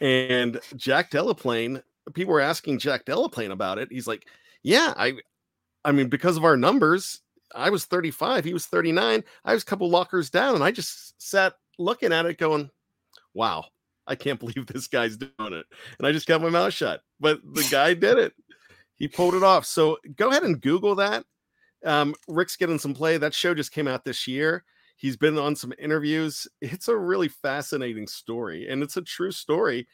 and 0.00 0.60
Jack 0.76 1.10
Deloplaine. 1.10 1.82
People 2.14 2.34
were 2.34 2.40
asking 2.40 2.80
Jack 2.80 3.04
Deloplaine 3.04 3.52
about 3.52 3.78
it. 3.78 3.88
He's 3.90 4.08
like, 4.08 4.26
"Yeah, 4.62 4.92
I, 4.96 5.14
I 5.84 5.92
mean, 5.92 6.08
because 6.08 6.36
of 6.36 6.44
our 6.44 6.56
numbers, 6.56 7.20
I 7.54 7.70
was 7.70 7.84
35, 7.84 8.44
he 8.44 8.52
was 8.52 8.66
39. 8.66 9.22
I 9.44 9.54
was 9.54 9.62
a 9.62 9.66
couple 9.66 9.88
lockers 9.88 10.30
down, 10.30 10.56
and 10.56 10.64
I 10.64 10.72
just 10.72 11.20
sat 11.22 11.54
looking 11.78 12.12
at 12.12 12.26
it, 12.26 12.38
going, 12.38 12.70
"Wow, 13.34 13.66
I 14.06 14.16
can't 14.16 14.40
believe 14.40 14.66
this 14.66 14.88
guy's 14.88 15.16
doing 15.16 15.32
it." 15.38 15.66
And 15.98 16.06
I 16.06 16.12
just 16.12 16.26
got 16.26 16.42
my 16.42 16.50
mouth 16.50 16.72
shut. 16.72 17.02
But 17.20 17.40
the 17.44 17.66
guy 17.70 17.94
did 17.94 18.18
it. 18.18 18.32
He 18.96 19.06
pulled 19.06 19.34
it 19.34 19.42
off. 19.44 19.66
So 19.66 19.98
go 20.16 20.30
ahead 20.30 20.42
and 20.42 20.60
Google 20.60 20.96
that 20.96 21.24
um, 21.84 22.14
Rick's 22.28 22.56
getting 22.56 22.78
some 22.78 22.94
play. 22.94 23.16
That 23.16 23.34
show 23.34 23.54
just 23.54 23.72
came 23.72 23.88
out 23.88 24.04
this 24.04 24.26
year. 24.26 24.64
He's 24.96 25.16
been 25.16 25.38
on 25.38 25.56
some 25.56 25.72
interviews. 25.78 26.46
It's 26.60 26.88
a 26.88 26.96
really 26.96 27.28
fascinating 27.28 28.06
story, 28.06 28.68
and 28.68 28.82
it's 28.82 28.96
a 28.96 29.02
true 29.02 29.32
story. 29.32 29.86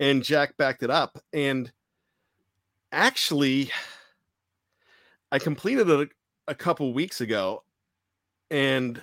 And 0.00 0.22
Jack 0.22 0.56
backed 0.56 0.82
it 0.82 0.90
up. 0.90 1.18
And 1.32 1.72
actually, 2.92 3.70
I 5.32 5.38
completed 5.38 5.88
it 5.88 6.08
a, 6.46 6.52
a 6.52 6.54
couple 6.54 6.92
weeks 6.92 7.20
ago, 7.20 7.64
and 8.50 9.00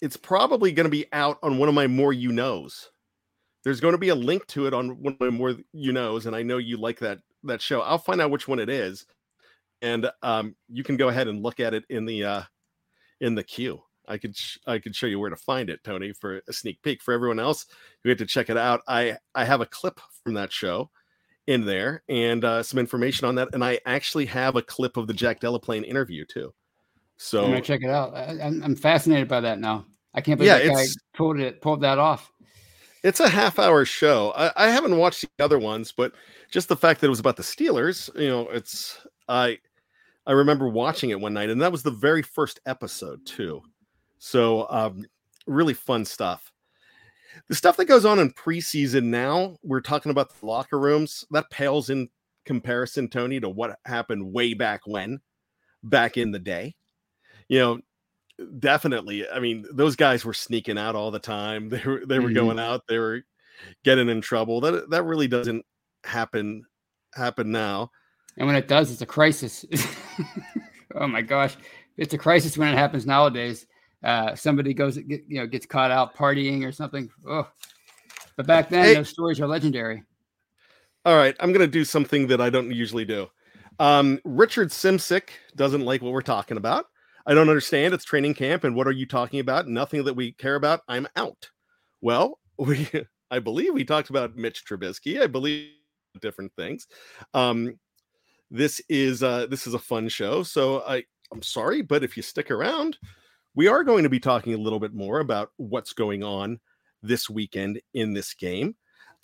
it's 0.00 0.16
probably 0.16 0.72
going 0.72 0.84
to 0.84 0.90
be 0.90 1.06
out 1.12 1.38
on 1.42 1.58
one 1.58 1.68
of 1.68 1.74
my 1.74 1.86
more 1.86 2.12
you 2.12 2.32
knows. 2.32 2.90
There's 3.64 3.80
going 3.80 3.92
to 3.92 3.98
be 3.98 4.08
a 4.08 4.14
link 4.14 4.46
to 4.48 4.66
it 4.66 4.72
on 4.72 5.02
one 5.02 5.14
of 5.14 5.20
my 5.20 5.30
more 5.30 5.56
you 5.72 5.92
knows, 5.92 6.26
and 6.26 6.34
I 6.34 6.42
know 6.42 6.58
you 6.58 6.76
like 6.78 7.00
that 7.00 7.18
that 7.44 7.62
show. 7.62 7.80
I'll 7.80 7.98
find 7.98 8.20
out 8.20 8.30
which 8.30 8.48
one 8.48 8.58
it 8.58 8.68
is 8.68 9.06
and 9.82 10.10
um, 10.22 10.54
you 10.68 10.84
can 10.84 10.96
go 10.96 11.08
ahead 11.08 11.28
and 11.28 11.42
look 11.42 11.60
at 11.60 11.74
it 11.74 11.84
in 11.88 12.04
the 12.04 12.24
uh, 12.24 12.42
in 13.20 13.34
the 13.34 13.44
queue. 13.44 13.82
I 14.08 14.18
could 14.18 14.36
sh- 14.36 14.58
I 14.66 14.78
could 14.78 14.94
show 14.94 15.06
you 15.06 15.20
where 15.20 15.30
to 15.30 15.36
find 15.36 15.70
it, 15.70 15.84
Tony, 15.84 16.12
for 16.12 16.40
a 16.48 16.52
sneak 16.52 16.82
peek. 16.82 17.02
For 17.02 17.14
everyone 17.14 17.38
else 17.38 17.66
who 18.02 18.08
had 18.08 18.18
to 18.18 18.26
check 18.26 18.50
it 18.50 18.56
out, 18.56 18.80
I 18.88 19.16
I 19.34 19.44
have 19.44 19.60
a 19.60 19.66
clip 19.66 20.00
from 20.24 20.34
that 20.34 20.52
show 20.52 20.90
in 21.46 21.64
there 21.64 22.02
and 22.08 22.44
uh, 22.44 22.62
some 22.62 22.78
information 22.78 23.26
on 23.26 23.34
that, 23.36 23.48
and 23.52 23.64
I 23.64 23.80
actually 23.86 24.26
have 24.26 24.56
a 24.56 24.62
clip 24.62 24.96
of 24.96 25.06
the 25.06 25.14
Jack 25.14 25.40
Deloplaine 25.40 25.84
interview 25.84 26.24
too. 26.24 26.52
So 27.16 27.44
I'm 27.44 27.50
gonna 27.50 27.60
check 27.60 27.82
it 27.82 27.90
out. 27.90 28.14
I, 28.16 28.32
am 28.40 28.76
fascinated 28.76 29.28
by 29.28 29.40
that 29.40 29.58
now. 29.58 29.86
I 30.14 30.20
can't 30.20 30.38
believe 30.38 30.52
yeah, 30.52 30.58
that 30.58 30.74
guy 30.74 30.84
pulled 31.14 31.38
it 31.38 31.60
pulled 31.60 31.82
that 31.82 31.98
off. 31.98 32.32
It's 33.02 33.20
a 33.20 33.28
half 33.28 33.58
hour 33.58 33.84
show. 33.84 34.32
I, 34.36 34.52
I 34.56 34.70
haven't 34.70 34.96
watched 34.96 35.22
the 35.22 35.44
other 35.44 35.58
ones, 35.58 35.92
but 35.92 36.12
just 36.50 36.68
the 36.68 36.76
fact 36.76 37.00
that 37.00 37.06
it 37.06 37.10
was 37.10 37.20
about 37.20 37.36
the 37.36 37.42
Steelers, 37.42 38.14
you 38.18 38.28
know, 38.28 38.48
it's 38.48 38.98
I 39.28 39.58
I 40.26 40.32
remember 40.32 40.68
watching 40.68 41.10
it 41.10 41.20
one 41.20 41.34
night, 41.34 41.50
and 41.50 41.60
that 41.62 41.72
was 41.72 41.82
the 41.82 41.90
very 41.90 42.22
first 42.22 42.60
episode 42.66 43.24
too. 43.24 43.62
So 44.18 44.66
um, 44.70 45.04
really 45.46 45.74
fun 45.74 46.04
stuff. 46.04 46.52
The 47.48 47.54
stuff 47.54 47.76
that 47.76 47.86
goes 47.86 48.04
on 48.04 48.18
in 48.18 48.32
preseason 48.32 49.04
now, 49.04 49.56
we're 49.62 49.80
talking 49.80 50.10
about 50.10 50.32
the 50.32 50.46
locker 50.46 50.78
rooms, 50.78 51.24
that 51.30 51.50
pales 51.50 51.90
in 51.90 52.08
comparison, 52.44 53.08
Tony, 53.08 53.40
to 53.40 53.48
what 53.48 53.78
happened 53.84 54.32
way 54.32 54.54
back 54.54 54.82
when, 54.84 55.20
back 55.82 56.16
in 56.16 56.32
the 56.32 56.38
day. 56.38 56.74
You 57.48 57.58
know, 57.58 57.80
definitely. 58.58 59.28
I 59.28 59.40
mean, 59.40 59.64
those 59.72 59.96
guys 59.96 60.24
were 60.24 60.34
sneaking 60.34 60.78
out 60.78 60.96
all 60.96 61.10
the 61.10 61.18
time. 61.18 61.68
They 61.70 61.82
were 61.84 62.06
they 62.06 62.18
were 62.18 62.26
mm-hmm. 62.26 62.34
going 62.34 62.58
out, 62.58 62.86
they 62.88 62.98
were 62.98 63.22
getting 63.84 64.08
in 64.08 64.20
trouble. 64.20 64.60
That 64.60 64.90
that 64.90 65.04
really 65.04 65.28
doesn't 65.28 65.64
happen 66.04 66.64
happen 67.14 67.50
now. 67.50 67.90
And 68.36 68.46
when 68.46 68.56
it 68.56 68.68
does, 68.68 68.90
it's 68.90 69.02
a 69.02 69.06
crisis. 69.06 69.64
oh 70.94 71.06
my 71.06 71.22
gosh, 71.22 71.56
it's 71.96 72.14
a 72.14 72.18
crisis 72.18 72.56
when 72.56 72.68
it 72.68 72.76
happens 72.76 73.06
nowadays. 73.06 73.66
Uh, 74.02 74.34
somebody 74.34 74.72
goes, 74.72 74.96
get, 74.96 75.24
you 75.28 75.40
know, 75.40 75.46
gets 75.46 75.66
caught 75.66 75.90
out 75.90 76.14
partying 76.14 76.66
or 76.66 76.72
something. 76.72 77.10
Oh, 77.28 77.48
but 78.36 78.46
back 78.46 78.70
then, 78.70 78.84
hey. 78.84 78.94
those 78.94 79.10
stories 79.10 79.40
are 79.40 79.46
legendary. 79.46 80.02
All 81.04 81.16
right, 81.16 81.36
I'm 81.40 81.52
gonna 81.52 81.66
do 81.66 81.84
something 81.84 82.26
that 82.28 82.40
I 82.40 82.50
don't 82.50 82.70
usually 82.70 83.04
do. 83.04 83.28
Um, 83.78 84.20
Richard 84.24 84.68
Simsick 84.68 85.30
doesn't 85.56 85.84
like 85.84 86.02
what 86.02 86.12
we're 86.12 86.20
talking 86.20 86.56
about. 86.56 86.86
I 87.26 87.34
don't 87.34 87.48
understand. 87.48 87.94
It's 87.94 88.04
training 88.04 88.34
camp, 88.34 88.64
and 88.64 88.74
what 88.74 88.86
are 88.86 88.92
you 88.92 89.06
talking 89.06 89.40
about? 89.40 89.68
Nothing 89.68 90.04
that 90.04 90.14
we 90.14 90.32
care 90.32 90.56
about. 90.56 90.80
I'm 90.88 91.06
out. 91.16 91.50
Well, 92.00 92.38
we 92.58 92.88
I 93.30 93.38
believe 93.38 93.74
we 93.74 93.84
talked 93.84 94.10
about 94.10 94.36
Mitch 94.36 94.64
Trubisky. 94.64 95.20
I 95.20 95.26
believe 95.26 95.70
different 96.20 96.52
things. 96.56 96.86
Um, 97.34 97.78
this 98.50 98.80
is 98.88 99.22
uh, 99.22 99.46
this 99.46 99.66
is 99.66 99.74
a 99.74 99.78
fun 99.78 100.08
show, 100.08 100.42
so 100.42 100.82
I 100.82 101.04
I'm 101.32 101.42
sorry, 101.42 101.82
but 101.82 102.02
if 102.02 102.16
you 102.16 102.22
stick 102.22 102.50
around, 102.50 102.98
we 103.54 103.68
are 103.68 103.84
going 103.84 104.02
to 104.02 104.08
be 104.08 104.20
talking 104.20 104.54
a 104.54 104.58
little 104.58 104.80
bit 104.80 104.94
more 104.94 105.20
about 105.20 105.52
what's 105.56 105.92
going 105.92 106.22
on 106.22 106.58
this 107.02 107.30
weekend 107.30 107.80
in 107.94 108.12
this 108.12 108.34
game. 108.34 108.74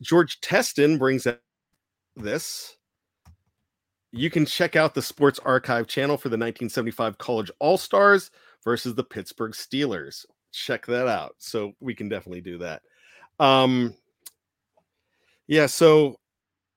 George 0.02 0.40
Teston 0.40 0.98
brings 0.98 1.26
up 1.26 1.40
this. 2.16 2.76
You 4.12 4.30
can 4.30 4.46
check 4.46 4.76
out 4.76 4.94
the 4.94 5.02
Sports 5.02 5.40
Archive 5.44 5.86
channel 5.86 6.16
for 6.16 6.28
the 6.28 6.34
1975 6.34 7.18
College 7.18 7.50
All 7.58 7.76
Stars 7.76 8.30
versus 8.64 8.94
the 8.94 9.04
Pittsburgh 9.04 9.52
Steelers. 9.52 10.24
Check 10.52 10.86
that 10.86 11.06
out. 11.06 11.34
So 11.38 11.72
we 11.80 11.94
can 11.94 12.08
definitely 12.08 12.40
do 12.40 12.58
that. 12.58 12.82
Um, 13.38 13.94
yeah, 15.46 15.66
so 15.66 16.18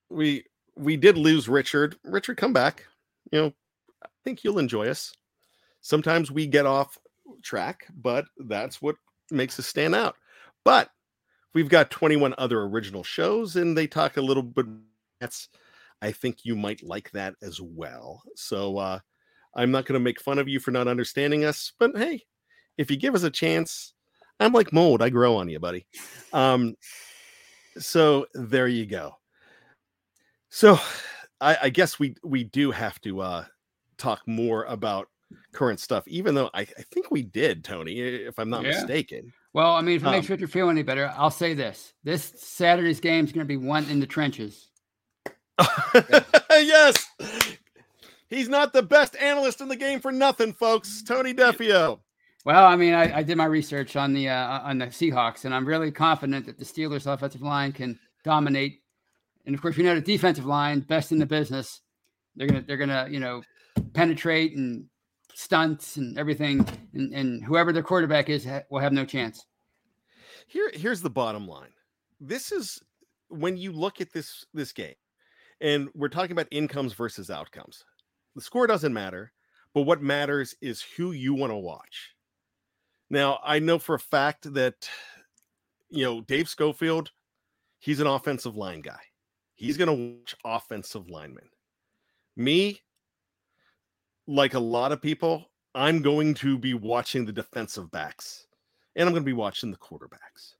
we 0.10 0.44
we 0.80 0.96
did 0.96 1.18
lose 1.18 1.50
Richard. 1.50 1.98
Richard, 2.04 2.38
come 2.38 2.54
back. 2.54 2.86
You 3.32 3.40
know, 3.42 3.54
I 4.04 4.08
think 4.24 4.44
you'll 4.44 4.60
enjoy 4.60 4.88
us. 4.88 5.14
Sometimes 5.82 6.32
we 6.32 6.48
get 6.48 6.66
off 6.66 6.98
track, 7.44 7.86
but 7.96 8.26
that's 8.38 8.82
what 8.82 8.96
makes 9.30 9.60
us 9.60 9.68
stand 9.68 9.94
out. 9.94 10.16
But 10.64 10.90
we've 11.54 11.70
got 11.70 11.92
21 11.92 12.34
other 12.38 12.62
original 12.62 13.04
shows, 13.04 13.56
and 13.56 13.78
they 13.78 13.88
talk 13.88 14.18
a 14.18 14.22
little 14.22 14.44
bit. 14.44 14.66
That's 15.20 15.50
I 16.02 16.12
think 16.14 16.46
you 16.46 16.56
might 16.56 16.82
like 16.82 17.12
that 17.12 17.36
as 17.42 17.60
well. 17.60 18.24
So 18.36 18.78
uh, 18.78 19.00
I'm 19.56 19.72
not 19.72 19.86
going 19.86 20.00
to 20.00 20.04
make 20.04 20.22
fun 20.22 20.40
of 20.40 20.48
you 20.48 20.60
for 20.60 20.72
not 20.72 20.88
understanding 20.88 21.44
us, 21.44 21.74
but 21.78 21.98
hey, 21.98 22.24
if 22.78 22.90
you 22.90 22.96
give 22.96 23.16
us 23.16 23.24
a 23.24 23.30
chance, 23.30 23.94
I'm 24.40 24.54
like 24.54 24.72
mold. 24.72 25.02
I 25.02 25.10
grow 25.10 25.36
on 25.36 25.50
you, 25.50 25.60
buddy. 25.60 25.86
Um, 26.32 26.76
so 27.78 28.28
there 28.34 28.68
you 28.70 28.86
go. 28.86 29.19
So 30.50 30.80
I, 31.42 31.58
I 31.64 31.70
guess 31.70 32.00
we 32.00 32.16
we 32.24 32.44
do 32.44 32.72
have 32.72 33.00
to 33.02 33.22
uh, 33.22 33.46
talk 33.98 34.22
more 34.28 34.66
about 34.66 35.08
current 35.54 35.80
stuff, 35.80 36.08
even 36.08 36.36
though 36.36 36.50
I, 36.54 36.62
I 36.62 36.84
think 36.92 37.12
we 37.12 37.24
did, 37.24 37.64
Tony, 37.64 38.00
if 38.00 38.40
I'm 38.40 38.50
not 38.50 38.64
yeah. 38.64 38.72
mistaken. 38.72 39.32
Well, 39.54 39.76
I 39.76 39.82
mean, 39.82 39.96
if 39.96 40.04
it 40.04 40.08
um, 40.08 40.12
makes 40.12 40.30
you 40.30 40.48
feel 40.48 40.70
any 40.70 40.84
better, 40.84 41.12
I'll 41.16 41.32
say 41.32 41.54
this: 41.54 41.94
this 42.04 42.34
Saturday's 42.38 43.00
game 43.00 43.26
is 43.26 43.32
going 43.32 43.46
to 43.46 43.48
be 43.48 43.58
one 43.58 43.86
in 43.90 44.00
the 44.00 44.08
trenches. 44.08 44.70
yes, 46.52 47.06
he's 48.30 48.48
not 48.48 48.74
the 48.74 48.84
best 48.84 49.16
analyst 49.18 49.62
in 49.62 49.68
the 49.68 49.76
game 49.76 50.00
for 50.00 50.12
nothing, 50.12 50.54
folks. 50.54 51.04
Tony 51.04 51.34
Defeo. 51.34 52.00
Well, 52.46 52.66
I 52.66 52.76
mean, 52.76 52.94
I, 52.94 53.18
I 53.18 53.24
did 53.24 53.38
my 53.38 53.46
research 53.46 53.96
on 53.96 54.14
the 54.14 54.30
uh, 54.30 54.60
on 54.62 54.78
the 54.78 54.88
Seahawks, 54.88 55.46
and 55.46 55.54
I'm 55.54 55.68
really 55.68 55.92
confident 55.92 56.46
that 56.46 56.58
the 56.58 56.66
Steelers' 56.66 57.12
offensive 57.12 57.42
line 57.42 57.72
can 57.72 58.00
dominate. 58.24 58.82
And 59.50 59.56
of 59.56 59.64
course, 59.64 59.78
we 59.78 59.84
know 59.84 59.96
the 59.96 60.02
defensive 60.02 60.46
line, 60.46 60.82
best 60.82 61.12
in 61.12 61.18
the 61.18 61.26
business. 61.26 61.82
They're 62.36 62.46
gonna 62.46 62.62
they're 62.68 62.78
gonna 62.78 63.08
you 63.10 63.20
know 63.20 63.42
penetrate 63.94 64.56
and 64.56 64.86
stunts 65.34 65.98
and 65.98 66.20
everything, 66.20 66.64
and, 66.94 67.12
and 67.16 67.44
whoever 67.44 67.74
their 67.74 67.82
quarterback 67.82 68.30
is 68.30 68.46
ha- 68.46 68.62
will 68.70 68.80
have 68.80 68.94
no 68.94 69.06
chance. 69.06 69.48
Here, 70.46 70.70
here's 70.76 71.02
the 71.02 71.10
bottom 71.10 71.48
line. 71.48 71.72
This 72.22 72.52
is 72.52 72.80
when 73.30 73.58
you 73.58 73.72
look 73.72 74.02
at 74.02 74.14
this 74.14 74.46
this 74.54 74.72
game, 74.72 74.94
and 75.62 75.90
we're 75.96 76.10
talking 76.10 76.34
about 76.34 76.46
incomes 76.52 76.94
versus 76.94 77.32
outcomes. 77.32 77.84
The 78.36 78.42
score 78.42 78.68
doesn't 78.68 78.94
matter, 78.94 79.32
but 79.74 79.82
what 79.82 80.04
matters 80.04 80.54
is 80.62 80.80
who 80.80 81.12
you 81.12 81.34
want 81.34 81.50
to 81.50 81.58
watch. 81.58 82.12
Now, 83.10 83.40
I 83.44 83.58
know 83.58 83.80
for 83.80 83.96
a 83.96 84.00
fact 84.00 84.54
that, 84.54 84.88
you 85.90 86.04
know, 86.06 86.22
Dave 86.22 86.48
Schofield, 86.48 87.10
he's 87.80 88.00
an 88.00 88.06
offensive 88.06 88.56
line 88.56 88.82
guy. 88.82 89.00
He's 89.60 89.76
going 89.76 89.90
to 89.90 90.20
watch 90.22 90.36
offensive 90.46 91.10
linemen. 91.10 91.50
Me, 92.38 92.80
like 94.26 94.54
a 94.54 94.60
lot 94.60 94.94
of 94.94 95.02
people, 95.02 95.50
I'm 95.76 96.02
going 96.02 96.34
to 96.36 96.58
be 96.58 96.74
watching 96.74 97.26
the 97.26 97.34
defensive 97.34 97.92
backs 97.92 98.48
and 98.96 99.06
I'm 99.06 99.14
going 99.14 99.24
to 99.24 99.30
be 99.30 99.34
watching 99.34 99.70
the 99.70 99.78
quarterbacks. 99.78 100.54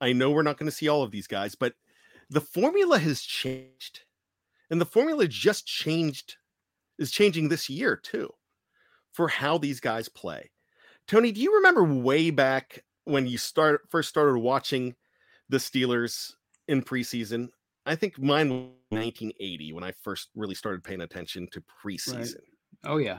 I 0.00 0.12
know 0.12 0.30
we're 0.30 0.42
not 0.42 0.58
going 0.58 0.70
to 0.70 0.76
see 0.76 0.86
all 0.86 1.02
of 1.02 1.10
these 1.10 1.26
guys, 1.26 1.56
but 1.56 1.74
the 2.30 2.40
formula 2.40 3.00
has 3.00 3.20
changed. 3.20 4.02
And 4.70 4.80
the 4.80 4.86
formula 4.86 5.26
just 5.26 5.66
changed, 5.66 6.36
is 7.00 7.10
changing 7.10 7.48
this 7.48 7.68
year 7.68 7.96
too, 7.96 8.32
for 9.10 9.26
how 9.26 9.58
these 9.58 9.80
guys 9.80 10.08
play. 10.08 10.52
Tony, 11.08 11.32
do 11.32 11.40
you 11.40 11.56
remember 11.56 11.82
way 11.82 12.30
back 12.30 12.84
when 13.06 13.26
you 13.26 13.38
start 13.38 13.80
first 13.90 14.08
started 14.08 14.38
watching 14.38 14.94
the 15.48 15.56
Steelers 15.56 16.34
in 16.68 16.80
preseason? 16.80 17.48
I 17.88 17.96
think 17.96 18.18
mine 18.18 18.50
was 18.50 18.68
1980 18.90 19.72
when 19.72 19.84
I 19.84 19.92
first 20.02 20.28
really 20.34 20.54
started 20.54 20.84
paying 20.84 21.00
attention 21.00 21.48
to 21.52 21.62
preseason. 21.84 22.18
Right. 22.18 22.34
Oh 22.84 22.98
yeah. 22.98 23.18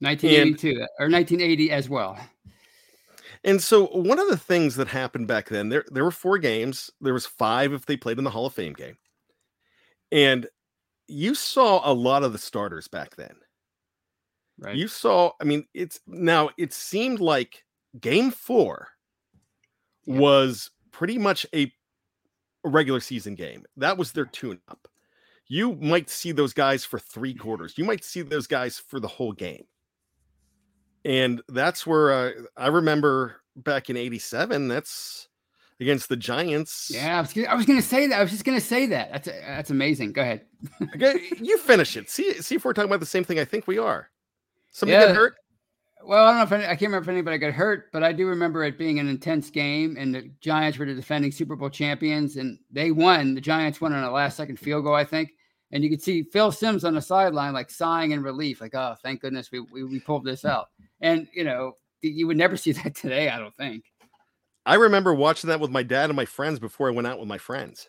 1982 0.00 0.68
and, 0.68 0.78
uh, 0.78 0.86
or 1.00 1.10
1980 1.10 1.70
as 1.70 1.88
well. 1.88 2.18
And 3.44 3.62
so 3.62 3.86
one 3.86 4.18
of 4.18 4.28
the 4.28 4.36
things 4.36 4.76
that 4.76 4.88
happened 4.88 5.28
back 5.28 5.48
then, 5.48 5.68
there 5.68 5.84
there 5.90 6.04
were 6.04 6.10
four 6.10 6.38
games. 6.38 6.90
There 7.00 7.14
was 7.14 7.26
five 7.26 7.72
if 7.72 7.86
they 7.86 7.96
played 7.96 8.18
in 8.18 8.24
the 8.24 8.30
Hall 8.30 8.46
of 8.46 8.54
Fame 8.54 8.72
game. 8.72 8.96
And 10.10 10.46
you 11.06 11.34
saw 11.34 11.80
a 11.90 11.92
lot 11.92 12.22
of 12.22 12.32
the 12.32 12.38
starters 12.38 12.88
back 12.88 13.16
then. 13.16 13.34
Right. 14.58 14.76
You 14.76 14.88
saw, 14.88 15.32
I 15.40 15.44
mean, 15.44 15.66
it's 15.72 16.00
now 16.06 16.50
it 16.58 16.72
seemed 16.72 17.20
like 17.20 17.64
game 18.00 18.30
four 18.30 18.88
yep. 20.04 20.20
was 20.20 20.70
pretty 20.90 21.16
much 21.16 21.46
a, 21.54 21.72
a 22.64 22.68
regular 22.68 23.00
season 23.00 23.34
game. 23.34 23.64
That 23.76 23.98
was 23.98 24.12
their 24.12 24.26
tune 24.26 24.60
up. 24.68 24.88
You 25.46 25.74
might 25.76 26.10
see 26.10 26.32
those 26.32 26.52
guys 26.52 26.84
for 26.84 26.98
three 26.98 27.34
quarters. 27.34 27.74
You 27.76 27.84
might 27.84 28.04
see 28.04 28.22
those 28.22 28.46
guys 28.46 28.78
for 28.78 29.00
the 29.00 29.08
whole 29.08 29.32
game. 29.32 29.64
And 31.04 31.40
that's 31.48 31.86
where 31.86 32.12
uh, 32.12 32.30
I 32.56 32.66
remember 32.66 33.36
back 33.56 33.88
in 33.88 33.96
87, 33.96 34.68
that's 34.68 35.28
against 35.80 36.08
the 36.08 36.16
Giants. 36.16 36.90
Yeah, 36.92 37.18
I 37.18 37.20
was, 37.20 37.32
gonna, 37.32 37.46
I 37.46 37.54
was 37.54 37.66
gonna 37.66 37.82
say 37.82 38.06
that. 38.08 38.18
I 38.18 38.22
was 38.22 38.30
just 38.30 38.44
gonna 38.44 38.60
say 38.60 38.86
that. 38.86 39.12
That's 39.12 39.28
that's 39.28 39.70
amazing. 39.70 40.12
Go 40.12 40.22
ahead. 40.22 40.42
okay, 40.94 41.20
you 41.40 41.56
finish 41.58 41.96
it. 41.96 42.10
See 42.10 42.34
see 42.42 42.56
if 42.56 42.64
we're 42.64 42.72
talking 42.72 42.90
about 42.90 43.00
the 43.00 43.06
same 43.06 43.24
thing. 43.24 43.38
I 43.38 43.44
think 43.44 43.66
we 43.66 43.78
are. 43.78 44.10
Somebody 44.70 45.00
yeah. 45.00 45.06
get 45.08 45.16
hurt? 45.16 45.36
Well, 46.04 46.24
I 46.24 46.28
don't 46.30 46.38
know 46.38 46.44
if 46.44 46.52
any, 46.52 46.64
I 46.64 46.68
can't 46.68 46.82
remember 46.82 47.10
if 47.10 47.14
anybody 47.14 47.38
got 47.38 47.52
hurt, 47.52 47.90
but 47.92 48.02
I 48.02 48.12
do 48.12 48.26
remember 48.26 48.64
it 48.64 48.78
being 48.78 48.98
an 48.98 49.08
intense 49.08 49.50
game, 49.50 49.96
and 49.98 50.14
the 50.14 50.30
Giants 50.40 50.78
were 50.78 50.86
the 50.86 50.94
defending 50.94 51.32
Super 51.32 51.56
Bowl 51.56 51.70
champions, 51.70 52.36
and 52.36 52.58
they 52.70 52.92
won. 52.92 53.34
The 53.34 53.40
Giants 53.40 53.80
won 53.80 53.92
on 53.92 54.04
a 54.04 54.10
last 54.10 54.36
second 54.36 54.58
field 54.58 54.84
goal, 54.84 54.94
I 54.94 55.04
think. 55.04 55.32
And 55.70 55.84
you 55.84 55.90
could 55.90 56.02
see 56.02 56.22
Phil 56.22 56.50
Simms 56.50 56.84
on 56.84 56.94
the 56.94 57.02
sideline, 57.02 57.52
like 57.52 57.70
sighing 57.70 58.12
in 58.12 58.22
relief, 58.22 58.60
like, 58.60 58.74
"Oh, 58.74 58.94
thank 59.02 59.20
goodness 59.20 59.50
we, 59.52 59.60
we 59.60 59.84
we 59.84 60.00
pulled 60.00 60.24
this 60.24 60.44
out." 60.44 60.68
And 61.02 61.28
you 61.34 61.44
know, 61.44 61.72
you 62.00 62.26
would 62.26 62.38
never 62.38 62.56
see 62.56 62.72
that 62.72 62.94
today, 62.94 63.28
I 63.28 63.38
don't 63.38 63.56
think. 63.56 63.84
I 64.64 64.74
remember 64.74 65.14
watching 65.14 65.48
that 65.48 65.60
with 65.60 65.70
my 65.70 65.82
dad 65.82 66.10
and 66.10 66.16
my 66.16 66.24
friends 66.24 66.58
before 66.58 66.88
I 66.88 66.92
went 66.92 67.06
out 67.06 67.18
with 67.18 67.28
my 67.28 67.38
friends. 67.38 67.88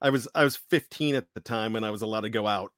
I 0.00 0.10
was 0.10 0.26
I 0.34 0.44
was 0.44 0.56
15 0.56 1.14
at 1.14 1.26
the 1.34 1.40
time, 1.40 1.76
and 1.76 1.86
I 1.86 1.90
was 1.90 2.02
allowed 2.02 2.22
to 2.22 2.30
go 2.30 2.46
out 2.46 2.72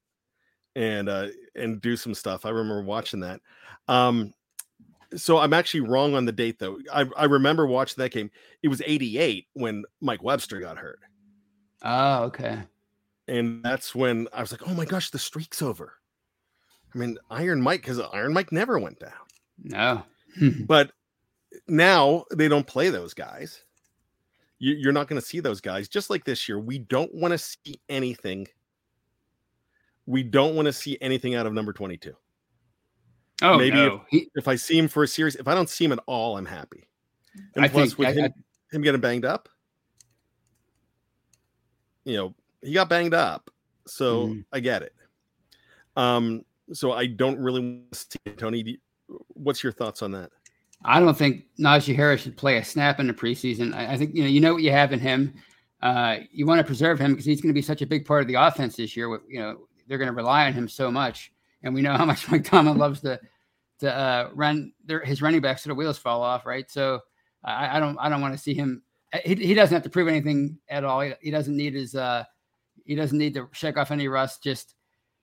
and 0.75 1.09
uh, 1.09 1.29
and 1.55 1.81
do 1.81 1.97
some 1.97 2.15
stuff. 2.15 2.45
I 2.45 2.51
remember 2.51 2.83
watching 2.83 3.21
that. 3.21 3.41
Um, 3.89 4.33
so 5.15 5.39
I'm 5.39 5.53
actually 5.53 5.81
wrong 5.81 6.15
on 6.15 6.25
the 6.25 6.33
date 6.33 6.59
though. 6.59 6.79
I, 6.93 7.09
I 7.17 7.25
remember 7.25 7.67
watching 7.67 8.03
that 8.03 8.13
game. 8.13 8.31
It 8.63 8.69
was 8.69 8.83
88 8.85 9.47
when 9.55 9.85
Mike 10.01 10.23
Webster 10.23 10.61
got 10.61 10.79
hurt. 10.79 11.01
Oh, 11.83 12.25
okay. 12.25 12.59
And 13.29 13.63
that's 13.63 13.95
when 13.95 14.29
I 14.33 14.41
was 14.41 14.53
like, 14.53 14.67
oh 14.67 14.75
my 14.75 14.85
gosh, 14.85 15.11
the 15.11 15.19
streak's 15.19 15.63
over. 15.63 15.95
I 16.95 16.99
mean, 16.99 17.19
Iron 17.31 17.61
Mike, 17.61 17.83
because 17.83 18.01
Iron 18.01 18.33
Mike 18.33 18.53
never 18.53 18.79
went 18.79 19.01
down. 19.01 19.13
No. 19.63 20.03
but 20.67 20.93
now 21.69 22.25
they 22.35 22.49
don't 22.49 22.67
play 22.67 22.91
those 22.91 23.15
guys. 23.15 23.63
You, 24.59 24.75
you're 24.75 24.93
not 24.93 25.09
going 25.09 25.21
to 25.21 25.27
see 25.27 25.41
those 25.41 25.61
guys. 25.61 25.89
Just 25.89 26.09
like 26.09 26.25
this 26.25 26.49
year, 26.49 26.59
we 26.59 26.79
don't 26.79 27.15
want 27.15 27.33
to 27.33 27.39
see 27.39 27.81
anything. 27.89 28.47
We 30.07 30.23
don't 30.23 30.55
want 30.55 30.67
to 30.67 30.73
see 30.73 30.97
anything 31.01 31.35
out 31.35 31.47
of 31.47 31.53
number 31.53 31.73
22. 31.73 32.15
Oh, 33.43 33.59
Maybe 33.59 33.77
no. 33.77 34.03
He, 34.09 34.29
If 34.35 34.49
I 34.49 34.57
see 34.57 34.79
him 34.79 34.89
for 34.89 35.03
a 35.03 35.09
series, 35.09 35.37
if 35.37 35.47
I 35.47 35.55
don't 35.55 35.69
see 35.69 35.85
him 35.85 35.93
at 35.93 36.01
all, 36.07 36.37
I'm 36.39 36.47
happy. 36.47 36.89
And 37.55 37.65
I 37.65 37.69
plus, 37.69 37.91
think 37.91 37.99
with 37.99 38.09
I- 38.09 38.13
him, 38.13 38.33
him 38.73 38.83
getting 38.83 39.01
banged 39.01 39.25
up, 39.27 39.49
you 42.05 42.17
know, 42.17 42.35
he 42.63 42.73
got 42.73 42.89
banged 42.89 43.15
up. 43.15 43.51
So 43.87 44.29
Mhm. 44.29 44.45
I 44.53 44.61
get 44.61 44.83
it. 44.83 44.95
Um, 45.97 46.45
so 46.73 46.93
I 46.93 47.07
don't 47.07 47.39
really 47.39 47.61
want 47.61 47.93
to 47.93 47.99
see 47.99 48.19
it. 48.25 48.39
Tony. 48.39 48.63
you- 48.63 48.79
What's 49.35 49.63
your 49.63 49.73
thoughts 49.73 50.03
on 50.03 50.11
that? 50.13 50.31
I 50.85 50.99
don't 50.99 51.17
think 51.17 51.47
Najee 51.61 51.95
Harris 51.95 52.23
should 52.23 52.37
play 52.37 52.57
a 52.59 52.65
snap 52.65 52.99
in 52.99 53.07
the 53.07 53.15
preseason. 53.15 53.73
I, 53.75 53.93
I 53.93 53.97
think 53.97 54.15
you 54.15 54.23
know 54.23 54.29
you 54.29 54.41
know 54.41 54.53
what 54.55 54.63
you 54.65 54.73
have 54.73 54.93
in 54.93 54.99
him. 54.99 55.33
Uh, 55.81 56.19
you 56.33 56.45
want 56.47 56.59
to 56.59 56.65
preserve 56.65 56.99
him 56.99 57.13
because 57.13 57.25
he's 57.25 57.41
going 57.41 57.51
to 57.51 57.55
be 57.55 57.63
such 57.63 57.83
a 57.83 57.87
big 57.87 58.05
part 58.05 58.23
of 58.23 58.27
the 58.29 58.35
offense 58.35 58.75
this 58.77 58.97
year. 58.97 59.09
You 59.29 59.39
know 59.41 59.69
they're 59.87 59.99
going 59.99 60.09
to 60.09 60.15
rely 60.15 60.47
on 60.47 60.53
him 60.53 60.67
so 60.69 60.91
much, 60.91 61.33
and 61.67 61.75
we 61.75 61.83
know 61.83 61.97
how 61.97 62.05
much 62.05 62.29
Mike 62.31 62.45
Tomlin 62.45 62.79
loves 62.79 63.01
to 63.01 63.21
to 63.81 63.95
uh, 63.95 64.31
run 64.33 64.73
their, 64.87 65.05
his 65.05 65.21
running 65.21 65.43
backs 65.43 65.63
so 65.63 65.69
the 65.69 65.75
wheels 65.75 65.99
fall 65.99 66.23
off, 66.23 66.47
right? 66.47 66.71
So 66.71 67.01
I, 67.45 67.77
I 67.77 67.81
don't 67.81 67.99
I 67.99 68.09
don't 68.09 68.21
want 68.21 68.35
to 68.35 68.43
see 68.43 68.55
him. 68.55 68.83
He, 69.25 69.35
he 69.35 69.55
doesn't 69.55 69.75
have 69.75 69.83
to 69.83 69.91
prove 69.91 70.09
anything 70.09 70.59
at 70.69 70.85
all. 70.85 71.01
He, 71.01 71.13
he 71.21 71.31
doesn't 71.31 71.57
need 71.57 71.75
his 71.75 71.95
uh, 71.95 72.25
he 72.85 72.95
doesn't 72.95 73.19
need 73.19 73.35
to 73.35 73.49
shake 73.53 73.77
off 73.77 73.91
any 73.91 74.09
rust. 74.09 74.43
Just 74.43 74.75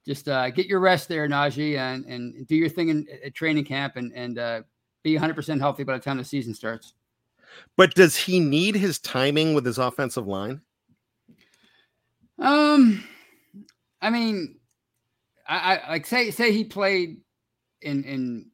just 0.06 0.27
uh, 0.27 0.49
get 0.49 0.67
your 0.67 0.79
rest 0.79 1.08
there, 1.08 1.27
Najee, 1.27 1.77
and 1.77 2.06
and 2.06 2.47
do 2.47 2.56
your 2.56 2.69
thing 2.69 2.89
in 2.89 3.08
at 3.25 3.34
training 3.34 3.65
camp 3.65 3.95
and 3.95 4.12
and 4.13 4.38
uh, 4.38 4.62
be 5.03 5.17
100% 5.17 5.60
healthy 5.60 5.84
by 5.84 5.93
the 5.93 6.03
time 6.03 6.17
the 6.17 6.23
season 6.23 6.53
starts. 6.53 6.93
But 7.77 7.93
does 7.93 8.15
he 8.15 8.39
need 8.39 8.75
his 8.75 8.99
timing 8.99 9.53
with 9.53 9.65
his 9.65 9.77
offensive 9.77 10.25
line? 10.25 10.62
Um, 12.39 13.03
I 14.01 14.10
mean, 14.10 14.60
I, 15.47 15.77
I 15.77 15.89
like 15.89 16.06
say 16.06 16.32
say 16.32 16.51
he 16.51 16.63
played 16.63 17.21
in 17.82 18.03
in 18.03 18.51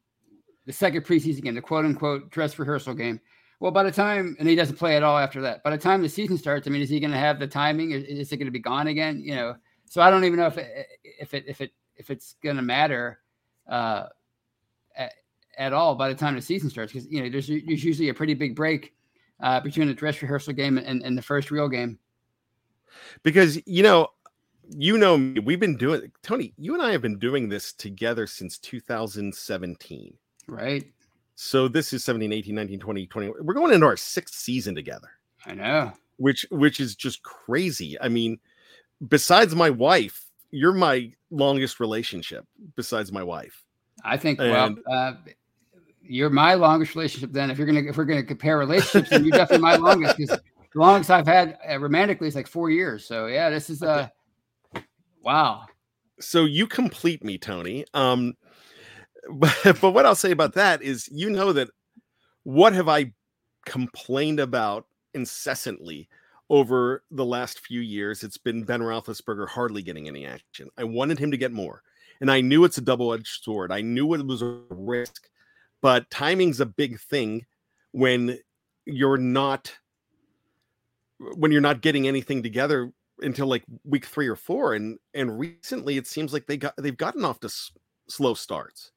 the 0.66 0.72
second 0.72 1.04
preseason 1.04 1.42
game, 1.42 1.54
the 1.54 1.60
quote 1.60 1.84
unquote 1.84 2.30
dress 2.30 2.58
rehearsal 2.58 2.94
game. 2.94 3.20
Well, 3.60 3.70
by 3.70 3.82
the 3.82 3.92
time 3.92 4.36
and 4.38 4.48
he 4.48 4.56
doesn't 4.56 4.76
play 4.76 4.96
at 4.96 5.02
all 5.02 5.18
after 5.18 5.40
that. 5.42 5.62
By 5.62 5.70
the 5.70 5.78
time 5.78 6.02
the 6.02 6.08
season 6.08 6.38
starts, 6.38 6.66
I 6.66 6.70
mean, 6.70 6.82
is 6.82 6.88
he 6.88 6.98
going 6.98 7.12
to 7.12 7.18
have 7.18 7.38
the 7.38 7.46
timing? 7.46 7.90
Is, 7.90 8.04
is 8.04 8.32
it 8.32 8.38
going 8.38 8.46
to 8.46 8.52
be 8.52 8.58
gone 8.58 8.86
again? 8.86 9.20
You 9.22 9.34
know, 9.34 9.54
so 9.84 10.00
I 10.00 10.10
don't 10.10 10.24
even 10.24 10.38
know 10.38 10.46
if 10.46 10.56
it, 10.56 10.86
if 11.04 11.34
it 11.34 11.44
if 11.46 11.60
it 11.60 11.72
if 11.96 12.10
it's 12.10 12.36
going 12.42 12.56
to 12.56 12.62
matter 12.62 13.20
uh, 13.68 14.06
at, 14.96 15.12
at 15.58 15.72
all 15.72 15.94
by 15.94 16.08
the 16.08 16.14
time 16.14 16.34
the 16.34 16.42
season 16.42 16.70
starts 16.70 16.92
because 16.92 17.06
you 17.10 17.22
know 17.22 17.28
there's, 17.28 17.48
there's 17.48 17.84
usually 17.84 18.08
a 18.08 18.14
pretty 18.14 18.34
big 18.34 18.56
break 18.56 18.94
uh, 19.40 19.60
between 19.60 19.88
the 19.88 19.94
dress 19.94 20.20
rehearsal 20.22 20.52
game 20.52 20.78
and, 20.78 21.02
and 21.02 21.16
the 21.16 21.22
first 21.22 21.50
real 21.50 21.68
game. 21.68 21.98
Because 23.22 23.60
you 23.66 23.82
know, 23.82 24.08
you 24.76 24.98
know 24.98 25.16
me. 25.18 25.40
We've 25.40 25.60
been 25.60 25.76
doing 25.76 26.10
Tony. 26.22 26.52
You 26.56 26.74
and 26.74 26.82
I 26.82 26.92
have 26.92 27.02
been 27.02 27.18
doing 27.18 27.48
this 27.48 27.72
together 27.72 28.26
since 28.26 28.58
2017. 28.58 30.14
Right. 30.46 30.84
So 31.34 31.68
this 31.68 31.92
is 31.92 32.04
17, 32.04 32.32
18, 32.32 32.54
19, 32.54 32.80
20, 32.80 33.06
20. 33.06 33.32
We're 33.40 33.54
going 33.54 33.72
into 33.72 33.86
our 33.86 33.96
sixth 33.96 34.34
season 34.34 34.74
together. 34.74 35.08
I 35.46 35.54
know. 35.54 35.92
which 36.18 36.44
which 36.50 36.80
is 36.80 36.94
just 36.94 37.22
crazy. 37.22 37.98
I 38.00 38.08
mean, 38.08 38.38
besides 39.08 39.54
my 39.54 39.70
wife, 39.70 40.26
you're 40.50 40.72
my 40.74 41.12
longest 41.30 41.80
relationship 41.80 42.44
besides 42.76 43.10
my 43.10 43.22
wife. 43.22 43.64
I 44.04 44.16
think 44.16 44.38
And- 44.40 44.50
well, 44.86 44.94
uh, 44.94 45.14
you're 46.02 46.28
my 46.30 46.54
longest 46.54 46.94
relationship. 46.94 47.32
Then, 47.32 47.50
if 47.50 47.56
you're 47.56 47.66
gonna 47.66 47.88
if 47.88 47.96
we're 47.96 48.04
gonna 48.04 48.22
compare 48.22 48.58
relationships, 48.58 49.10
then 49.10 49.24
you're 49.24 49.36
definitely 49.36 49.62
my 49.62 49.76
longest 49.76 50.16
because 50.18 50.38
the 50.38 50.78
longest 50.78 51.10
I've 51.10 51.26
had 51.26 51.56
uh, 51.70 51.78
romantically 51.78 52.28
is 52.28 52.34
like 52.34 52.48
four 52.48 52.68
years. 52.68 53.06
So 53.06 53.26
yeah, 53.26 53.48
this 53.48 53.70
is 53.70 53.82
uh, 53.82 54.08
wow. 55.22 55.66
So 56.20 56.44
you 56.44 56.66
complete 56.66 57.24
me, 57.24 57.38
Tony. 57.38 57.84
Um 57.94 58.34
but, 59.30 59.78
but 59.80 59.90
what 59.92 60.06
I'll 60.06 60.14
say 60.14 60.30
about 60.30 60.54
that 60.54 60.82
is 60.82 61.08
you 61.12 61.30
know 61.30 61.52
that 61.52 61.68
what 62.44 62.72
have 62.72 62.88
I 62.88 63.12
complained 63.66 64.40
about 64.40 64.86
incessantly 65.14 66.08
over 66.48 67.04
the 67.10 67.24
last 67.24 67.60
few 67.60 67.80
years? 67.80 68.22
It's 68.24 68.38
been 68.38 68.64
Ben 68.64 68.80
Roethlisberger 68.80 69.48
hardly 69.48 69.82
getting 69.82 70.08
any 70.08 70.26
action. 70.26 70.68
I 70.78 70.84
wanted 70.84 71.18
him 71.18 71.30
to 71.30 71.36
get 71.36 71.52
more. 71.52 71.82
And 72.20 72.30
I 72.30 72.40
knew 72.40 72.64
it's 72.64 72.78
a 72.78 72.82
double-edged 72.82 73.42
sword. 73.42 73.72
I 73.72 73.80
knew 73.80 74.12
it 74.14 74.26
was 74.26 74.42
a 74.42 74.60
risk, 74.68 75.28
but 75.80 76.10
timing's 76.10 76.60
a 76.60 76.66
big 76.66 77.00
thing 77.00 77.46
when 77.92 78.38
you're 78.84 79.16
not 79.16 79.72
when 81.36 81.52
you're 81.52 81.60
not 81.60 81.82
getting 81.82 82.08
anything 82.08 82.42
together 82.42 82.92
until 83.22 83.46
like 83.46 83.64
week 83.84 84.06
three 84.06 84.28
or 84.28 84.36
four 84.36 84.74
and 84.74 84.98
and 85.14 85.38
recently 85.38 85.96
it 85.96 86.06
seems 86.06 86.32
like 86.32 86.46
they 86.46 86.56
got 86.56 86.74
they've 86.76 86.96
gotten 86.96 87.24
off 87.24 87.40
to 87.40 87.46
s- 87.46 87.72
slow 88.08 88.34
starts 88.34 88.92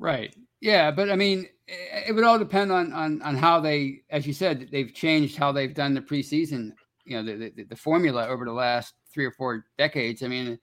Right. 0.00 0.34
Yeah, 0.62 0.90
but 0.90 1.10
I 1.10 1.16
mean, 1.16 1.46
it, 1.68 2.14
would 2.14 2.24
all 2.24 2.38
depend 2.38 2.72
on 2.72 2.92
on 2.92 3.20
on 3.22 3.36
how 3.36 3.60
they, 3.60 4.00
as 4.08 4.26
you 4.26 4.32
said, 4.32 4.68
they've 4.72 4.92
changed 4.92 5.36
how 5.36 5.52
they've 5.52 5.74
done 5.74 5.94
the 5.94 6.00
preseason. 6.00 6.72
You 7.04 7.22
know, 7.22 7.22
the 7.22 7.52
the, 7.54 7.64
the 7.64 7.76
formula 7.76 8.26
over 8.26 8.46
the 8.46 8.52
last 8.52 8.94
three 9.12 9.26
or 9.26 9.30
four 9.32 9.66
decades. 9.76 10.22
I 10.22 10.28
mean, 10.28 10.58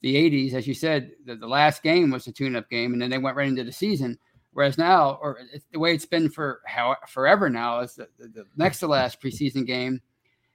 the 0.00 0.14
'80s, 0.14 0.54
as 0.54 0.66
you 0.66 0.74
said, 0.74 1.12
the, 1.26 1.36
the 1.36 1.46
last 1.46 1.82
game 1.82 2.10
was 2.10 2.26
a 2.26 2.32
tune-up 2.32 2.68
game, 2.70 2.94
and 2.94 3.00
then 3.00 3.10
they 3.10 3.18
went 3.18 3.36
right 3.36 3.48
into 3.48 3.62
the 3.64 3.72
season. 3.72 4.18
Whereas 4.52 4.78
now, 4.78 5.18
or 5.22 5.38
the 5.70 5.78
way 5.78 5.94
it's 5.94 6.06
been 6.06 6.30
for 6.30 6.62
how 6.66 6.96
forever 7.08 7.50
now, 7.50 7.80
is 7.80 7.94
the, 7.94 8.08
the, 8.18 8.28
the 8.28 8.44
next 8.56 8.80
to 8.80 8.86
last 8.86 9.20
preseason 9.20 9.66
game 9.66 10.00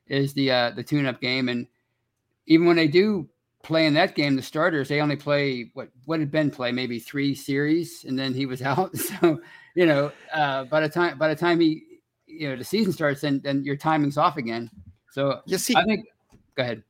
is 0.08 0.34
the 0.34 0.52
uh, 0.52 0.72
the 0.72 0.84
tune-up 0.84 1.22
game, 1.22 1.50
and 1.50 1.68
even 2.48 2.66
when 2.68 2.76
they 2.76 2.88
do 2.88 3.28
play 3.64 3.86
in 3.86 3.94
that 3.94 4.16
game, 4.16 4.36
the 4.36 4.42
starters 4.42 4.90
they 4.90 5.02
only 5.02 5.16
play 5.16 5.72
what 5.74 5.90
what 6.06 6.18
did 6.18 6.32
Ben 6.32 6.52
play? 6.52 6.72
Maybe 6.72 7.00
three 7.00 7.34
series, 7.36 8.06
and 8.06 8.18
then 8.18 8.34
he 8.34 8.46
was 8.46 8.62
out. 8.72 8.96
So 8.98 9.42
you 9.76 9.86
know, 9.86 10.12
uh, 10.34 10.66
by 10.66 10.82
the 10.82 10.90
time 10.90 11.18
by 11.18 11.28
the 11.28 11.36
time 11.36 11.60
he 11.60 11.84
you 12.26 12.50
know 12.50 12.56
the 12.56 12.64
season 12.64 12.94
starts, 12.94 13.22
then 13.22 13.42
then 13.44 13.64
your 13.64 13.76
timing's 13.76 14.18
off 14.18 14.38
again. 14.38 14.70
So 15.12 15.42
you 15.46 15.58
see 15.58 15.76
I 15.76 15.84
think. 15.84 16.06
Go 16.56 16.62
ahead. 16.62 16.84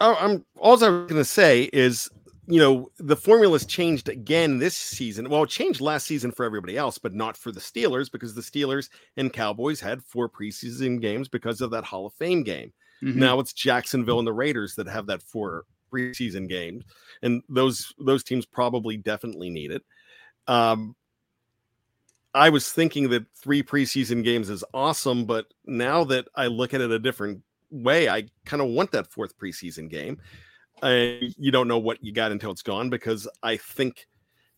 oh, 0.00 0.16
i'm 0.20 0.44
all 0.56 0.84
i 0.84 0.88
was 0.88 1.10
gonna 1.10 1.24
say 1.24 1.68
is 1.72 2.08
you 2.50 2.58
know 2.58 2.90
the 2.98 3.16
formula's 3.16 3.64
changed 3.64 4.08
again 4.08 4.58
this 4.58 4.76
season. 4.76 5.28
Well 5.30 5.44
it 5.44 5.50
changed 5.50 5.80
last 5.80 6.06
season 6.06 6.32
for 6.32 6.44
everybody 6.44 6.76
else 6.76 6.98
but 6.98 7.14
not 7.14 7.36
for 7.36 7.52
the 7.52 7.60
steelers 7.60 8.10
because 8.10 8.34
the 8.34 8.40
steelers 8.42 8.88
and 9.16 9.32
cowboys 9.32 9.80
had 9.80 10.02
four 10.02 10.28
preseason 10.28 11.00
games 11.00 11.28
because 11.28 11.60
of 11.60 11.70
that 11.70 11.84
hall 11.84 12.06
of 12.06 12.12
fame 12.14 12.42
game. 12.42 12.72
Mhm. 13.02 13.14
now 13.14 13.40
it's 13.40 13.54
jacksonville 13.54 14.18
and 14.18 14.26
the 14.26 14.32
raiders 14.32 14.74
that 14.74 14.86
have 14.86 15.06
that 15.06 15.22
four 15.22 15.64
preseason 15.90 16.48
games 16.48 16.84
and 17.22 17.42
those 17.48 17.94
those 17.98 18.22
teams 18.22 18.44
probably 18.44 18.96
definitely 18.98 19.48
need 19.48 19.70
it. 19.70 19.82
Um 20.46 20.94
i 22.34 22.48
was 22.50 22.70
thinking 22.70 23.08
that 23.10 23.24
three 23.34 23.62
preseason 23.62 24.22
games 24.22 24.50
is 24.50 24.62
awesome 24.74 25.24
but 25.24 25.46
now 25.66 26.04
that 26.04 26.28
i 26.34 26.46
look 26.46 26.74
at 26.74 26.80
it 26.80 26.90
a 26.90 26.98
different 26.98 27.42
way 27.70 28.08
i 28.08 28.22
kind 28.44 28.60
of 28.62 28.68
want 28.68 28.90
that 28.92 29.10
fourth 29.10 29.36
preseason 29.38 29.88
game 29.88 30.18
and 30.82 31.34
you 31.38 31.50
don't 31.50 31.68
know 31.68 31.78
what 31.78 32.02
you 32.02 32.12
got 32.12 32.32
until 32.32 32.50
it's 32.50 32.62
gone 32.62 32.90
because 32.90 33.28
i 33.42 33.56
think 33.56 34.06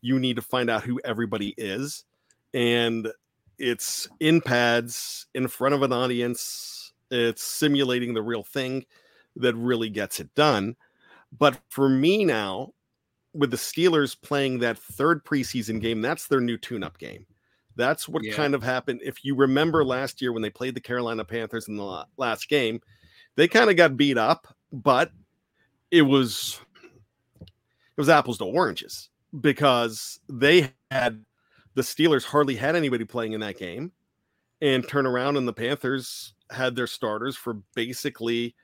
you 0.00 0.18
need 0.18 0.36
to 0.36 0.42
find 0.42 0.68
out 0.70 0.82
who 0.82 1.00
everybody 1.04 1.54
is 1.56 2.04
and 2.54 3.08
it's 3.58 4.08
in 4.20 4.40
pads 4.40 5.26
in 5.34 5.46
front 5.48 5.74
of 5.74 5.82
an 5.82 5.92
audience 5.92 6.92
it's 7.10 7.42
simulating 7.42 8.14
the 8.14 8.22
real 8.22 8.42
thing 8.42 8.84
that 9.36 9.54
really 9.54 9.88
gets 9.88 10.20
it 10.20 10.34
done 10.34 10.76
but 11.38 11.58
for 11.70 11.88
me 11.88 12.24
now, 12.24 12.74
with 13.32 13.50
the 13.50 13.56
Steelers 13.56 14.20
playing 14.20 14.58
that 14.58 14.78
third 14.78 15.24
preseason 15.24 15.80
game, 15.80 16.02
that's 16.02 16.26
their 16.28 16.40
new 16.40 16.58
tune 16.58 16.82
up 16.84 16.98
game. 16.98 17.26
That's 17.74 18.06
what 18.06 18.22
Yeah. 18.22 18.34
kind 18.34 18.54
of 18.54 18.62
happened. 18.62 19.00
If 19.02 19.24
you 19.24 19.34
remember 19.34 19.84
last 19.84 20.20
year 20.20 20.32
when 20.32 20.42
they 20.42 20.50
played 20.50 20.74
the 20.74 20.80
Carolina 20.80 21.24
Panthers 21.24 21.68
in 21.68 21.76
the 21.76 22.04
last 22.18 22.48
game, 22.48 22.80
they 23.36 23.48
kind 23.48 23.70
of 23.70 23.76
got 23.76 23.96
beat 23.96 24.18
up, 24.18 24.46
but 24.70 25.10
it 25.92 26.02
was 26.02 26.58
it 27.40 27.48
was 27.96 28.08
apples 28.08 28.38
to 28.38 28.44
oranges 28.44 29.10
because 29.40 30.18
they 30.28 30.72
had 30.90 31.24
the 31.74 31.82
Steelers 31.82 32.24
hardly 32.24 32.56
had 32.56 32.74
anybody 32.74 33.04
playing 33.04 33.34
in 33.34 33.40
that 33.40 33.58
game 33.58 33.92
and 34.60 34.86
turn 34.88 35.06
around 35.06 35.36
and 35.36 35.46
the 35.46 35.52
Panthers 35.52 36.34
had 36.50 36.74
their 36.74 36.86
starters 36.86 37.36
for 37.36 37.54
basically 37.74 38.54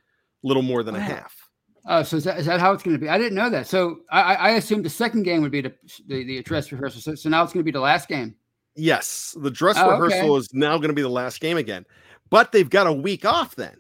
little 0.42 0.62
more 0.62 0.82
than 0.82 0.96
a 0.96 1.00
half. 1.00 1.48
Oh, 1.86 2.02
so 2.02 2.16
is 2.16 2.24
that, 2.24 2.38
is 2.38 2.46
that 2.46 2.60
how 2.60 2.72
it's 2.72 2.82
going 2.82 2.96
to 2.96 3.00
be? 3.00 3.08
I 3.08 3.16
didn't 3.16 3.34
know 3.34 3.48
that. 3.50 3.66
So 3.66 4.00
I, 4.10 4.34
I 4.34 4.50
assumed 4.50 4.84
the 4.84 4.90
second 4.90 5.22
game 5.22 5.42
would 5.42 5.52
be 5.52 5.62
the 5.62 5.74
the, 6.06 6.24
the 6.24 6.42
dress 6.42 6.70
rehearsal. 6.72 7.00
So, 7.00 7.14
so 7.14 7.28
now 7.28 7.42
it's 7.42 7.52
going 7.52 7.60
to 7.60 7.64
be 7.64 7.72
the 7.72 7.80
last 7.80 8.08
game. 8.08 8.34
Yes, 8.74 9.36
the 9.40 9.50
dress 9.50 9.76
Oh, 9.78 9.90
okay. 9.90 10.00
rehearsal 10.00 10.36
is 10.36 10.52
now 10.52 10.76
going 10.76 10.88
to 10.88 10.94
be 10.94 11.02
the 11.02 11.08
last 11.08 11.40
game 11.40 11.56
again, 11.56 11.84
but 12.30 12.52
they've 12.52 12.68
got 12.68 12.86
a 12.86 12.92
week 12.92 13.24
off 13.24 13.56
then. 13.56 13.76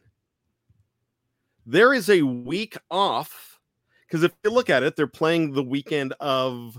There 1.70 1.92
is 1.92 2.08
a 2.08 2.22
week 2.22 2.78
off 2.90 3.60
because 4.06 4.22
if 4.22 4.32
you 4.42 4.50
look 4.50 4.70
at 4.70 4.82
it, 4.82 4.96
they're 4.96 5.06
playing 5.06 5.52
the 5.52 5.62
weekend 5.62 6.14
of 6.18 6.78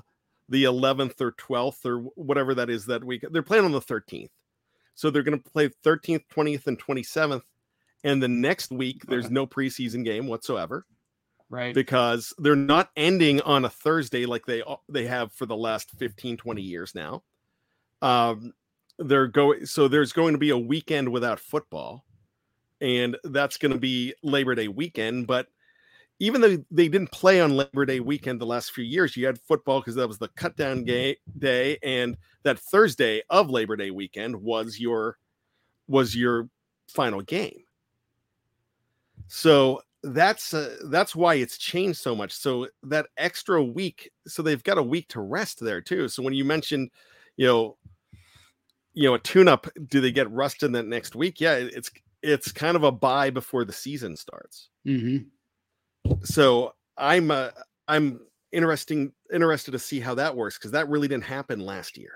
the 0.49 0.63
11th 0.63 1.21
or 1.21 1.33
12th 1.33 1.85
or 1.85 1.99
whatever 2.15 2.55
that 2.55 2.71
is 2.71 2.87
that 2.87 3.03
week. 3.03 3.23
They're 3.29 3.43
playing 3.43 3.65
on 3.65 3.71
the 3.71 3.81
13th. 3.81 4.31
So 4.95 5.11
they're 5.11 5.21
going 5.21 5.39
to 5.39 5.51
play 5.51 5.69
13th, 5.85 6.23
20th, 6.35 6.65
and 6.65 6.79
27th. 6.79 7.43
And 8.03 8.23
the 8.23 8.27
next 8.27 8.71
week, 8.71 9.05
there's 9.05 9.29
no 9.29 9.45
preseason 9.45 10.03
game 10.03 10.25
whatsoever. 10.25 10.87
Right. 11.51 11.75
Because 11.75 12.33
they're 12.39 12.55
not 12.55 12.89
ending 12.97 13.41
on 13.41 13.65
a 13.65 13.69
Thursday 13.69 14.25
like 14.25 14.47
they 14.47 14.63
they 14.87 15.05
have 15.05 15.31
for 15.33 15.45
the 15.45 15.55
last 15.55 15.91
15, 15.99 16.37
20 16.37 16.61
years 16.63 16.95
now. 16.95 17.21
Um, 18.01 18.53
they're 18.97 19.27
going 19.27 19.67
so 19.67 19.87
there's 19.87 20.13
going 20.13 20.33
to 20.33 20.39
be 20.39 20.49
a 20.49 20.57
weekend 20.57 21.09
without 21.09 21.39
football, 21.39 22.05
and 22.82 23.17
that's 23.23 23.57
going 23.57 23.71
to 23.71 23.80
be 23.80 24.13
Labor 24.23 24.55
Day 24.55 24.67
weekend. 24.67 25.27
But 25.27 25.47
even 26.19 26.41
though 26.41 26.57
they 26.69 26.88
didn't 26.89 27.11
play 27.11 27.39
on 27.41 27.55
Labor 27.55 27.86
Day 27.86 27.99
weekend 27.99 28.41
the 28.41 28.45
last 28.45 28.71
few 28.71 28.84
years, 28.84 29.15
you 29.15 29.25
had 29.25 29.39
football 29.39 29.80
because 29.80 29.95
that 29.95 30.07
was 30.07 30.17
the 30.17 30.27
cut 30.30 30.57
down 30.57 30.84
day, 30.84 31.17
and 31.84 32.17
that 32.43 32.59
Thursday 32.59 33.21
of 33.30 33.49
Labor 33.49 33.75
Day 33.75 33.91
weekend 33.91 34.36
was 34.36 34.80
your 34.80 35.17
was 35.88 36.15
your 36.15 36.49
final 36.88 37.21
game. 37.21 37.63
So 39.27 39.82
that's 40.03 40.53
uh, 40.53 40.77
that's 40.86 41.15
why 41.15 41.36
it's 41.36 41.57
changed 41.57 41.99
so 41.99 42.15
much. 42.15 42.32
So 42.32 42.67
that 42.84 43.07
extra 43.17 43.63
week, 43.63 44.11
so 44.27 44.41
they've 44.41 44.63
got 44.63 44.77
a 44.77 44.84
week 44.84 45.07
to 45.09 45.21
rest 45.21 45.59
there 45.59 45.82
too. 45.82 46.07
So 46.07 46.23
when 46.23 46.34
you 46.34 46.45
mentioned, 46.45 46.89
you 47.38 47.47
know, 47.47 47.77
you 48.93 49.07
know, 49.07 49.13
a 49.13 49.19
tune-up, 49.19 49.67
do 49.88 50.01
they 50.01 50.11
get 50.11 50.32
rusted 50.32 50.73
that 50.73 50.88
next 50.88 51.15
week? 51.15 51.39
Yeah, 51.39 51.55
it's 51.55 51.91
it's 52.22 52.51
kind 52.51 52.76
of 52.76 52.84
a 52.84 52.91
bye 52.91 53.30
before 53.30 53.65
the 53.65 53.74
season 53.74 54.15
starts. 54.15 54.70
Mm-hmm 54.86 55.28
so 56.24 56.74
I'm 56.97 57.32
uh, 57.32 57.49
I'm 57.88 58.20
interesting 58.51 59.11
interested 59.34 59.72
to 59.72 59.80
see 59.80 59.99
how 59.99 60.15
that 60.15 60.36
works 60.36 60.57
because 60.57 60.72
that 60.72 60.89
really 60.89 61.07
didn't 61.07 61.26
happen 61.26 61.59
last 61.59 61.97
year. 61.97 62.13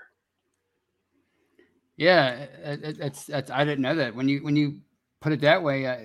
Yeah, 1.96 2.46
it, 2.64 2.98
it's 3.00 3.24
that's 3.24 3.50
I 3.50 3.64
didn't 3.64 3.82
know 3.82 3.94
that 3.96 4.14
when 4.14 4.28
you 4.28 4.42
when 4.42 4.56
you 4.56 4.80
put 5.20 5.32
it 5.32 5.40
that 5.40 5.62
way. 5.62 5.86
Uh, 5.86 5.96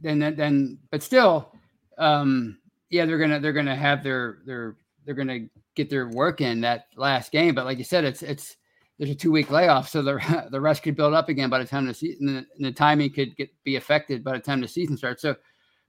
then 0.00 0.18
then 0.18 0.78
but 0.90 1.02
still, 1.02 1.52
um, 1.98 2.58
yeah, 2.90 3.04
they're 3.04 3.18
gonna 3.18 3.40
they're 3.40 3.52
gonna 3.52 3.76
have 3.76 4.02
their 4.02 4.38
their 4.44 4.76
they're 5.04 5.14
gonna 5.14 5.46
get 5.74 5.90
their 5.90 6.08
work 6.08 6.40
in 6.40 6.60
that 6.62 6.86
last 6.96 7.32
game. 7.32 7.54
But 7.54 7.64
like 7.64 7.78
you 7.78 7.84
said, 7.84 8.04
it's 8.04 8.22
it's 8.22 8.56
there's 8.98 9.10
a 9.10 9.14
two 9.14 9.30
week 9.30 9.50
layoff, 9.50 9.88
so 9.88 10.02
the 10.02 10.48
the 10.50 10.60
rest 10.60 10.82
could 10.82 10.96
build 10.96 11.14
up 11.14 11.28
again 11.28 11.50
by 11.50 11.58
the 11.58 11.64
time 11.64 11.86
the 11.86 11.94
season 11.94 12.26
the, 12.26 12.46
the 12.58 12.72
timing 12.72 13.10
could 13.10 13.36
get 13.36 13.50
be 13.64 13.76
affected 13.76 14.24
by 14.24 14.32
the 14.32 14.42
time 14.42 14.60
the 14.60 14.68
season 14.68 14.96
starts. 14.96 15.22
So 15.22 15.36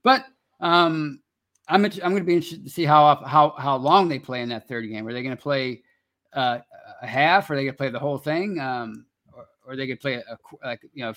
but 0.02 0.24
um, 0.60 1.20
I'm 1.68 1.84
I'm 1.84 1.90
going 1.90 2.16
to 2.16 2.24
be 2.24 2.34
interested 2.34 2.64
to 2.64 2.70
see 2.70 2.84
how 2.84 3.22
how 3.24 3.54
how 3.58 3.76
long 3.76 4.08
they 4.08 4.18
play 4.18 4.42
in 4.42 4.48
that 4.50 4.68
third 4.68 4.88
game. 4.88 5.06
Are 5.06 5.12
they 5.12 5.22
going 5.22 5.36
to 5.36 5.42
play 5.42 5.82
uh, 6.32 6.58
a 7.02 7.06
half? 7.06 7.48
Or 7.48 7.54
are 7.54 7.56
they 7.56 7.64
going 7.64 7.74
to 7.74 7.78
play 7.78 7.90
the 7.90 7.98
whole 7.98 8.18
thing? 8.18 8.58
Um, 8.60 9.06
or, 9.32 9.46
or 9.66 9.76
they 9.76 9.86
could 9.86 10.00
play 10.00 10.14
a, 10.14 10.20
a 10.20 10.36
like 10.64 10.80
you 10.92 11.04
know. 11.04 11.12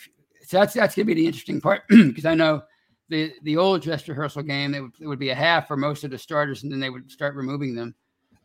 So 0.46 0.60
that's 0.60 0.74
that's 0.74 0.96
going 0.96 1.08
to 1.08 1.14
be 1.14 1.22
the 1.22 1.28
interesting 1.28 1.62
part 1.62 1.84
because 1.90 2.26
I 2.26 2.36
know 2.36 2.64
the 3.10 3.34
the 3.44 3.58
old 3.58 3.82
dress 3.82 4.08
rehearsal 4.08 4.44
game 4.44 4.74
it 4.74 4.82
would, 4.82 4.94
it 5.00 5.08
would 5.08 5.20
be 5.20 5.30
a 5.30 5.36
half 5.36 5.68
for 5.68 5.78
most 5.78 6.04
of 6.04 6.12
the 6.12 6.18
starters 6.18 6.64
and 6.64 6.72
then 6.72 6.80
they 6.80 6.90
would 6.90 7.10
start 7.12 7.36
removing 7.36 7.76
them. 7.76 7.96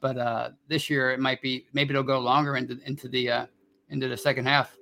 But 0.00 0.18
uh, 0.18 0.50
this 0.68 0.88
year 0.88 1.10
it 1.10 1.20
might 1.20 1.42
be 1.42 1.66
maybe 1.72 1.90
it'll 1.90 2.02
go 2.02 2.18
longer 2.18 2.56
into 2.56 2.78
into 2.86 3.08
the 3.08 3.30
uh, 3.30 3.46
into 3.90 4.08
the 4.08 4.16
second 4.16 4.46
half. 4.46 4.76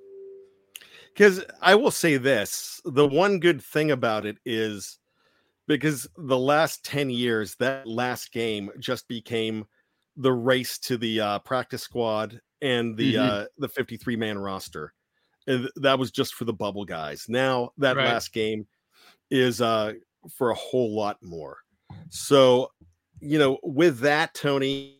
Because 1.13 1.43
I 1.61 1.75
will 1.75 1.91
say 1.91 2.17
this: 2.17 2.81
the 2.85 3.07
one 3.07 3.39
good 3.39 3.61
thing 3.61 3.91
about 3.91 4.25
it 4.25 4.37
is 4.45 4.99
because 5.67 6.07
the 6.17 6.37
last 6.37 6.83
10 6.85 7.09
years 7.09 7.55
that 7.55 7.85
last 7.85 8.31
game 8.31 8.71
just 8.79 9.07
became 9.07 9.65
the 10.15 10.31
race 10.31 10.79
to 10.79 10.97
the 10.97 11.19
uh, 11.19 11.39
practice 11.39 11.83
squad 11.83 12.39
and 12.61 12.97
the 12.97 13.15
mm-hmm. 13.15 13.29
uh, 13.29 13.45
the 13.59 13.69
53 13.69 14.15
man 14.15 14.39
roster 14.39 14.93
and 15.45 15.69
that 15.75 15.99
was 15.99 16.09
just 16.09 16.33
for 16.33 16.45
the 16.45 16.53
bubble 16.53 16.85
guys 16.85 17.27
now 17.29 17.71
that 17.77 17.95
right. 17.95 18.05
last 18.05 18.33
game 18.33 18.65
is 19.29 19.61
uh 19.61 19.93
for 20.35 20.49
a 20.49 20.55
whole 20.55 20.95
lot 20.95 21.17
more 21.21 21.59
so 22.09 22.71
you 23.19 23.37
know 23.37 23.59
with 23.61 23.99
that 23.99 24.33
tony 24.33 24.96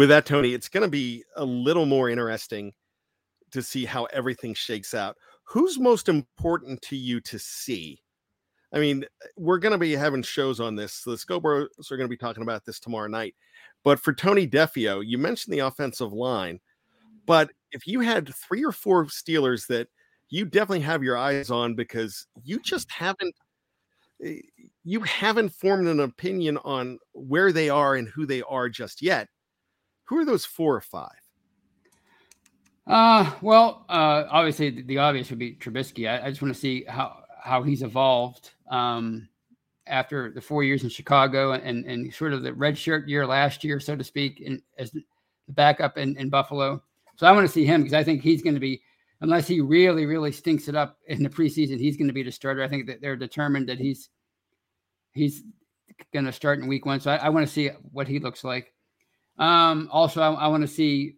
with 0.00 0.08
that 0.08 0.24
tony 0.24 0.54
it's 0.54 0.68
going 0.68 0.82
to 0.82 0.88
be 0.88 1.22
a 1.36 1.44
little 1.44 1.84
more 1.84 2.08
interesting 2.08 2.72
to 3.50 3.62
see 3.62 3.84
how 3.84 4.04
everything 4.06 4.54
shakes 4.54 4.94
out. 4.94 5.16
Who's 5.44 5.78
most 5.78 6.08
important 6.08 6.80
to 6.82 6.96
you 6.96 7.20
to 7.22 7.38
see? 7.38 8.02
I 8.72 8.78
mean, 8.78 9.04
we're 9.36 9.58
going 9.58 9.72
to 9.72 9.78
be 9.78 9.92
having 9.92 10.22
shows 10.22 10.60
on 10.60 10.76
this. 10.76 11.02
The 11.02 11.12
Scobros 11.12 11.90
are 11.90 11.96
going 11.96 12.08
to 12.08 12.08
be 12.08 12.16
talking 12.16 12.44
about 12.44 12.64
this 12.64 12.78
tomorrow 12.78 13.08
night. 13.08 13.34
But 13.82 13.98
for 13.98 14.12
Tony 14.12 14.46
Defeo, 14.46 15.02
you 15.04 15.18
mentioned 15.18 15.52
the 15.52 15.60
offensive 15.60 16.12
line. 16.12 16.60
But 17.26 17.50
if 17.72 17.86
you 17.86 18.00
had 18.00 18.32
three 18.34 18.64
or 18.64 18.72
four 18.72 19.06
Steelers 19.06 19.66
that 19.66 19.88
you 20.28 20.44
definitely 20.44 20.80
have 20.80 21.02
your 21.02 21.16
eyes 21.16 21.50
on 21.50 21.74
because 21.74 22.26
you 22.44 22.60
just 22.60 22.90
haven't 22.90 23.34
eh, 24.24 24.40
you 24.84 25.00
haven't 25.00 25.50
formed 25.50 25.88
an 25.88 26.00
opinion 26.00 26.56
on 26.58 26.98
where 27.12 27.52
they 27.52 27.68
are 27.68 27.96
and 27.96 28.08
who 28.08 28.26
they 28.26 28.42
are 28.42 28.68
just 28.68 29.02
yet. 29.02 29.28
Who 30.10 30.18
are 30.18 30.24
those 30.24 30.44
four 30.44 30.74
or 30.74 30.80
five? 30.80 31.20
Uh, 32.84 33.32
well, 33.40 33.86
uh, 33.88 34.24
obviously 34.28 34.70
the, 34.70 34.82
the 34.82 34.98
obvious 34.98 35.30
would 35.30 35.38
be 35.38 35.54
Trubisky. 35.54 36.10
I, 36.10 36.26
I 36.26 36.30
just 36.30 36.42
want 36.42 36.52
to 36.52 36.60
see 36.60 36.84
how 36.88 37.22
how 37.40 37.62
he's 37.62 37.82
evolved 37.82 38.50
um, 38.72 39.28
after 39.86 40.32
the 40.32 40.40
four 40.40 40.64
years 40.64 40.82
in 40.82 40.88
Chicago 40.88 41.52
and 41.52 41.84
and 41.86 42.12
sort 42.12 42.32
of 42.32 42.42
the 42.42 42.52
red 42.52 42.76
shirt 42.76 43.06
year 43.06 43.24
last 43.24 43.62
year, 43.62 43.78
so 43.78 43.94
to 43.94 44.02
speak, 44.02 44.40
in, 44.40 44.60
as 44.78 44.90
the 44.90 45.04
backup 45.50 45.96
in, 45.96 46.16
in 46.16 46.28
Buffalo. 46.28 46.82
So 47.14 47.28
I 47.28 47.30
want 47.30 47.46
to 47.46 47.52
see 47.52 47.64
him 47.64 47.82
because 47.82 47.94
I 47.94 48.02
think 48.02 48.20
he's 48.20 48.42
going 48.42 48.54
to 48.54 48.60
be, 48.60 48.82
unless 49.20 49.46
he 49.46 49.60
really 49.60 50.06
really 50.06 50.32
stinks 50.32 50.66
it 50.66 50.74
up 50.74 50.98
in 51.06 51.22
the 51.22 51.30
preseason, 51.30 51.78
he's 51.78 51.96
going 51.96 52.08
to 52.08 52.12
be 52.12 52.24
the 52.24 52.32
starter. 52.32 52.64
I 52.64 52.68
think 52.68 52.88
that 52.88 53.00
they're 53.00 53.14
determined 53.14 53.68
that 53.68 53.78
he's 53.78 54.08
he's 55.12 55.44
going 56.12 56.24
to 56.24 56.32
start 56.32 56.58
in 56.58 56.66
week 56.66 56.84
one. 56.84 56.98
So 56.98 57.12
I, 57.12 57.16
I 57.16 57.28
want 57.28 57.46
to 57.46 57.52
see 57.52 57.68
what 57.92 58.08
he 58.08 58.18
looks 58.18 58.42
like. 58.42 58.72
Um, 59.38 59.88
also, 59.90 60.20
I, 60.20 60.32
I 60.32 60.46
want 60.48 60.62
to 60.62 60.68
see 60.68 61.16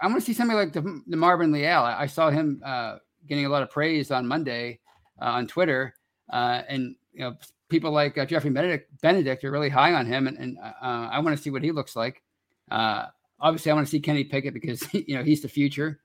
I 0.00 0.06
want 0.06 0.18
to 0.18 0.24
see 0.24 0.32
somebody 0.32 0.58
like 0.58 0.72
the, 0.72 0.82
DeMarvin 1.10 1.52
Leal. 1.52 1.82
I, 1.82 2.02
I 2.02 2.06
saw 2.06 2.30
him 2.30 2.60
uh, 2.64 2.96
getting 3.26 3.46
a 3.46 3.48
lot 3.48 3.62
of 3.62 3.70
praise 3.70 4.10
on 4.10 4.26
Monday 4.26 4.80
uh, 5.20 5.26
on 5.26 5.46
Twitter, 5.46 5.94
uh, 6.32 6.62
and 6.68 6.94
you 7.12 7.20
know 7.20 7.34
people 7.68 7.90
like 7.90 8.16
uh, 8.18 8.26
Jeffrey 8.26 8.50
Benedict, 8.50 8.90
Benedict 9.00 9.44
are 9.44 9.50
really 9.50 9.68
high 9.68 9.94
on 9.94 10.06
him, 10.06 10.26
and, 10.26 10.36
and 10.38 10.58
uh, 10.58 10.72
I 10.82 11.18
want 11.20 11.36
to 11.36 11.42
see 11.42 11.50
what 11.50 11.62
he 11.62 11.72
looks 11.72 11.96
like. 11.96 12.22
Uh, 12.70 13.06
obviously, 13.40 13.70
I 13.70 13.74
want 13.74 13.86
to 13.86 13.90
see 13.90 14.00
Kenny 14.00 14.24
Pickett 14.24 14.54
because 14.54 14.82
you 14.94 15.16
know 15.16 15.24
he's 15.24 15.42
the 15.42 15.48
future. 15.48 16.00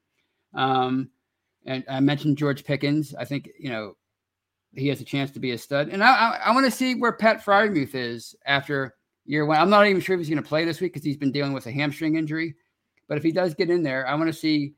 Um, 0.54 1.10
and 1.66 1.84
I 1.89 1.99
mentioned 1.99 2.38
George 2.38 2.64
Pickens. 2.64 3.14
I 3.16 3.26
think 3.26 3.49
you 3.60 3.70
know 3.70 3.95
he 4.74 4.88
has 4.88 5.02
a 5.02 5.06
chance 5.06 5.32
to 5.32 5.39
be 5.39 5.52
a 5.52 5.58
stud, 5.58 5.89
and 5.89 6.04
I 6.04 6.14
I, 6.14 6.41
I 6.45 6.54
want 6.54 6.66
to 6.66 6.72
see 6.72 6.95
where 6.95 7.14
Pat 7.14 7.43
Freiermuth 7.43 7.95
is 7.95 8.36
after 8.45 8.95
year 9.32 9.46
one. 9.46 9.58
I'm 9.58 9.70
not 9.70 9.88
even 9.88 10.02
sure 10.02 10.14
if 10.14 10.20
he's 10.20 10.30
going 10.30 10.44
to 10.44 10.48
play 10.48 10.66
this 10.66 10.82
week 10.82 10.92
because 10.92 11.06
he's 11.06 11.16
been 11.16 11.32
dealing 11.32 11.54
with 11.54 11.66
a 11.66 11.72
hamstring 11.72 12.18
injury. 12.18 12.54
But 13.08 13.18
if 13.18 13.24
he 13.24 13.32
does 13.32 13.54
get 13.54 13.70
in 13.70 13.82
there, 13.82 14.06
I 14.06 14.14
want 14.16 14.28
to 14.28 14.38
see 14.38 14.74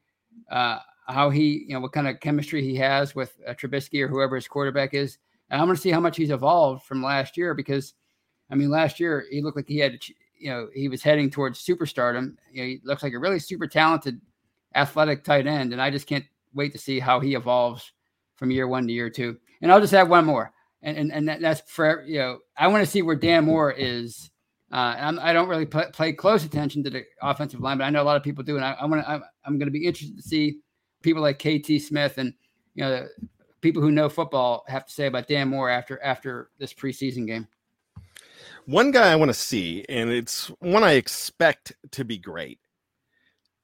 uh, 0.52 0.78
how 1.08 1.32
he, 1.32 1.66
you 1.68 1.74
know, 1.74 1.80
what 1.80 1.92
kind 1.92 2.08
of 2.08 2.20
chemistry 2.20 2.62
he 2.62 2.76
has 2.76 3.16
with 3.16 3.36
uh, 3.48 3.54
Trubisky 3.54 4.00
or 4.02 4.08
whoever 4.08 4.36
his 4.36 4.48
quarterback 4.48 4.94
is. 4.94 5.18
And 5.50 5.60
I 5.60 5.64
want 5.64 5.76
to 5.76 5.82
see 5.82 5.90
how 5.90 6.00
much 6.00 6.18
he's 6.18 6.30
evolved 6.30 6.84
from 6.86 7.02
last 7.02 7.36
year 7.36 7.56
because, 7.56 7.96
I 8.52 8.56
mean, 8.56 8.70
last 8.70 9.00
year 9.00 9.26
he 9.32 9.42
looked 9.42 9.58
like 9.58 9.68
he 9.68 9.80
had, 9.80 9.98
you 10.40 10.52
know, 10.52 10.68
he 10.72 10.88
was 10.88 11.02
heading 11.02 11.32
towards 11.32 11.66
superstardom. 11.66 12.36
You 12.52 12.62
know, 12.62 12.68
he 12.68 12.82
looks 12.84 13.02
like 13.02 13.14
a 13.14 13.20
really 13.20 13.40
super 13.40 13.66
talented, 13.66 14.22
athletic 14.76 15.24
tight 15.24 15.48
end, 15.48 15.74
and 15.74 15.82
I 15.82 15.90
just 15.90 16.06
can't 16.06 16.26
wait 16.54 16.74
to 16.74 16.78
see 16.78 17.00
how 17.00 17.20
he 17.20 17.34
evolves 17.34 17.92
from 18.36 18.52
year 18.52 18.68
one 18.68 18.86
to 18.86 18.94
year 18.94 19.10
two. 19.10 19.36
And 19.64 19.72
I'll 19.72 19.82
just 19.82 19.96
add 19.96 20.10
one 20.10 20.26
more, 20.26 20.54
and 20.84 21.12
and, 21.12 21.30
and 21.30 21.44
that's 21.44 21.62
for 21.72 22.04
you 22.04 22.20
know, 22.20 22.40
I 22.56 22.68
want 22.68 22.86
to 22.86 22.90
see 22.90 23.02
where 23.02 23.16
Dan 23.16 23.46
Moore 23.46 23.72
is 23.72 24.30
uh, 24.74 25.14
I 25.22 25.34
don't 25.34 25.48
really 25.48 25.68
play, 25.68 25.86
play, 25.94 26.14
close 26.14 26.44
attention 26.44 26.84
to 26.84 26.90
the 26.90 27.06
offensive 27.22 27.60
line, 27.60 27.78
but 27.78 27.84
I 27.84 27.92
know 27.92 28.02
a 28.02 28.04
lot 28.04 28.18
of 28.18 28.24
people 28.24 28.44
do, 28.44 28.56
and 28.56 28.66
I, 28.66 28.72
I 28.72 28.86
want 28.86 29.04
to. 29.04 29.10
I'm, 29.10 29.24
I'm 29.46 29.60
going 29.60 29.68
to 29.68 29.72
be 29.72 29.86
interested 29.86 30.18
to 30.18 30.24
see 30.24 30.62
people 31.04 31.22
like 31.22 31.38
KT 31.38 31.80
Smith 31.80 32.18
and 32.18 32.34
you 32.74 32.84
know 32.84 33.08
people 33.62 33.84
who 33.84 33.92
know 33.92 34.10
football 34.10 34.66
have 34.68 34.88
to 34.88 34.92
say 34.92 35.06
about 35.06 35.28
Dan 35.28 35.50
Moore 35.50 35.70
after 35.70 36.02
after 36.02 36.50
this 36.58 36.74
preseason 36.74 37.28
game. 37.28 37.48
One 38.66 38.90
guy 38.90 39.12
I 39.12 39.16
want 39.16 39.30
to 39.30 39.36
see, 39.36 39.86
and 39.90 40.10
it's 40.10 40.48
one 40.60 40.84
I 40.84 40.94
expect 40.94 41.74
to 41.92 42.04
be 42.04 42.18
great. 42.18 42.60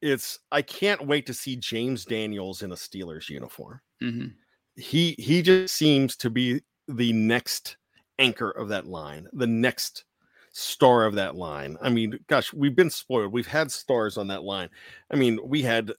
It's 0.04 0.38
I 0.52 0.62
can't 0.62 1.08
wait 1.08 1.26
to 1.26 1.34
see 1.34 1.56
James 1.56 2.06
Daniels 2.06 2.62
in 2.62 2.72
a 2.72 2.76
Steelers 2.76 3.30
uniform. 3.30 3.82
Mm-hmm. 4.00 4.28
He 4.76 5.16
he 5.18 5.42
just 5.42 5.74
seems 5.74 6.16
to 6.18 6.30
be 6.30 6.62
the 6.88 7.14
next 7.14 7.78
anchor 8.20 8.52
of 8.52 8.68
that 8.68 8.86
line, 8.86 9.28
the 9.34 9.48
next 9.48 10.04
star 10.52 11.06
of 11.06 11.16
that 11.16 11.36
line. 11.36 11.78
I 11.82 11.90
mean, 11.90 12.20
gosh, 12.28 12.54
we've 12.54 12.76
been 12.76 12.90
spoiled. 12.90 13.32
We've 13.32 13.48
had 13.48 13.72
stars 13.72 14.18
on 14.18 14.28
that 14.28 14.44
line. 14.44 14.70
I 15.12 15.16
mean, 15.16 15.40
we 15.44 15.62
had 15.62 15.92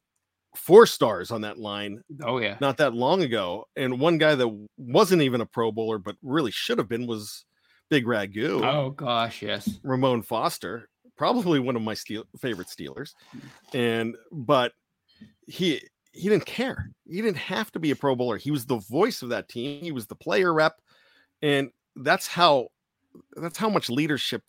four 0.57 0.87
stars 0.87 1.31
on 1.31 1.43
that 1.43 1.59
line. 1.59 2.03
Oh 2.23 2.39
yeah, 2.39 2.57
not 2.61 2.77
that 2.79 2.95
long 2.95 3.23
ago, 3.23 3.69
and 3.77 4.01
one 4.01 4.19
guy 4.19 4.35
that 4.35 4.69
wasn't 4.77 5.23
even 5.23 5.41
a 5.41 5.47
Pro 5.47 5.73
Bowler 5.73 5.99
but 5.99 6.17
really 6.23 6.51
should 6.51 6.79
have 6.79 6.89
been 6.89 7.07
was 7.07 7.45
Big 7.89 8.07
Ragu. 8.07 8.65
Oh 8.65 8.91
gosh, 8.91 9.43
yes, 9.43 9.79
Ramon 9.83 10.23
Foster, 10.23 10.89
probably 11.17 11.61
one 11.61 11.77
of 11.77 11.83
my 11.83 11.95
steel, 11.95 12.25
favorite 12.41 12.69
Steelers, 12.69 13.15
hmm. 13.31 13.77
and 13.77 14.17
but 14.33 14.73
he 15.47 15.81
he 16.13 16.29
didn't 16.29 16.47
care. 16.47 16.91
He 17.09 17.23
didn't 17.23 17.37
have 17.37 17.71
to 17.73 17.79
be 17.79 17.91
a 17.91 17.97
Pro 17.97 18.17
Bowler. 18.17 18.37
He 18.37 18.51
was 18.51 18.67
the 18.67 18.79
voice 18.79 19.23
of 19.23 19.29
that 19.31 19.49
team. 19.49 19.83
He 19.83 19.93
was 19.93 20.07
the 20.07 20.17
player 20.17 20.53
rep, 20.53 20.81
and 21.43 21.71
that's 21.97 22.27
how 22.27 22.69
that's 23.37 23.59
how 23.59 23.69
much 23.69 23.91
leadership 23.91 24.43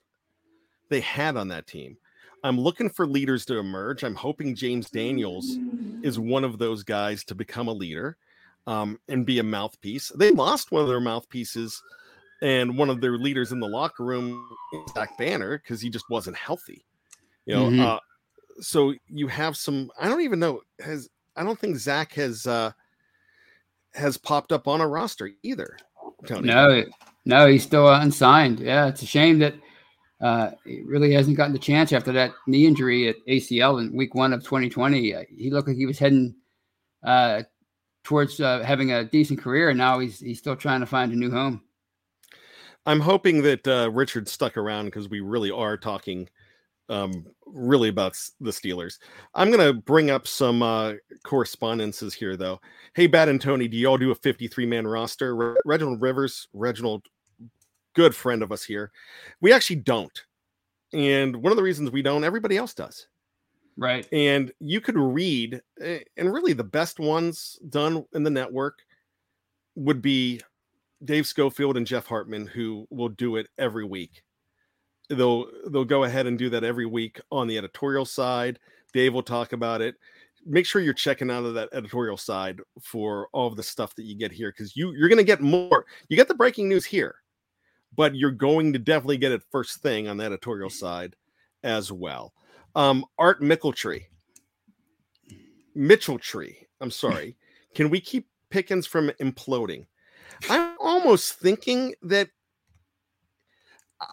they 0.90 1.00
had 1.02 1.38
on 1.38 1.48
that 1.50 1.68
team. 1.68 1.98
I'm 2.44 2.60
looking 2.60 2.90
for 2.90 3.06
leaders 3.06 3.46
to 3.46 3.60
emerge. 3.60 4.04
I'm 4.04 4.16
hoping 4.16 4.56
James 4.56 4.90
Daniels 4.90 5.58
is 6.02 6.18
one 6.18 6.44
of 6.44 6.58
those 6.58 6.84
guys 6.84 7.24
to 7.26 7.36
become 7.36 7.68
a 7.68 7.74
leader 7.74 8.18
um, 8.68 9.00
and 9.08 9.26
be 9.26 9.40
a 9.40 9.44
mouthpiece. 9.44 10.12
They 10.16 10.32
lost 10.32 10.72
one 10.72 10.82
of 10.82 10.88
their 10.88 11.00
mouthpieces 11.00 11.82
and 12.42 12.78
one 12.78 12.90
of 12.90 13.00
their 13.00 13.18
leaders 13.18 13.52
in 13.52 13.60
the 13.60 13.68
locker 13.68 14.04
room, 14.04 14.44
Zach 14.94 15.18
Banner, 15.18 15.60
because 15.60 15.82
he 15.82 15.90
just 15.90 16.10
wasn't 16.10 16.36
healthy. 16.36 16.84
You 17.46 17.56
know, 17.56 17.66
mm-hmm. 17.66 17.82
uh, 17.82 18.00
so 18.60 18.94
you 19.08 19.28
have 19.28 19.56
some. 19.56 19.92
I 20.00 20.10
don't 20.10 20.22
even 20.22 20.40
know 20.40 20.62
has. 20.80 21.10
I 21.36 21.44
don't 21.44 21.60
think 21.60 21.78
Zach 21.78 22.14
has 22.14 22.48
uh, 22.48 22.72
has 23.94 24.18
popped 24.18 24.52
up 24.52 24.68
on 24.68 24.82
a 24.82 24.88
roster 24.88 25.30
either. 25.44 25.78
Tony. 26.26 26.48
No, 26.48 26.84
no, 27.26 27.48
he's 27.48 27.64
still 27.64 27.88
unsigned. 27.88 28.60
Yeah, 28.60 28.88
it's 28.88 29.02
a 29.02 29.08
shame 29.08 29.40
that 29.40 29.56
uh, 30.22 30.52
he 30.66 30.82
really 30.86 31.14
hasn't 31.14 31.38
gotten 31.38 31.54
the 31.54 31.60
chance 31.60 31.92
after 31.92 32.12
that 32.12 32.32
knee 32.48 32.66
injury 32.66 33.10
at 33.10 33.16
ACL 33.28 33.82
in 33.82 33.96
week 33.96 34.16
one 34.16 34.34
of 34.34 34.44
2020. 34.44 35.16
Uh, 35.16 35.24
he 35.36 35.50
looked 35.50 35.68
like 35.68 35.78
he 35.78 35.86
was 35.86 36.00
heading 36.00 36.36
uh, 37.04 37.44
towards 38.04 38.40
uh, 38.40 38.64
having 38.64 38.92
a 38.92 39.04
decent 39.04 39.40
career, 39.40 39.70
and 39.70 39.78
now 39.78 40.00
he's 40.00 40.20
he's 40.20 40.40
still 40.40 40.56
trying 40.56 40.80
to 40.80 40.86
find 40.86 41.12
a 41.12 41.16
new 41.16 41.32
home. 41.32 41.62
I'm 42.86 43.00
hoping 43.00 43.44
that 43.44 43.68
uh, 43.68 43.92
Richard 43.92 44.28
stuck 44.28 44.58
around 44.58 44.86
because 44.86 45.08
we 45.08 45.20
really 45.20 45.52
are 45.52 45.78
talking 45.78 46.28
um, 46.90 47.26
really 47.54 47.90
about 47.90 48.18
the 48.40 48.52
Steelers. 48.52 49.00
I'm 49.34 49.52
going 49.52 49.66
to 49.66 49.82
bring 49.82 50.10
up 50.10 50.28
some 50.28 50.62
uh, 50.62 50.94
correspondences 51.24 52.14
here, 52.14 52.36
though. 52.36 52.60
Hey, 52.94 53.08
Bad 53.08 53.30
and 53.30 53.42
Tony, 53.42 53.68
do 53.68 53.78
y'all 53.78 53.98
do 53.98 54.12
a 54.12 54.16
53 54.16 54.66
man 54.66 54.88
roster? 54.88 55.36
Re- 55.36 55.56
Reginald 55.66 56.02
Rivers, 56.02 56.48
Reginald, 56.54 57.06
good 57.94 58.16
friend 58.16 58.44
of 58.44 58.52
us 58.52 58.64
here. 58.64 58.92
We 59.42 59.54
actually 59.54 59.78
don't. 59.78 60.24
And 60.94 61.36
one 61.38 61.52
of 61.52 61.58
the 61.58 61.64
reasons 61.64 61.92
we 61.92 62.02
don't, 62.02 62.24
everybody 62.24 62.58
else 62.58 62.74
does. 62.74 63.08
Right. 63.78 64.08
And 64.12 64.52
you 64.60 64.82
could 64.82 64.98
read, 64.98 65.62
and 65.80 66.34
really 66.34 66.54
the 66.54 66.64
best 66.64 67.00
ones 67.00 67.58
done 67.70 68.06
in 68.14 68.24
the 68.24 68.30
network 68.30 68.80
would 69.76 70.02
be 70.02 70.42
Dave 71.04 71.26
Schofield 71.26 71.78
and 71.78 71.88
Jeff 71.88 72.06
Hartman, 72.06 72.46
who 72.46 72.86
will 72.90 73.10
do 73.10 73.38
it 73.38 73.48
every 73.58 73.86
week 73.86 74.24
they'll 75.18 75.48
they'll 75.68 75.86
go 75.86 76.04
ahead 76.04 76.28
and 76.28 76.38
do 76.38 76.50
that 76.50 76.64
every 76.64 76.86
week 76.86 77.20
on 77.32 77.48
the 77.48 77.58
editorial 77.58 78.06
side. 78.06 78.60
Dave 78.94 79.14
will 79.14 79.24
talk 79.24 79.54
about 79.54 79.82
it. 79.82 79.96
Make 80.46 80.66
sure 80.66 80.82
you're 80.82 80.94
checking 80.94 81.30
out 81.30 81.46
of 81.46 81.54
that 81.54 81.70
editorial 81.72 82.18
side 82.18 82.60
for 82.82 83.28
all 83.32 83.48
of 83.48 83.56
the 83.56 83.64
stuff 83.64 83.96
that 83.96 84.04
you 84.04 84.16
get 84.16 84.32
here 84.32 84.52
because 84.52 84.76
you 84.76 84.92
you're 84.92 85.10
going 85.10 85.18
to 85.18 85.24
get 85.24 85.42
more. 85.42 85.86
You 86.10 86.18
get 86.18 86.28
the 86.28 86.36
breaking 86.36 86.70
news 86.70 86.86
here, 86.86 87.16
but 87.96 88.16
you're 88.16 88.32
going 88.32 88.74
to 88.74 88.80
definitely 88.80 89.18
get 89.18 89.32
it 89.32 89.44
first 89.52 89.82
thing 89.82 90.08
on 90.08 90.18
the 90.18 90.26
editorial 90.26 90.70
side 90.70 91.16
as 91.64 91.92
well. 91.92 92.34
Um, 92.76 93.06
Art 93.20 93.42
Mickeltree, 93.42 94.06
Mitchell 95.76 96.20
Tree. 96.20 96.68
I'm 96.80 96.92
sorry. 96.92 97.36
Can 97.76 97.90
we 97.90 98.02
keep 98.02 98.28
Pickens 98.50 98.86
from 98.86 99.12
imploding? 99.22 99.86
I'm 100.50 100.76
almost 100.80 101.36
thinking 101.36 101.94
that 102.02 102.30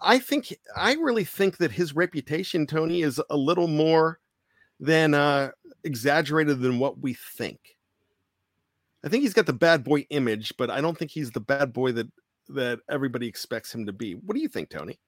I 0.01 0.19
think 0.19 0.55
I 0.75 0.93
really 0.93 1.23
think 1.23 1.57
that 1.57 1.71
his 1.71 1.95
reputation, 1.95 2.67
Tony, 2.67 3.01
is 3.01 3.21
a 3.29 3.37
little 3.37 3.67
more 3.67 4.19
than 4.79 5.13
uh, 5.13 5.51
exaggerated 5.83 6.59
than 6.59 6.79
what 6.79 6.99
we 6.99 7.13
think. 7.13 7.59
I 9.03 9.09
think 9.09 9.23
he's 9.23 9.33
got 9.33 9.45
the 9.45 9.53
bad 9.53 9.83
boy 9.83 10.05
image, 10.09 10.53
but 10.57 10.69
I 10.69 10.81
don't 10.81 10.97
think 10.97 11.11
he's 11.11 11.31
the 11.31 11.39
bad 11.39 11.73
boy 11.73 11.91
that 11.93 12.07
that 12.49 12.79
everybody 12.89 13.27
expects 13.27 13.73
him 13.73 13.85
to 13.85 13.93
be. 13.93 14.13
What 14.13 14.35
do 14.35 14.41
you 14.41 14.47
think, 14.47 14.69
Tony? 14.69 14.99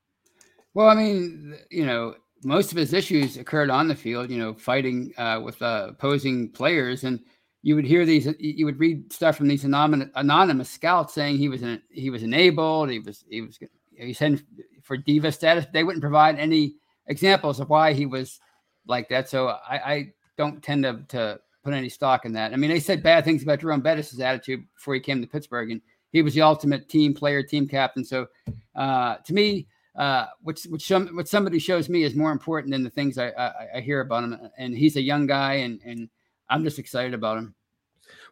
Well, 0.73 0.87
I 0.87 0.95
mean, 0.95 1.57
you 1.69 1.85
know, 1.85 2.15
most 2.43 2.71
of 2.71 2.77
his 2.77 2.93
issues 2.93 3.37
occurred 3.37 3.69
on 3.69 3.87
the 3.87 3.95
field. 3.95 4.29
You 4.29 4.37
know, 4.37 4.53
fighting 4.53 5.13
uh, 5.17 5.41
with 5.43 5.61
uh, 5.61 5.87
opposing 5.89 6.49
players, 6.49 7.03
and 7.03 7.19
you 7.61 7.75
would 7.75 7.85
hear 7.85 8.05
these. 8.05 8.27
You 8.39 8.65
would 8.65 8.79
read 8.79 9.11
stuff 9.11 9.37
from 9.37 9.47
these 9.47 9.65
anonymous, 9.65 10.09
anonymous 10.15 10.69
scouts 10.69 11.13
saying 11.13 11.37
he 11.37 11.49
was 11.49 11.61
an, 11.61 11.81
he 11.91 12.09
was 12.09 12.23
enabled. 12.23 12.89
He 12.89 12.99
was 12.99 13.23
he 13.29 13.41
was 13.41 13.59
he 13.95 14.13
said 14.13 14.41
for 14.83 14.97
diva 14.97 15.31
status. 15.31 15.65
They 15.71 15.83
wouldn't 15.83 16.01
provide 16.01 16.39
any 16.39 16.75
examples 17.07 17.59
of 17.59 17.69
why 17.69 17.93
he 17.93 18.05
was 18.05 18.39
like 18.87 19.09
that. 19.09 19.29
So 19.29 19.47
I, 19.47 19.75
I 19.75 20.13
don't 20.37 20.61
tend 20.63 20.83
to, 20.83 21.03
to 21.09 21.39
put 21.63 21.73
any 21.73 21.89
stock 21.89 22.25
in 22.25 22.33
that. 22.33 22.53
I 22.53 22.55
mean, 22.55 22.69
they 22.69 22.79
said 22.79 23.03
bad 23.03 23.23
things 23.23 23.43
about 23.43 23.59
Jerome 23.59 23.81
Bettis' 23.81 24.19
attitude 24.19 24.65
before 24.75 24.93
he 24.93 24.99
came 24.99 25.21
to 25.21 25.27
Pittsburgh, 25.27 25.71
and 25.71 25.81
he 26.11 26.21
was 26.21 26.33
the 26.33 26.41
ultimate 26.41 26.89
team 26.89 27.13
player, 27.13 27.43
team 27.43 27.67
captain. 27.67 28.03
So 28.03 28.27
uh, 28.75 29.17
to 29.17 29.33
me, 29.33 29.67
uh, 29.95 30.27
which 30.41 30.63
which 30.65 30.87
some 30.87 31.07
what 31.15 31.27
somebody 31.27 31.59
shows 31.59 31.89
me 31.89 32.03
is 32.03 32.15
more 32.15 32.31
important 32.31 32.71
than 32.71 32.83
the 32.83 32.89
things 32.89 33.17
I, 33.17 33.29
I, 33.29 33.53
I 33.75 33.81
hear 33.81 34.01
about 34.01 34.23
him. 34.23 34.37
And 34.57 34.75
he's 34.75 34.95
a 34.95 35.01
young 35.01 35.27
guy, 35.27 35.55
and 35.55 35.81
and 35.85 36.09
I'm 36.49 36.63
just 36.63 36.79
excited 36.79 37.13
about 37.13 37.37
him. 37.37 37.55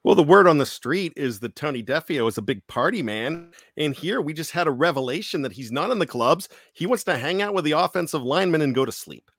Well, 0.04 0.16
the 0.16 0.24
word 0.24 0.48
on 0.48 0.58
the 0.58 0.66
street 0.66 1.14
is 1.18 1.40
that 1.40 1.56
Tony 1.56 1.84
Defeo 1.84 2.28
is 2.28 2.38
a 2.38 2.42
big 2.42 2.66
party 2.68 3.04
man. 3.04 3.52
And 3.76 3.94
here 3.94 4.22
we 4.22 4.34
just 4.34 4.52
had 4.52 4.68
a 4.68 4.72
revelation 4.72 5.42
that 5.42 5.52
he's 5.52 5.72
not 5.72 5.92
in 5.92 6.00
the 6.00 6.08
clubs. 6.08 6.48
He 6.74 6.86
wants 6.86 7.04
to 7.06 7.18
hang 7.18 7.42
out 7.42 7.54
with 7.54 7.66
the 7.66 7.74
offensive 7.74 8.24
linemen 8.24 8.62
and 8.62 8.74
go 8.74 8.86
to 8.86 8.92
sleep. 8.92 9.30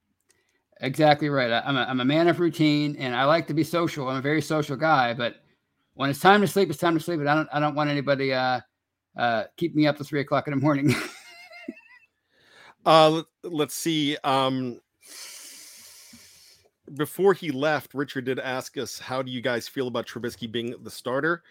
Exactly 0.82 1.30
right. 1.30 1.50
I'm 1.64 1.76
a, 1.76 1.82
I'm 1.82 2.00
a 2.00 2.04
man 2.04 2.28
of 2.28 2.40
routine 2.40 2.96
and 2.96 3.14
I 3.14 3.24
like 3.24 3.46
to 3.48 3.54
be 3.54 3.64
social. 3.64 4.08
I'm 4.08 4.16
a 4.16 4.22
very 4.22 4.42
social 4.42 4.76
guy, 4.76 5.14
but 5.14 5.36
when 5.94 6.10
it's 6.10 6.20
time 6.20 6.40
to 6.42 6.46
sleep, 6.46 6.70
it's 6.70 6.78
time 6.78 6.94
to 6.94 7.00
sleep. 7.00 7.18
But 7.18 7.28
I 7.28 7.34
don't, 7.34 7.48
I 7.52 7.60
don't 7.60 7.74
want 7.74 7.90
anybody 7.90 8.32
uh, 8.32 8.60
uh, 9.16 9.44
keep 9.56 9.74
me 9.74 9.86
up 9.86 9.96
to 9.98 10.04
three 10.04 10.20
o'clock 10.20 10.46
in 10.46 10.52
the 10.52 10.60
morning. 10.60 10.94
uh, 12.86 13.22
let's 13.42 13.74
see. 13.74 14.16
Um, 14.24 14.80
before 16.94 17.34
he 17.34 17.50
left, 17.50 17.94
Richard 17.94 18.24
did 18.24 18.38
ask 18.38 18.76
us, 18.78 18.98
"How 18.98 19.22
do 19.22 19.30
you 19.30 19.40
guys 19.40 19.68
feel 19.68 19.88
about 19.88 20.06
Trubisky 20.06 20.50
being 20.50 20.74
the 20.82 20.90
starter?" 20.90 21.42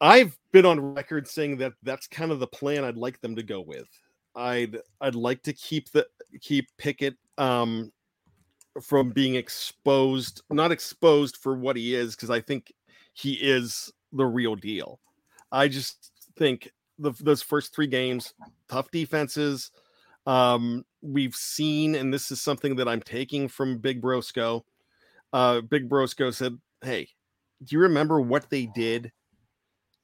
I've 0.00 0.36
been 0.52 0.66
on 0.66 0.94
record 0.94 1.26
saying 1.26 1.58
that 1.58 1.72
that's 1.82 2.06
kind 2.06 2.30
of 2.30 2.40
the 2.40 2.46
plan 2.46 2.84
I'd 2.84 2.96
like 2.96 3.20
them 3.20 3.36
to 3.36 3.42
go 3.42 3.60
with. 3.60 3.88
I'd 4.34 4.78
I'd 5.00 5.14
like 5.14 5.42
to 5.44 5.52
keep 5.52 5.90
the 5.90 6.06
keep 6.40 6.68
Pickett 6.76 7.16
um, 7.38 7.92
from 8.82 9.10
being 9.10 9.36
exposed, 9.36 10.42
not 10.50 10.72
exposed 10.72 11.36
for 11.36 11.54
what 11.54 11.76
he 11.76 11.94
is, 11.94 12.16
because 12.16 12.30
I 12.30 12.40
think 12.40 12.72
he 13.12 13.34
is 13.34 13.92
the 14.12 14.26
real 14.26 14.56
deal. 14.56 15.00
I 15.52 15.68
just 15.68 16.12
think 16.36 16.70
the, 16.98 17.12
those 17.20 17.42
first 17.42 17.74
three 17.74 17.86
games, 17.86 18.34
tough 18.68 18.90
defenses, 18.90 19.70
um, 20.26 20.84
we've 21.02 21.34
seen, 21.34 21.94
and 21.94 22.12
this 22.12 22.30
is 22.30 22.40
something 22.40 22.76
that 22.76 22.88
I'm 22.88 23.00
taking 23.00 23.48
from 23.48 23.78
Big 23.78 24.00
Brosco. 24.00 24.62
Uh, 25.32 25.60
Big 25.60 25.88
Brosco 25.88 26.32
said, 26.32 26.58
Hey, 26.82 27.08
do 27.62 27.76
you 27.76 27.82
remember 27.82 28.20
what 28.20 28.50
they 28.50 28.66
did? 28.66 29.12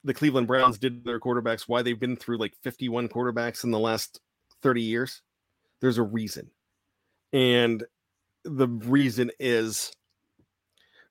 The 0.04 0.14
Cleveland 0.14 0.46
Browns 0.46 0.78
did 0.78 1.04
their 1.04 1.20
quarterbacks, 1.20 1.62
why 1.62 1.82
they've 1.82 1.98
been 1.98 2.16
through 2.16 2.38
like 2.38 2.54
51 2.62 3.08
quarterbacks 3.08 3.64
in 3.64 3.70
the 3.70 3.78
last 3.78 4.20
30 4.62 4.82
years? 4.82 5.22
There's 5.80 5.98
a 5.98 6.02
reason. 6.02 6.50
And 7.32 7.84
the 8.44 8.68
reason 8.68 9.30
is 9.38 9.92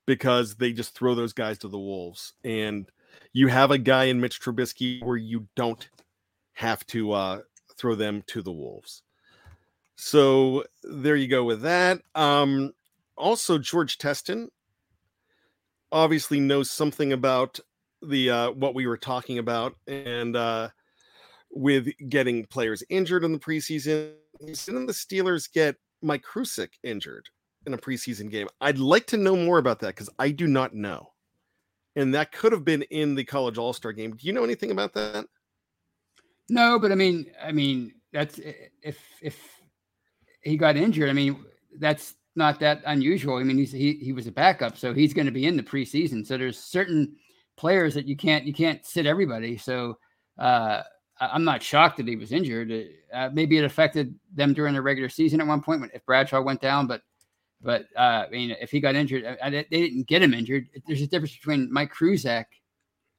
because 0.06 0.56
they 0.56 0.74
just 0.74 0.96
throw 0.96 1.14
those 1.14 1.34
guys 1.34 1.60
to 1.60 1.68
the 1.68 1.78
wolves. 1.78 2.34
And 2.44 2.90
you 3.32 3.48
have 3.48 3.70
a 3.72 3.78
guy 3.78 4.06
in 4.06 4.20
Mitch 4.20 4.42
Trubisky 4.42 5.04
where 5.04 5.18
you 5.18 5.48
don't 5.56 5.88
have 6.54 6.86
to 6.88 7.12
uh, 7.12 7.40
throw 7.80 7.96
them 7.96 8.24
to 8.28 8.42
the 8.42 8.52
wolves. 8.52 9.02
So 9.96 10.64
there 10.84 11.16
you 11.16 11.28
go 11.28 11.44
with 11.44 11.62
that. 11.62 12.02
Um, 12.16 12.74
also, 13.18 13.58
George 13.58 13.98
Teston 13.98 14.50
obviously 15.92 16.40
knows 16.40 16.72
something 16.72 17.12
about 17.14 17.60
the 18.02 18.30
uh, 18.30 18.52
what 18.52 18.76
we 18.76 18.88
were 18.88 18.98
talking 18.98 19.40
about, 19.40 19.76
and 19.88 20.36
uh, 20.36 20.70
with 21.52 21.90
getting 22.08 22.46
players 22.46 22.84
injured 22.90 23.24
in 23.24 23.34
the 23.34 23.40
preseason, 23.40 24.14
didn't 24.40 24.86
the 24.86 24.94
Steelers 24.94 25.52
get 25.52 25.76
Mike 26.02 26.24
Kruczek 26.24 26.70
injured 26.84 27.28
in 27.66 27.74
a 27.74 27.78
preseason 27.78 28.32
game? 28.32 28.48
I'd 28.62 28.80
like 28.80 29.08
to 29.08 29.18
know 29.18 29.36
more 29.36 29.58
about 29.58 29.80
that 29.80 29.96
because 29.96 30.10
I 30.18 30.32
do 30.32 30.48
not 30.48 30.74
know, 30.74 31.12
and 31.98 32.14
that 32.14 32.32
could 32.32 32.54
have 32.54 32.64
been 32.64 32.84
in 32.84 33.16
the 33.16 33.26
college 33.26 33.58
All 33.58 33.74
Star 33.74 33.92
game. 33.92 34.16
Do 34.16 34.28
you 34.28 34.32
know 34.32 34.46
anything 34.46 34.72
about 34.72 34.94
that? 34.94 35.26
No, 36.50 36.80
but 36.80 36.92
I 36.92 36.96
mean, 36.96 37.32
I 37.42 37.52
mean, 37.52 37.94
that's 38.12 38.40
if 38.82 38.98
if 39.22 39.38
he 40.42 40.58
got 40.58 40.78
injured. 40.78 41.10
I 41.10 41.14
mean, 41.14 41.46
that's 41.78 42.16
not 42.36 42.60
that 42.60 42.82
unusual. 42.86 43.38
I 43.38 43.44
mean, 43.44 43.58
he's 43.58 43.72
he 43.72 43.94
he 43.94 44.14
was 44.14 44.28
a 44.28 44.32
backup, 44.32 44.78
so 44.78 44.94
he's 44.94 45.14
going 45.14 45.26
to 45.26 45.32
be 45.32 45.46
in 45.46 45.58
the 45.58 45.64
preseason. 45.64 46.26
So 46.26 46.38
there's 46.38 46.58
certain 46.58 47.16
players 47.58 47.94
that 47.94 48.08
you 48.08 48.16
can't 48.16 48.46
you 48.46 48.54
can't 48.54 48.86
sit 48.86 49.06
everybody. 49.06 49.58
So 49.58 49.98
uh, 50.38 50.84
I'm 51.20 51.44
not 51.44 51.62
shocked 51.62 51.98
that 51.98 52.08
he 52.08 52.16
was 52.16 52.32
injured. 52.32 52.72
Uh, 53.14 53.30
maybe 53.34 53.58
it 53.58 53.66
affected 53.66 54.16
them 54.34 54.54
during 54.54 54.74
the 54.74 54.82
regular 54.82 55.10
season 55.10 55.42
at 55.42 55.48
one 55.48 55.62
point 55.62 55.82
when 55.82 55.92
if 55.94 56.06
Bradshaw 56.06 56.42
went 56.42 56.62
down, 56.62 56.88
but 56.88 57.02
but 57.62 57.86
uh, 57.98 58.26
I 58.26 58.30
mean, 58.30 58.56
if 58.62 58.72
he 58.72 58.80
got 58.80 58.96
injured, 58.96 59.26
I, 59.26 59.48
I, 59.48 59.50
they 59.50 59.64
didn't 59.70 60.08
get 60.08 60.22
him 60.22 60.34
injured. 60.34 60.68
There's 60.88 61.02
a 61.02 61.08
difference 61.08 61.36
between 61.36 61.72
Mike 61.72 61.94
Kruczek, 61.94 62.46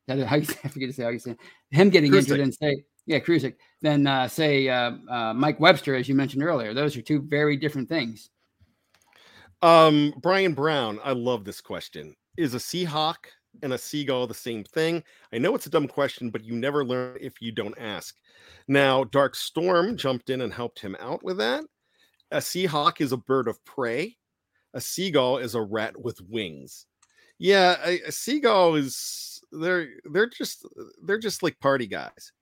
that 0.07 0.19
how 0.27 0.37
you, 0.37 0.47
I 0.65 0.69
forget 0.69 0.89
to 0.89 0.95
say 0.95 1.03
how 1.05 1.11
you 1.11 1.19
say 1.19 1.37
him 1.71 1.91
getting 1.91 2.15
injured 2.15 2.41
and 2.41 2.55
say 2.55 2.85
yeah 3.11 3.19
Kruczek, 3.19 3.57
then 3.83 4.07
uh, 4.07 4.29
say 4.29 4.69
uh, 4.69 4.93
uh, 5.11 5.35
Mike 5.35 5.59
Webster, 5.59 5.97
as 5.97 6.09
you 6.09 6.15
mentioned 6.15 6.45
earlier. 6.45 6.73
Those 6.73 6.97
are 6.97 7.03
two 7.03 7.23
very 7.23 7.57
different 7.57 7.89
things. 7.89 8.31
Um, 9.63 10.15
Brian 10.23 10.55
Brown, 10.55 11.01
I 11.03 11.13
love 11.13 11.45
this 11.45 11.61
question. 11.61 12.15
Is 12.37 12.55
a 12.55 12.59
Seahawk 12.59 13.17
and 13.65 13.73
a 13.73 13.79
seagull 13.79 14.29
the 14.29 14.35
same 14.35 14.63
thing? 14.63 15.03
I 15.33 15.39
know 15.39 15.57
it's 15.57 15.67
a 15.67 15.71
dumb 15.71 15.89
question, 15.89 16.31
but 16.31 16.45
you 16.45 16.55
never 16.55 16.85
learn 16.85 17.19
if 17.21 17.43
you 17.43 17.51
don't 17.51 17.77
ask. 17.79 18.17
Now, 18.69 19.03
Dark 19.03 19.35
Storm 19.35 19.97
jumped 19.97 20.31
in 20.31 20.43
and 20.43 20.55
helped 20.55 20.79
him 20.79 20.97
out 21.01 21.25
with 21.25 21.37
that. 21.39 21.65
A 22.31 22.39
Seahawk 22.39 23.01
is 23.01 23.11
a 23.11 23.17
bird 23.17 23.49
of 23.49 23.63
prey. 23.65 24.17
A 24.73 24.81
seagull 24.81 25.39
is 25.39 25.57
a 25.57 25.61
rat 25.61 26.01
with 26.01 26.21
wings. 26.29 26.87
Yeah, 27.41 27.77
a, 27.85 28.01
a 28.03 28.13
seagull 28.13 28.77
is 28.77 29.43
they're 29.51 29.89
they're 30.13 30.29
just 30.29 30.65
they're 31.05 31.19
just 31.19 31.43
like 31.43 31.59
party 31.59 31.89
guys. 31.89 32.33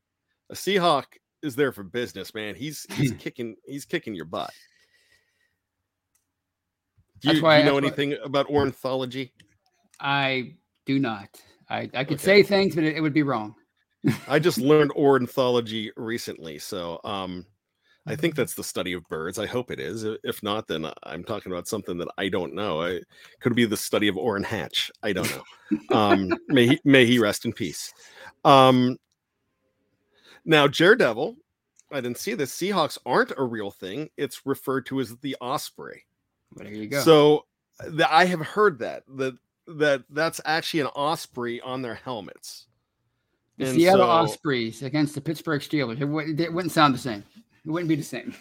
A 0.50 0.54
Seahawk 0.54 1.04
is 1.42 1.54
there 1.54 1.72
for 1.72 1.82
business, 1.82 2.34
man. 2.34 2.54
He's 2.54 2.86
he's 2.94 3.12
kicking 3.12 3.56
he's 3.66 3.84
kicking 3.84 4.14
your 4.14 4.24
butt. 4.24 4.52
Do 7.20 7.28
you, 7.28 7.40
do 7.40 7.46
you 7.48 7.64
know 7.64 7.72
why- 7.74 7.78
anything 7.78 8.16
about 8.24 8.46
ornithology? 8.48 9.32
I 10.00 10.54
do 10.86 10.98
not. 10.98 11.28
I, 11.68 11.90
I 11.92 12.04
could 12.04 12.14
Okay. 12.18 12.24
say 12.24 12.42
things, 12.44 12.74
but 12.76 12.84
it, 12.84 12.96
it 12.96 13.00
would 13.00 13.12
be 13.12 13.24
wrong. 13.24 13.54
I 14.28 14.38
just 14.38 14.58
learned 14.58 14.92
ornithology 14.96 15.90
recently, 15.96 16.58
so 16.58 17.00
um, 17.04 17.44
I 18.06 18.14
think 18.14 18.34
Mm-hmm. 18.34 18.40
that's 18.40 18.54
the 18.54 18.62
study 18.64 18.92
of 18.92 19.02
birds. 19.08 19.38
I 19.38 19.46
hope 19.46 19.70
it 19.72 19.80
is. 19.80 20.04
If 20.22 20.42
not, 20.42 20.68
then 20.68 20.88
I'm 21.02 21.24
talking 21.24 21.50
about 21.52 21.66
something 21.68 21.98
that 21.98 22.08
I 22.16 22.28
don't 22.28 22.54
know. 22.54 22.80
I 22.82 23.00
could 23.40 23.54
be 23.56 23.66
the 23.66 23.76
study 23.76 24.06
of 24.08 24.16
Orrin 24.16 24.44
Hatch. 24.44 24.90
I 25.02 25.12
don't 25.12 25.30
know. 25.30 25.42
Um, 25.90 26.30
may 26.48 26.66
he 26.66 26.80
may 26.84 27.06
he 27.06 27.18
rest 27.18 27.44
in 27.46 27.52
peace. 27.52 27.92
Um, 28.44 28.96
now, 30.48 30.66
Daredevil, 30.66 31.36
I 31.92 32.00
didn't 32.00 32.18
see 32.18 32.34
this. 32.34 32.56
Seahawks 32.56 32.98
aren't 33.04 33.32
a 33.36 33.44
real 33.44 33.70
thing. 33.70 34.10
It's 34.16 34.46
referred 34.46 34.86
to 34.86 35.00
as 35.00 35.16
the 35.18 35.36
osprey. 35.40 36.06
But 36.56 36.66
here 36.66 36.76
you 36.76 36.88
go. 36.88 37.00
So 37.02 37.44
the, 37.86 38.12
I 38.12 38.24
have 38.24 38.40
heard 38.40 38.78
that 38.78 39.04
that 39.16 39.36
that 39.66 40.04
that's 40.10 40.40
actually 40.44 40.80
an 40.80 40.86
osprey 40.88 41.60
on 41.60 41.82
their 41.82 41.94
helmets. 41.94 42.66
the 43.58 43.66
and 43.66 43.74
Seattle 43.76 44.06
so- 44.06 44.10
Ospreys 44.10 44.82
against 44.82 45.14
the 45.14 45.20
Pittsburgh 45.20 45.60
Steelers. 45.60 46.00
It, 46.00 46.06
would, 46.06 46.40
it 46.40 46.52
wouldn't 46.52 46.72
sound 46.72 46.94
the 46.94 46.98
same. 46.98 47.22
It 47.36 47.70
wouldn't 47.70 47.88
be 47.88 47.96
the 47.96 48.02
same. 48.02 48.34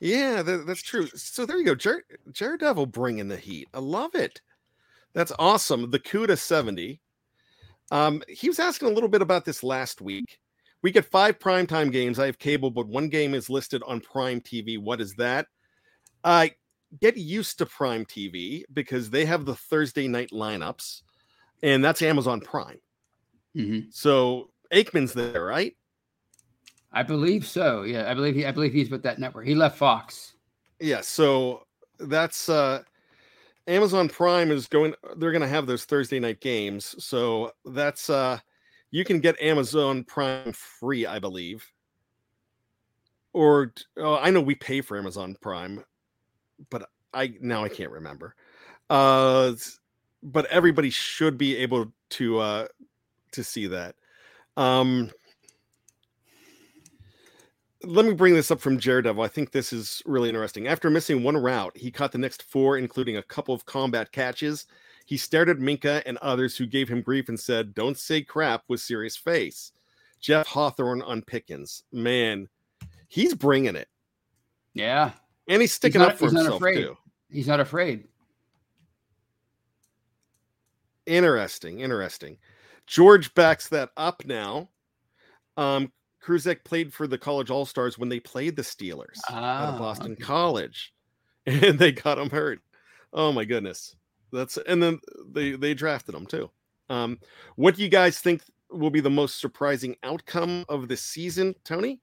Yeah, 0.00 0.42
that, 0.42 0.66
that's 0.66 0.82
true. 0.82 1.06
So 1.14 1.46
there 1.46 1.56
you 1.56 1.64
go. 1.64 1.74
Jared, 1.74 2.04
Jared 2.32 2.60
Devil 2.60 2.86
bringing 2.86 3.28
the 3.28 3.36
heat. 3.36 3.68
I 3.72 3.78
love 3.78 4.14
it. 4.14 4.40
That's 5.14 5.32
awesome. 5.38 5.90
The 5.90 5.98
CUDA 5.98 6.36
70. 6.36 7.00
Um, 7.90 8.22
he 8.28 8.48
was 8.48 8.58
asking 8.58 8.88
a 8.88 8.90
little 8.92 9.08
bit 9.08 9.22
about 9.22 9.44
this 9.44 9.62
last 9.62 10.02
week. 10.02 10.38
We 10.82 10.90
get 10.92 11.04
five 11.04 11.38
primetime 11.38 11.90
games. 11.90 12.18
I 12.18 12.26
have 12.26 12.38
cable, 12.38 12.70
but 12.70 12.86
one 12.86 13.08
game 13.08 13.34
is 13.34 13.50
listed 13.50 13.82
on 13.86 14.00
Prime 14.00 14.40
TV. 14.40 14.78
What 14.78 15.00
is 15.00 15.14
that? 15.14 15.46
Uh, 16.22 16.48
get 17.00 17.16
used 17.16 17.58
to 17.58 17.66
Prime 17.66 18.04
TV 18.04 18.62
because 18.72 19.10
they 19.10 19.24
have 19.24 19.44
the 19.44 19.54
Thursday 19.54 20.06
night 20.06 20.30
lineups, 20.32 21.02
and 21.62 21.84
that's 21.84 22.02
Amazon 22.02 22.40
Prime. 22.40 22.78
Mhm. 23.56 23.92
So 23.92 24.50
Aikman's 24.72 25.12
there, 25.12 25.44
right? 25.44 25.76
I 26.92 27.02
believe 27.02 27.46
so. 27.46 27.82
Yeah, 27.82 28.10
I 28.10 28.14
believe 28.14 28.34
he. 28.34 28.46
I 28.46 28.52
believe 28.52 28.72
he's 28.72 28.90
with 28.90 29.02
that 29.02 29.18
network. 29.18 29.46
He 29.46 29.54
left 29.54 29.78
Fox. 29.78 30.34
yeah 30.78 31.00
so 31.00 31.64
that's 32.00 32.50
uh 32.50 32.82
amazon 33.66 34.10
prime 34.10 34.50
is 34.50 34.66
going 34.68 34.92
they're 35.16 35.32
going 35.32 35.40
to 35.40 35.48
have 35.48 35.66
those 35.66 35.86
thursday 35.86 36.20
night 36.20 36.38
games 36.42 36.94
so 37.02 37.50
that's 37.64 38.10
uh 38.10 38.38
you 38.90 39.04
can 39.04 39.20
get 39.20 39.40
amazon 39.40 40.04
prime 40.04 40.52
free 40.52 41.06
i 41.06 41.18
believe 41.18 41.64
or 43.32 43.72
oh, 43.98 44.16
i 44.16 44.30
know 44.30 44.40
we 44.40 44.54
pay 44.54 44.80
for 44.80 44.96
amazon 44.96 45.36
prime 45.40 45.84
but 46.70 46.88
i 47.12 47.32
now 47.40 47.64
i 47.64 47.68
can't 47.68 47.90
remember 47.90 48.34
uh 48.90 49.52
but 50.22 50.46
everybody 50.46 50.90
should 50.90 51.36
be 51.36 51.56
able 51.56 51.92
to 52.08 52.38
uh 52.38 52.66
to 53.32 53.44
see 53.44 53.66
that 53.66 53.94
um 54.56 55.10
let 57.86 58.04
me 58.04 58.14
bring 58.14 58.34
this 58.34 58.50
up 58.50 58.60
from 58.60 58.78
Daredevil. 58.78 59.22
I 59.22 59.28
think 59.28 59.52
this 59.52 59.72
is 59.72 60.02
really 60.06 60.28
interesting. 60.28 60.66
After 60.66 60.90
missing 60.90 61.22
one 61.22 61.36
route, 61.36 61.76
he 61.76 61.90
caught 61.90 62.12
the 62.12 62.18
next 62.18 62.42
four, 62.42 62.78
including 62.78 63.16
a 63.16 63.22
couple 63.22 63.54
of 63.54 63.64
combat 63.64 64.12
catches. 64.12 64.66
He 65.06 65.16
stared 65.16 65.48
at 65.48 65.56
Minkah 65.58 66.02
and 66.04 66.18
others 66.18 66.56
who 66.56 66.66
gave 66.66 66.88
him 66.88 67.00
grief 67.00 67.28
and 67.28 67.38
said, 67.40 67.74
Don't 67.74 67.96
say 67.96 68.20
crap 68.22 68.64
with 68.68 68.80
serious 68.80 69.16
face. 69.16 69.72
Jeff 70.20 70.46
Hawthorne 70.48 71.00
on 71.02 71.22
Pickens. 71.22 71.84
Man, 71.92 72.48
he's 73.08 73.32
bringing 73.34 73.76
it. 73.76 73.88
Yeah, 74.74 75.12
And 75.48 75.60
he's 75.62 75.72
sticking 75.72 76.00
not- 76.00 76.12
up 76.12 76.18
for 76.18 76.24
he's 76.26 76.32
himself, 76.34 76.60
too. 76.60 76.96
he's 77.30 77.46
not 77.46 77.60
afraid. 77.60 78.04
Interesting. 81.06 81.80
Interesting. 81.80 82.38
George 82.86 83.32
backs 83.34 83.68
that 83.68 83.90
up 83.96 84.24
now. 84.26 84.68
Um, 85.56 85.92
Kruczek 86.22 86.64
played 86.64 86.92
for 86.92 87.06
the 87.06 87.18
college 87.18 87.50
all 87.50 87.64
stars 87.64 87.98
when 87.98 88.08
they 88.08 88.20
played 88.20 88.56
the 88.56 88.62
Steelers 88.62 89.16
out 89.30 89.42
Ah, 89.42 89.72
of 89.72 89.78
Boston 89.78 90.12
okay. 90.12 90.22
College, 90.22 90.92
and 91.46 91.78
they 91.78 91.92
got 91.92 92.18
him 92.18 92.30
hurt. 92.30 92.60
Oh 93.12 93.32
my 93.32 93.44
goodness, 93.44 93.94
that's 94.32 94.56
and 94.66 94.82
then 94.82 95.00
they 95.28 95.52
they 95.52 95.74
drafted 95.74 96.14
him 96.14 96.26
too. 96.26 96.50
Um, 96.88 97.18
what 97.56 97.76
do 97.76 97.82
you 97.82 97.88
guys 97.88 98.18
think 98.18 98.42
will 98.70 98.90
be 98.90 99.00
the 99.00 99.10
most 99.10 99.40
surprising 99.40 99.96
outcome 100.02 100.64
of 100.68 100.88
the 100.88 100.96
season, 100.96 101.54
Tony? 101.64 102.00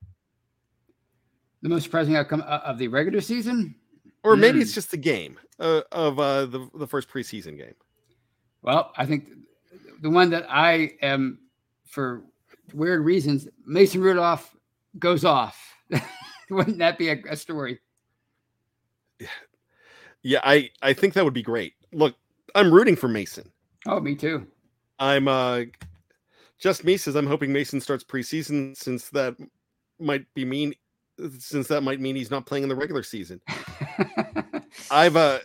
The 1.61 1.69
most 1.69 1.83
surprising 1.83 2.15
outcome 2.15 2.41
of 2.41 2.77
the 2.77 2.87
regular 2.89 3.21
season. 3.21 3.75
Or 4.23 4.35
maybe 4.35 4.57
Hmm. 4.57 4.61
it's 4.63 4.73
just 4.73 4.91
the 4.91 4.97
game 4.97 5.37
uh, 5.59 5.81
of 5.91 6.19
uh, 6.19 6.45
the 6.45 6.69
the 6.75 6.87
first 6.87 7.09
preseason 7.09 7.57
game. 7.57 7.75
Well, 8.61 8.91
I 8.97 9.05
think 9.05 9.29
the 10.01 10.09
one 10.09 10.29
that 10.29 10.45
I 10.49 10.91
am 11.01 11.39
for 11.85 12.23
weird 12.73 13.03
reasons, 13.03 13.47
Mason 13.65 14.01
Rudolph 14.01 14.55
goes 14.99 15.25
off. 15.25 15.75
Wouldn't 16.49 16.77
that 16.79 16.97
be 16.97 17.09
a, 17.09 17.21
a 17.29 17.35
story? 17.35 17.79
Yeah, 20.21 20.39
I 20.43 20.69
I 20.81 20.93
think 20.93 21.13
that 21.13 21.25
would 21.25 21.33
be 21.33 21.43
great. 21.43 21.73
Look, 21.93 22.15
I'm 22.55 22.73
rooting 22.73 22.95
for 22.95 23.07
Mason. 23.07 23.51
Oh, 23.85 23.99
me 23.99 24.15
too. 24.15 24.47
I'm 24.99 25.27
uh 25.27 25.61
just 26.59 26.83
me 26.83 26.97
says 26.97 27.15
I'm 27.15 27.27
hoping 27.27 27.51
Mason 27.51 27.81
starts 27.81 28.03
preseason 28.03 28.75
since 28.77 29.09
that 29.09 29.35
might 29.99 30.25
be 30.33 30.45
mean 30.45 30.73
since 31.39 31.67
that 31.67 31.81
might 31.81 31.99
mean 31.99 32.15
he's 32.15 32.31
not 32.31 32.45
playing 32.45 32.63
in 32.63 32.69
the 32.69 32.75
regular 32.75 33.03
season. 33.03 33.41
I've 34.91 35.15
uh 35.15 35.39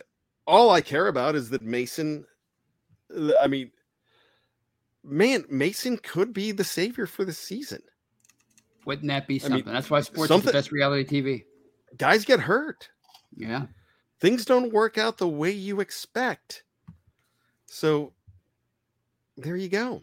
all 0.47 0.69
I 0.69 0.81
care 0.81 1.07
about 1.07 1.35
is 1.35 1.49
that 1.49 1.61
Mason 1.61 2.25
I 3.41 3.47
mean 3.47 3.71
man, 5.03 5.45
Mason 5.49 5.97
could 5.97 6.33
be 6.33 6.51
the 6.51 6.63
savior 6.63 7.05
for 7.05 7.25
the 7.25 7.33
season. 7.33 7.81
Wouldn't 8.85 9.07
that 9.09 9.27
be 9.27 9.35
I 9.35 9.37
something? 9.39 9.65
mean, 9.65 9.73
That's 9.73 9.89
why 9.89 10.01
sports 10.01 10.31
is 10.31 10.41
the 10.43 10.51
best 10.51 10.71
reality 10.71 11.21
TV. 11.21 11.43
Guys 11.97 12.23
get 12.23 12.39
hurt. 12.39 12.89
Yeah. 13.35 13.65
Things 14.19 14.45
don't 14.45 14.73
work 14.73 14.97
out 14.97 15.17
the 15.17 15.27
way 15.27 15.51
you 15.51 15.79
expect. 15.79 16.63
So 17.67 18.13
there 19.37 19.55
you 19.55 19.69
go. 19.69 20.01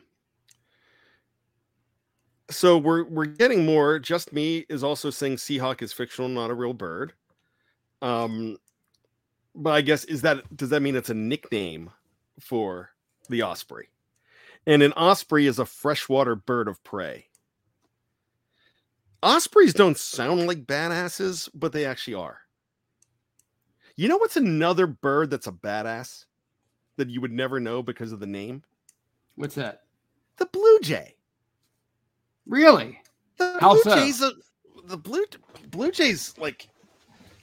So 2.48 2.78
we're 2.78 3.04
we're 3.04 3.26
getting 3.26 3.66
more. 3.66 3.98
Just 3.98 4.32
me 4.32 4.64
is 4.68 4.84
also 4.84 5.10
saying 5.10 5.36
Seahawk 5.36 5.82
is 5.82 5.92
fictional, 5.92 6.28
not 6.28 6.50
a 6.50 6.54
real 6.54 6.72
bird. 6.72 7.12
Um, 8.02 8.56
but 9.54 9.70
I 9.70 9.80
guess 9.80 10.04
is 10.04 10.22
that 10.22 10.56
does 10.56 10.70
that 10.70 10.80
mean 10.80 10.96
it's 10.96 11.10
a 11.10 11.14
nickname 11.14 11.90
for 12.40 12.90
the 13.28 13.42
osprey? 13.42 13.88
And 14.66 14.82
an 14.82 14.92
osprey 14.92 15.46
is 15.46 15.58
a 15.58 15.66
freshwater 15.66 16.34
bird 16.34 16.68
of 16.68 16.82
prey. 16.84 17.26
Ospreys 19.22 19.74
don't 19.74 19.98
sound 19.98 20.46
like 20.46 20.66
badasses, 20.66 21.48
but 21.54 21.72
they 21.72 21.84
actually 21.84 22.14
are. 22.14 22.45
You 23.96 24.08
know 24.08 24.18
what's 24.18 24.36
another 24.36 24.86
bird 24.86 25.30
that's 25.30 25.46
a 25.46 25.52
badass 25.52 26.26
that 26.96 27.10
you 27.10 27.20
would 27.20 27.32
never 27.32 27.60
know 27.60 27.82
because 27.82 28.12
of 28.12 28.20
the 28.20 28.26
name? 28.26 28.62
What's 29.36 29.54
that? 29.56 29.82
The 30.38 30.46
blue 30.46 30.80
jay. 30.80 31.16
Really? 32.46 33.00
The 33.38 33.58
How 33.60 33.74
blue 33.74 33.82
so? 33.82 33.94
jays, 33.94 34.22
a, 34.22 34.32
the 34.84 34.96
blue 34.96 35.24
blue 35.70 35.90
jays 35.90 36.34
like 36.38 36.68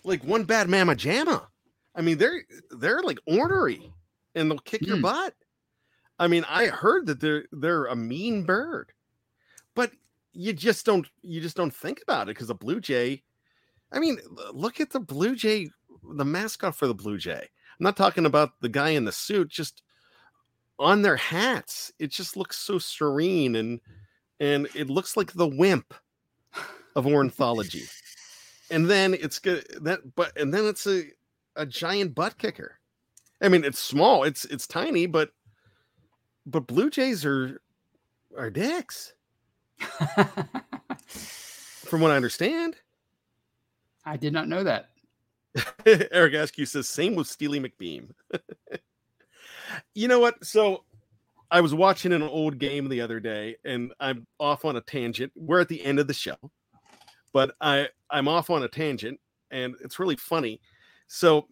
like 0.04 0.24
one 0.24 0.44
bad 0.46 0.70
mama 0.70 0.96
jamma. 0.96 1.48
I 1.96 2.02
mean, 2.02 2.18
they're 2.18 2.44
they're 2.72 3.02
like 3.04 3.20
ornery 3.28 3.94
and 4.36 4.50
they'll 4.50 4.60
kick 4.60 4.88
your 4.88 4.98
Hmm. 4.98 5.02
butt. 5.02 5.36
I 6.20 6.28
mean, 6.28 6.46
I 6.48 6.68
heard 6.68 7.08
that 7.08 7.20
they're 7.20 7.46
they're 7.52 7.86
a 7.86 7.96
mean 7.96 8.44
bird, 8.44 8.94
but 9.76 9.92
you 10.34 10.54
just 10.54 10.86
don't 10.86 11.08
you 11.22 11.42
just 11.42 11.58
don't 11.58 11.74
think 11.76 12.02
about 12.02 12.24
it 12.30 12.36
because 12.36 12.50
a 12.50 12.56
blue 12.56 12.80
jay. 12.82 13.24
I 13.92 14.00
mean, 14.00 14.20
look 14.54 14.80
at 14.82 14.92
the 14.92 15.00
blue 15.00 15.36
jay, 15.36 15.70
the 16.08 16.26
mascot 16.26 16.76
for 16.76 16.88
the 16.88 16.94
blue 16.94 17.18
jay. 17.18 17.42
I'm 17.42 17.84
not 17.84 17.98
talking 17.98 18.26
about 18.26 18.60
the 18.62 18.70
guy 18.70 18.90
in 18.90 19.06
the 19.06 19.12
suit. 19.12 19.50
Just 19.50 19.84
on 20.80 21.02
their 21.02 21.18
hats, 21.18 21.92
it 22.00 22.12
just 22.12 22.38
looks 22.38 22.58
so 22.58 22.80
serene 22.80 23.56
and 23.56 23.80
and 24.40 24.68
it 24.76 24.90
looks 24.90 25.16
like 25.16 25.34
the 25.34 25.48
wimp 25.48 25.94
of 26.96 27.08
ornithology. 27.08 27.84
and 28.70 28.90
then 28.90 29.14
it's 29.14 29.40
good 29.40 29.66
that, 29.82 30.16
but 30.16 30.38
and 30.38 30.54
then 30.54 30.66
it's 30.66 30.88
a 30.88 31.04
a 31.56 31.66
giant 31.66 32.16
butt 32.16 32.38
kicker. 32.38 32.80
I 33.42 33.50
mean, 33.50 33.64
it's 33.64 33.80
small, 33.80 34.24
it's 34.24 34.46
it's 34.46 34.68
tiny, 34.68 35.06
but 35.06 35.32
but 36.46 36.68
blue 36.68 36.90
jays 36.90 37.26
are 37.26 37.62
are 38.38 38.50
dicks, 38.50 39.14
from 41.86 42.02
what 42.02 42.12
I 42.12 42.16
understand. 42.16 42.76
I 44.06 44.18
did 44.18 44.34
not 44.34 44.48
know 44.48 44.64
that. 44.64 44.90
Eric 45.86 46.34
Askew 46.34 46.66
says 46.66 46.90
same 46.90 47.16
with 47.16 47.28
Steely 47.28 47.60
McBeam. 47.60 48.10
you 49.96 50.08
know 50.08 50.20
what? 50.20 50.44
So 50.46 50.84
I 51.52 51.62
was 51.62 51.74
watching 51.74 52.14
an 52.14 52.24
old 52.24 52.58
game 52.58 52.90
the 52.90 53.02
other 53.02 53.20
day, 53.20 53.58
and 53.64 53.94
I'm 54.00 54.26
off 54.40 54.66
on 54.66 54.76
a 54.76 54.82
tangent. 54.82 55.32
We're 55.36 55.62
at 55.62 55.70
the 55.70 55.84
end 55.84 56.00
of 56.00 56.08
the 56.08 56.14
show, 56.14 56.38
but 57.32 57.56
I 57.62 57.90
I'm 58.10 58.28
off 58.28 58.50
on 58.50 58.64
a 58.64 58.68
tangent, 58.68 59.20
and 59.52 59.76
it's 59.84 60.00
really 60.00 60.16
funny. 60.16 60.60
So 61.08 61.48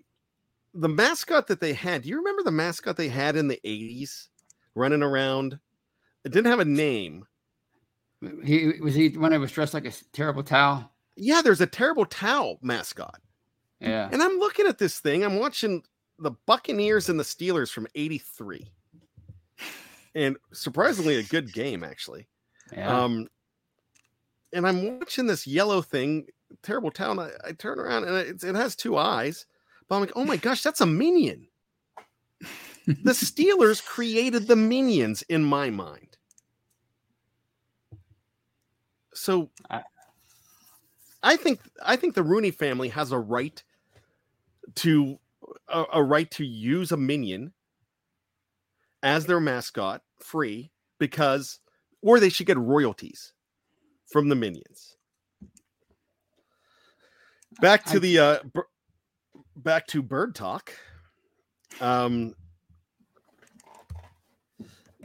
the 0.73 0.89
mascot 0.89 1.47
that 1.47 1.59
they 1.59 1.73
had, 1.73 2.03
do 2.03 2.09
you 2.09 2.17
remember 2.17 2.43
the 2.43 2.51
mascot 2.51 2.97
they 2.97 3.09
had 3.09 3.35
in 3.35 3.47
the 3.47 3.59
80s 3.65 4.27
running 4.75 5.03
around? 5.03 5.59
It 6.23 6.31
didn't 6.31 6.49
have 6.49 6.59
a 6.59 6.65
name. 6.65 7.25
He 8.43 8.73
was 8.81 8.93
he 8.93 9.09
when 9.09 9.33
I 9.33 9.37
was 9.37 9.51
dressed 9.51 9.73
like 9.73 9.85
a 9.85 9.91
terrible 10.13 10.43
towel. 10.43 10.91
Yeah, 11.15 11.41
there's 11.41 11.61
a 11.61 11.67
terrible 11.67 12.05
towel 12.05 12.59
mascot. 12.61 13.19
Yeah. 13.81 14.09
And 14.11 14.21
I'm 14.21 14.37
looking 14.37 14.67
at 14.67 14.77
this 14.77 14.99
thing. 14.99 15.23
I'm 15.23 15.37
watching 15.37 15.83
the 16.19 16.31
Buccaneers 16.45 17.09
and 17.09 17.19
the 17.19 17.23
Steelers 17.23 17.71
from 17.71 17.87
83. 17.95 18.71
And 20.13 20.37
surprisingly 20.53 21.15
a 21.15 21.23
good 21.23 21.51
game 21.51 21.83
actually. 21.83 22.27
Yeah. 22.71 22.95
Um 23.03 23.27
and 24.53 24.67
I'm 24.67 24.99
watching 24.99 25.25
this 25.27 25.47
yellow 25.47 25.81
thing, 25.81 26.27
terrible 26.61 26.91
town. 26.91 27.17
I, 27.19 27.31
I 27.45 27.51
turn 27.53 27.79
around 27.79 28.03
and 28.03 28.15
it, 28.17 28.43
it 28.43 28.55
has 28.55 28.75
two 28.75 28.97
eyes. 28.97 29.45
But 29.87 29.95
I'm 29.95 30.01
like, 30.01 30.11
oh 30.15 30.25
my 30.25 30.37
gosh, 30.37 30.61
that's 30.61 30.81
a 30.81 30.85
minion. 30.85 31.47
the 32.87 33.11
Steelers 33.13 33.83
created 33.83 34.47
the 34.47 34.55
minions 34.55 35.21
in 35.23 35.43
my 35.43 35.69
mind. 35.69 36.17
So 39.13 39.49
I- 39.69 39.83
I 41.23 41.35
think 41.37 41.59
I 41.85 41.95
think 41.97 42.15
the 42.15 42.23
Rooney 42.23 42.49
family 42.49 42.89
has 42.89 43.11
a 43.11 43.19
right 43.19 43.61
to 44.75 45.19
a, 45.67 45.85
a 45.93 46.03
right 46.03 46.29
to 46.31 46.45
use 46.45 46.91
a 46.91 46.97
minion 46.97 47.53
as 49.03 49.25
their 49.25 49.39
mascot 49.39 50.01
free 50.19 50.71
because 50.99 51.59
or 52.01 52.19
they 52.19 52.29
should 52.29 52.47
get 52.47 52.57
royalties 52.57 53.33
from 54.11 54.29
the 54.29 54.35
minions. 54.35 54.97
Back 57.59 57.85
to 57.85 57.99
the 57.99 58.19
uh 58.19 58.39
bir- 58.53 58.67
back 59.55 59.87
to 59.87 60.01
bird 60.01 60.35
talk. 60.35 60.73
Um 61.79 62.35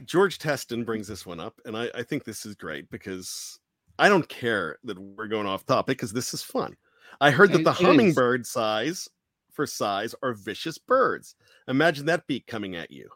George 0.05 0.37
Teston 0.37 0.85
brings 0.85 1.07
this 1.07 1.25
one 1.25 1.39
up, 1.39 1.59
and 1.65 1.75
I, 1.75 1.89
I 1.93 2.03
think 2.03 2.23
this 2.23 2.45
is 2.45 2.55
great 2.55 2.89
because 2.89 3.59
I 3.99 4.07
don't 4.07 4.27
care 4.29 4.77
that 4.85 4.97
we're 4.97 5.27
going 5.27 5.47
off 5.47 5.65
topic 5.65 5.97
because 5.97 6.13
this 6.13 6.33
is 6.33 6.41
fun. 6.41 6.77
I 7.19 7.31
heard 7.31 7.51
that 7.53 7.63
the 7.63 7.73
hummingbird 7.73 8.45
size 8.45 9.09
for 9.57 9.67
size 9.67 10.15
are 10.23 10.33
vicious 10.33 10.77
birds. 10.77 11.35
Imagine 11.67 12.05
that 12.05 12.27
beak 12.27 12.47
coming 12.47 12.77
at 12.77 12.91
you. 12.91 13.09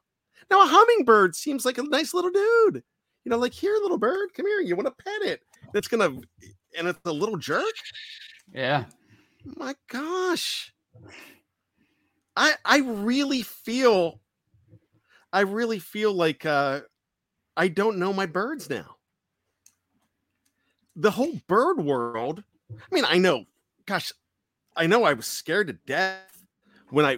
Now 0.49 0.63
a 0.63 0.67
hummingbird 0.67 1.35
seems 1.35 1.63
like 1.63 1.77
a 1.77 1.83
nice 1.83 2.13
little 2.13 2.31
dude. 2.31 2.83
You 3.23 3.29
know, 3.29 3.37
like 3.37 3.53
here, 3.53 3.77
little 3.81 3.99
bird, 3.99 4.33
come 4.35 4.47
here. 4.47 4.59
You 4.59 4.75
want 4.75 4.87
to 4.87 5.03
pet 5.03 5.21
it? 5.21 5.41
It's 5.73 5.87
gonna, 5.87 6.09
and 6.77 6.87
it's 6.87 6.99
a 7.05 7.11
little 7.13 7.37
jerk. 7.37 7.63
yeah. 8.53 8.85
My 9.45 9.75
gosh, 9.87 10.73
I 12.35 12.53
I 12.65 12.79
really 12.79 13.43
feel, 13.43 14.19
I 15.31 15.41
really 15.41 15.79
feel 15.79 16.13
like 16.13 16.45
uh, 16.45 16.81
I 17.55 17.67
don't 17.67 17.97
know 17.97 18.13
my 18.13 18.25
birds 18.25 18.69
now. 18.69 18.97
The 20.95 21.11
whole 21.11 21.39
bird 21.47 21.83
world. 21.83 22.43
I 22.71 22.93
mean, 22.95 23.05
I 23.07 23.17
know. 23.17 23.45
Gosh, 23.85 24.11
I 24.75 24.87
know. 24.87 25.03
I 25.03 25.13
was 25.13 25.27
scared 25.27 25.67
to 25.67 25.73
death 25.73 26.30
when 26.91 27.05
I, 27.05 27.17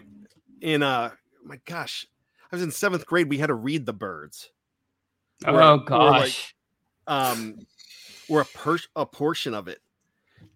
in 0.61 0.81
uh, 0.81 1.11
my 1.43 1.59
gosh, 1.65 2.07
I 2.51 2.55
was 2.55 2.63
in 2.63 2.71
seventh 2.71 3.05
grade. 3.05 3.29
We 3.29 3.37
had 3.37 3.47
to 3.47 3.53
read 3.55 3.85
the 3.85 3.93
birds. 3.93 4.49
Oh 5.45 5.51
like- 5.53 5.85
gosh. 5.85 6.55
um 7.07 7.59
or 8.29 8.41
a 8.41 8.45
per- 8.45 8.77
a 8.95 9.05
portion 9.05 9.53
of 9.53 9.67
it 9.67 9.81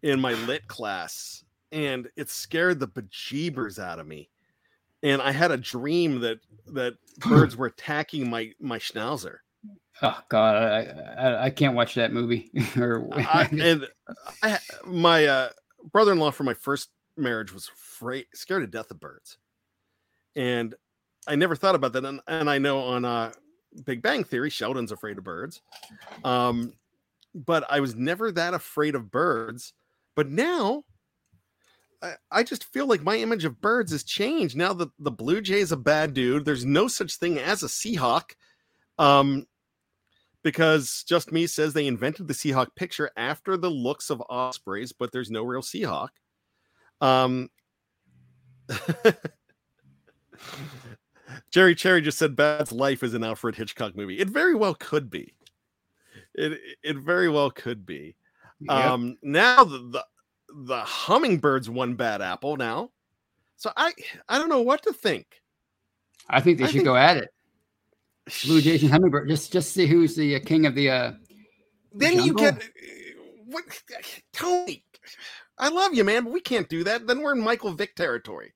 in 0.01 0.21
my 0.21 0.33
lit 0.33 0.67
class 0.67 1.43
and 1.73 2.09
it 2.15 2.29
scared 2.29 2.79
the 2.79 2.87
bejeebers 2.87 3.79
out 3.79 3.99
of 3.99 4.07
me 4.07 4.29
and 5.03 5.21
i 5.21 5.31
had 5.31 5.51
a 5.51 5.57
dream 5.57 6.21
that 6.21 6.39
that 6.67 6.95
birds 7.17 7.57
were 7.57 7.65
attacking 7.65 8.29
my 8.29 8.51
my 8.61 8.77
schnauzer 8.79 9.37
oh 10.01 10.19
god. 10.29 10.55
I, 10.55 10.79
I 11.17 11.43
I 11.45 11.49
can't 11.49 11.75
watch 11.75 11.95
that 11.95 12.13
movie. 12.13 12.49
or 12.77 13.09
I, 13.13 13.49
and 13.51 13.87
I, 14.41 14.59
my 14.85 15.25
uh, 15.25 15.49
brother-in-law 15.91 16.31
for 16.31 16.43
my 16.43 16.53
first 16.53 16.89
marriage 17.17 17.53
was 17.53 17.69
afraid 17.69 18.25
scared 18.33 18.63
to 18.63 18.67
death 18.67 18.91
of 18.91 18.99
birds 18.99 19.37
and 20.35 20.75
i 21.27 21.35
never 21.35 21.55
thought 21.55 21.75
about 21.75 21.93
that 21.93 22.05
and, 22.05 22.21
and 22.27 22.49
i 22.49 22.57
know 22.57 22.79
on 22.79 23.05
uh 23.05 23.31
big 23.85 24.01
bang 24.01 24.23
theory 24.23 24.49
sheldon's 24.49 24.91
afraid 24.91 25.17
of 25.17 25.23
birds 25.23 25.61
um 26.23 26.73
but 27.33 27.63
i 27.69 27.79
was 27.79 27.95
never 27.95 28.31
that 28.31 28.53
afraid 28.53 28.95
of 28.95 29.11
birds 29.11 29.73
but 30.15 30.29
now 30.29 30.83
I, 32.01 32.13
I 32.31 32.43
just 32.43 32.63
feel 32.65 32.85
like 32.85 33.01
my 33.01 33.17
image 33.17 33.43
of 33.43 33.59
birds 33.59 33.91
has 33.91 34.03
changed 34.03 34.55
now 34.55 34.73
that 34.73 34.89
the 34.99 35.11
blue 35.11 35.41
jay 35.41 35.59
is 35.59 35.71
a 35.71 35.77
bad 35.77 36.13
dude 36.13 36.45
there's 36.45 36.65
no 36.65 36.87
such 36.87 37.15
thing 37.15 37.37
as 37.37 37.63
a 37.63 37.67
seahawk 37.67 38.31
um 38.97 39.45
because 40.47 41.03
just 41.05 41.33
me 41.33 41.45
says 41.45 41.73
they 41.73 41.87
invented 41.87 42.27
the 42.27 42.33
Seahawk 42.33 42.73
picture 42.73 43.11
after 43.17 43.57
the 43.57 43.69
looks 43.69 44.09
of 44.09 44.23
ospreys, 44.29 44.93
but 44.93 45.11
there's 45.11 45.29
no 45.29 45.43
real 45.43 45.61
Seahawk. 45.61 46.07
Um, 47.01 47.49
Jerry 51.51 51.75
Cherry 51.75 52.01
just 52.01 52.17
said 52.17 52.35
Bad's 52.35 52.71
Life 52.71 53.03
is 53.03 53.13
an 53.13 53.23
Alfred 53.23 53.55
Hitchcock 53.55 53.95
movie. 53.95 54.19
It 54.19 54.29
very 54.29 54.55
well 54.55 54.73
could 54.75 55.09
be. 55.09 55.33
It 56.35 56.59
it 56.83 56.97
very 56.97 57.29
well 57.29 57.49
could 57.51 57.85
be. 57.85 58.15
Yep. 58.61 58.71
Um, 58.71 59.17
now 59.21 59.63
the, 59.63 59.77
the 59.79 60.05
the 60.65 60.79
hummingbirds 60.79 61.69
one 61.69 61.95
bad 61.95 62.21
apple 62.21 62.57
now. 62.57 62.91
So 63.55 63.71
I 63.75 63.93
I 64.29 64.37
don't 64.37 64.49
know 64.49 64.61
what 64.61 64.83
to 64.83 64.93
think. 64.93 65.41
I 66.29 66.41
think 66.41 66.57
they 66.57 66.65
I 66.65 66.67
should 66.67 66.73
think- 66.75 66.85
go 66.85 66.95
at 66.95 67.17
it. 67.17 67.29
Blue 68.43 68.59
Jays 68.59 68.81
and 68.83 68.91
Hummingbird. 68.91 69.29
Just 69.29 69.53
just 69.53 69.71
see 69.73 69.87
who's 69.87 70.15
the 70.15 70.35
uh, 70.35 70.39
king 70.45 70.65
of 70.65 70.75
the. 70.75 70.89
uh 70.89 71.11
then 71.93 72.21
you 72.21 72.33
get 72.33 72.61
what 73.45 73.63
Tony. 74.33 74.83
I 75.57 75.69
love 75.69 75.93
you, 75.93 76.03
man, 76.03 76.23
but 76.23 76.33
we 76.33 76.41
can't 76.41 76.69
do 76.69 76.83
that. 76.83 77.07
Then 77.07 77.21
we're 77.21 77.33
in 77.33 77.41
Michael 77.41 77.71
Vick 77.71 77.95
territory. 77.95 78.53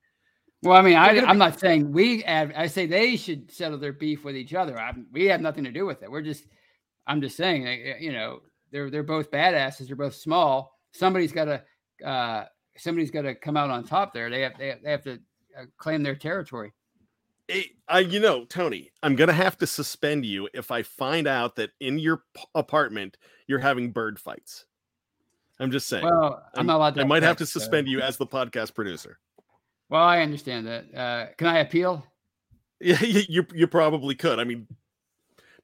Well, 0.63 0.77
I 0.77 0.81
mean, 0.81 0.95
I, 0.95 1.15
gonna 1.15 1.27
I'm 1.27 1.39
not 1.39 1.59
saying 1.59 1.91
we. 1.91 2.21
Have, 2.21 2.51
I 2.55 2.67
say 2.67 2.85
they 2.85 3.15
should 3.17 3.51
settle 3.51 3.79
their 3.79 3.93
beef 3.93 4.23
with 4.23 4.35
each 4.35 4.53
other. 4.53 4.79
I, 4.79 4.93
we 5.11 5.25
have 5.25 5.41
nothing 5.41 5.63
to 5.63 5.71
do 5.71 5.85
with 5.85 6.03
it. 6.03 6.11
We're 6.11 6.21
just. 6.21 6.45
I'm 7.07 7.19
just 7.19 7.35
saying, 7.35 7.65
uh, 7.65 7.97
you 7.99 8.11
know, 8.11 8.41
they're 8.71 8.91
they're 8.91 9.01
both 9.01 9.31
badasses. 9.31 9.87
They're 9.87 9.95
both 9.95 10.13
small. 10.13 10.77
Somebody's 10.93 11.31
got 11.31 11.45
to. 11.45 12.07
Uh, 12.07 12.45
somebody's 12.77 13.11
got 13.11 13.23
to 13.23 13.33
come 13.33 13.57
out 13.57 13.71
on 13.71 13.83
top 13.83 14.13
there. 14.13 14.29
They 14.29 14.41
have 14.41 14.57
they 14.59 14.67
have, 14.67 14.83
they 14.83 14.91
have 14.91 15.03
to 15.03 15.13
uh, 15.59 15.65
claim 15.77 16.03
their 16.03 16.15
territory. 16.15 16.73
Hey, 17.47 17.71
I, 17.87 17.99
you 17.99 18.19
know, 18.19 18.45
Tony, 18.45 18.91
I'm 19.01 19.15
gonna 19.15 19.33
have 19.33 19.57
to 19.57 19.67
suspend 19.67 20.25
you 20.25 20.47
if 20.53 20.69
I 20.69 20.83
find 20.83 21.27
out 21.27 21.55
that 21.55 21.71
in 21.79 21.97
your 21.97 22.23
p- 22.35 22.43
apartment 22.53 23.17
you're 23.47 23.59
having 23.59 23.91
bird 23.91 24.19
fights. 24.19 24.65
I'm 25.61 25.71
just 25.71 25.87
saying. 25.87 26.03
Well, 26.03 26.43
I'm, 26.55 26.65
not 26.65 26.77
allowed 26.77 26.95
to. 26.95 27.01
I 27.01 27.03
might 27.03 27.23
have 27.23 27.37
to 27.37 27.43
pets, 27.43 27.53
so- 27.53 27.59
suspend 27.59 27.87
you 27.87 28.01
as 28.01 28.17
the 28.17 28.25
podcast 28.25 28.73
producer. 28.73 29.19
Well, 29.89 30.03
I 30.03 30.21
understand 30.21 30.67
that. 30.67 30.95
Uh, 30.95 31.25
can 31.37 31.47
I 31.47 31.59
appeal? 31.59 32.05
Yeah, 32.83 32.99
you, 33.03 33.21
you 33.29 33.45
you 33.53 33.67
probably 33.67 34.15
could. 34.15 34.39
I 34.39 34.43
mean, 34.43 34.65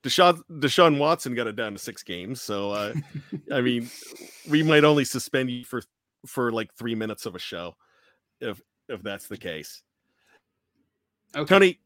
Deshaun 0.03 0.39
Deshaun 0.51 0.99
Watson 0.99 1.33
got 1.33 1.47
it 1.47 1.55
down 1.55 1.73
to 1.73 1.79
six 1.79 2.03
games, 2.03 2.43
so 2.43 2.69
uh, 2.69 2.93
I 3.51 3.61
mean, 3.61 3.89
we 4.47 4.61
might 4.61 4.83
only 4.83 5.03
suspend 5.03 5.49
you 5.49 5.65
for 5.65 5.81
for 6.27 6.51
like 6.51 6.71
three 6.75 6.93
minutes 6.93 7.25
of 7.25 7.33
a 7.33 7.39
show, 7.39 7.75
if 8.39 8.61
if 8.87 9.01
that's 9.01 9.27
the 9.27 9.37
case. 9.37 9.81
Okay. 11.35 11.49
Tony, 11.49 11.79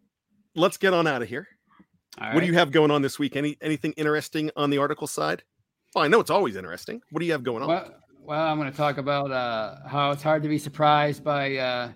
let's 0.54 0.76
get 0.76 0.94
on 0.94 1.08
out 1.08 1.22
of 1.22 1.30
here. 1.30 1.48
All 2.20 2.28
what 2.28 2.34
right. 2.34 2.40
do 2.42 2.48
you 2.48 2.54
have 2.56 2.74
going 2.74 2.92
on 2.92 3.02
this 3.02 3.18
week? 3.18 3.38
Any 3.38 3.58
anything 3.62 3.94
interesting 3.94 4.52
on 4.58 4.70
the 4.70 4.80
article 4.80 5.08
side? 5.08 5.44
Well, 5.94 6.06
I 6.06 6.08
know 6.08 6.20
it's 6.20 6.30
always 6.30 6.56
interesting. 6.56 7.02
What 7.12 7.20
do 7.20 7.26
you 7.26 7.32
have 7.34 7.44
going 7.44 7.64
on? 7.64 7.70
Well, 7.70 7.94
well 8.22 8.42
I'm 8.42 8.58
going 8.58 8.72
to 8.72 8.78
talk 8.78 8.98
about 8.98 9.32
uh, 9.32 9.88
how 9.88 10.12
it's 10.12 10.24
hard 10.24 10.42
to 10.44 10.50
be 10.50 10.58
surprised 10.58 11.24
by 11.24 11.58
uh, 11.58 11.92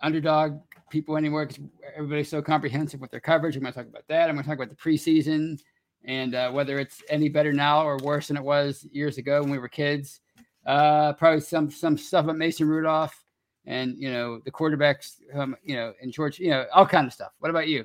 underdog 0.00 0.60
people 0.90 1.16
anywhere 1.16 1.46
because 1.46 1.62
everybody's 1.94 2.28
so 2.28 2.40
comprehensive 2.40 3.00
with 3.00 3.10
their 3.10 3.20
coverage. 3.20 3.56
I'm 3.56 3.62
going 3.62 3.72
to 3.72 3.78
talk 3.78 3.88
about 3.88 4.04
that. 4.08 4.28
I'm 4.28 4.36
going 4.36 4.44
to 4.44 4.48
talk 4.48 4.58
about 4.58 4.70
the 4.70 4.76
preseason 4.76 5.58
and 6.04 6.34
uh, 6.34 6.50
whether 6.50 6.78
it's 6.78 7.02
any 7.10 7.28
better 7.28 7.52
now 7.52 7.84
or 7.84 7.98
worse 7.98 8.28
than 8.28 8.36
it 8.36 8.42
was 8.42 8.86
years 8.90 9.18
ago 9.18 9.42
when 9.42 9.50
we 9.50 9.58
were 9.58 9.68
kids. 9.68 10.20
Uh, 10.64 11.12
probably 11.12 11.40
some 11.40 11.70
some 11.70 11.98
stuff 11.98 12.24
about 12.24 12.38
Mason 12.38 12.66
Rudolph 12.66 13.22
and 13.66 13.96
you 13.98 14.10
know 14.10 14.40
the 14.44 14.50
quarterbacks, 14.50 15.16
um, 15.34 15.56
you 15.62 15.76
know, 15.76 15.92
and 16.00 16.10
George, 16.10 16.38
you 16.38 16.50
know, 16.50 16.64
all 16.72 16.86
kind 16.86 17.06
of 17.06 17.12
stuff. 17.12 17.32
What 17.38 17.50
about 17.50 17.68
you? 17.68 17.84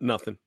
Nothing. 0.00 0.38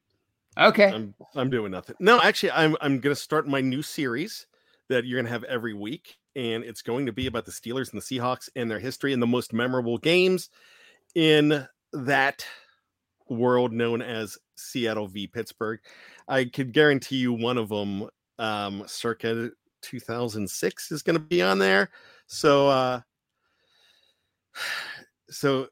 Okay. 0.60 0.92
I'm 0.92 1.14
I'm 1.36 1.50
doing 1.50 1.72
nothing. 1.72 1.96
No, 2.00 2.20
actually, 2.22 2.52
I'm 2.52 2.76
I'm 2.82 3.00
gonna 3.00 3.16
start 3.16 3.48
my 3.48 3.62
new 3.62 3.82
series 3.82 4.48
that 4.90 5.06
you're 5.06 5.20
gonna 5.22 5.32
have 5.32 5.46
every 5.46 5.74
week, 5.74 6.18
and 6.36 6.64
it's 6.64 6.82
going 6.82 7.06
to 7.06 7.14
be 7.14 7.28
about 7.28 7.46
the 7.46 7.52
Steelers 7.52 7.92
and 7.92 8.02
the 8.02 8.06
Seahawks 8.06 8.50
and 8.56 8.70
their 8.70 8.80
history 8.80 9.14
and 9.14 9.22
the 9.22 9.28
most 9.28 9.54
memorable 9.54 9.98
games 9.98 10.50
in 11.16 11.66
that 11.94 12.46
world 13.30 13.72
known 13.72 14.02
as 14.02 14.38
Seattle 14.56 15.08
v 15.08 15.28
Pittsburgh. 15.28 15.80
I 16.28 16.46
could 16.46 16.74
guarantee 16.74 17.18
you 17.18 17.34
one 17.34 17.58
of 17.58 17.70
them, 17.70 18.10
um, 18.38 18.84
circa 18.88 19.52
2006, 19.82 20.92
is 20.92 21.02
to 21.04 21.20
be 21.20 21.42
on 21.42 21.60
there. 21.60 21.90
So, 22.28 22.68
uh, 22.68 23.02
so 25.30 25.70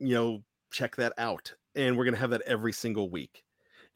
you 0.00 0.14
know, 0.14 0.42
check 0.72 0.96
that 0.96 1.12
out 1.18 1.54
and 1.74 1.96
we're 1.96 2.04
going 2.04 2.14
to 2.14 2.20
have 2.20 2.30
that 2.30 2.42
every 2.42 2.72
single 2.72 3.10
week. 3.10 3.42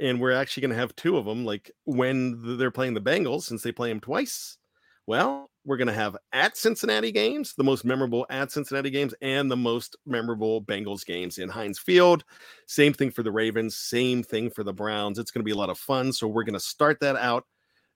And 0.01 0.21
we're 0.21 0.33
actually 0.33 0.61
going 0.63 0.71
to 0.71 0.77
have 0.77 0.95
two 0.95 1.17
of 1.17 1.25
them, 1.25 1.45
like 1.45 1.71
when 1.85 2.57
they're 2.57 2.71
playing 2.71 2.95
the 2.95 3.01
Bengals, 3.01 3.43
since 3.43 3.63
they 3.63 3.73
play 3.73 3.89
them 3.89 4.01
twice. 4.01 4.57
Well, 5.07 5.51
we're 5.65 5.77
going 5.77 5.89
to 5.89 5.95
have 5.95 6.17
at 6.33 6.57
Cincinnati 6.57 7.11
games, 7.11 7.55
the 7.55 7.65
most 7.65 7.85
memorable 7.85 8.25
at 8.31 8.53
Cincinnati 8.53 8.91
games, 8.91 9.15
and 9.23 9.51
the 9.51 9.57
most 9.57 9.97
memorable 10.07 10.63
Bengals 10.63 11.05
games 11.05 11.39
in 11.39 11.49
Heinz 11.49 11.79
Field. 11.79 12.25
Same 12.67 12.93
thing 12.93 13.11
for 13.11 13.23
the 13.23 13.33
Ravens, 13.33 13.77
same 13.77 14.23
thing 14.23 14.51
for 14.51 14.63
the 14.63 14.73
Browns. 14.73 15.19
It's 15.19 15.31
going 15.31 15.41
to 15.41 15.45
be 15.45 15.53
a 15.53 15.57
lot 15.57 15.71
of 15.71 15.79
fun. 15.79 16.13
So 16.13 16.29
we're 16.29 16.45
going 16.45 16.55
to 16.55 16.61
start 16.61 17.01
that 17.01 17.17
out 17.17 17.45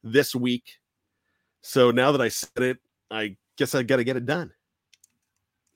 this 0.03 0.35
week. 0.35 0.79
So 1.61 1.91
now 1.91 2.13
that 2.13 2.21
I 2.21 2.29
said 2.29 2.63
it, 2.63 2.79
I 3.11 3.37
guess 3.57 3.75
I 3.75 3.85
got 3.85 3.97
to 3.97 4.05
get 4.05 4.17
it 4.17 4.27
done. 4.27 4.53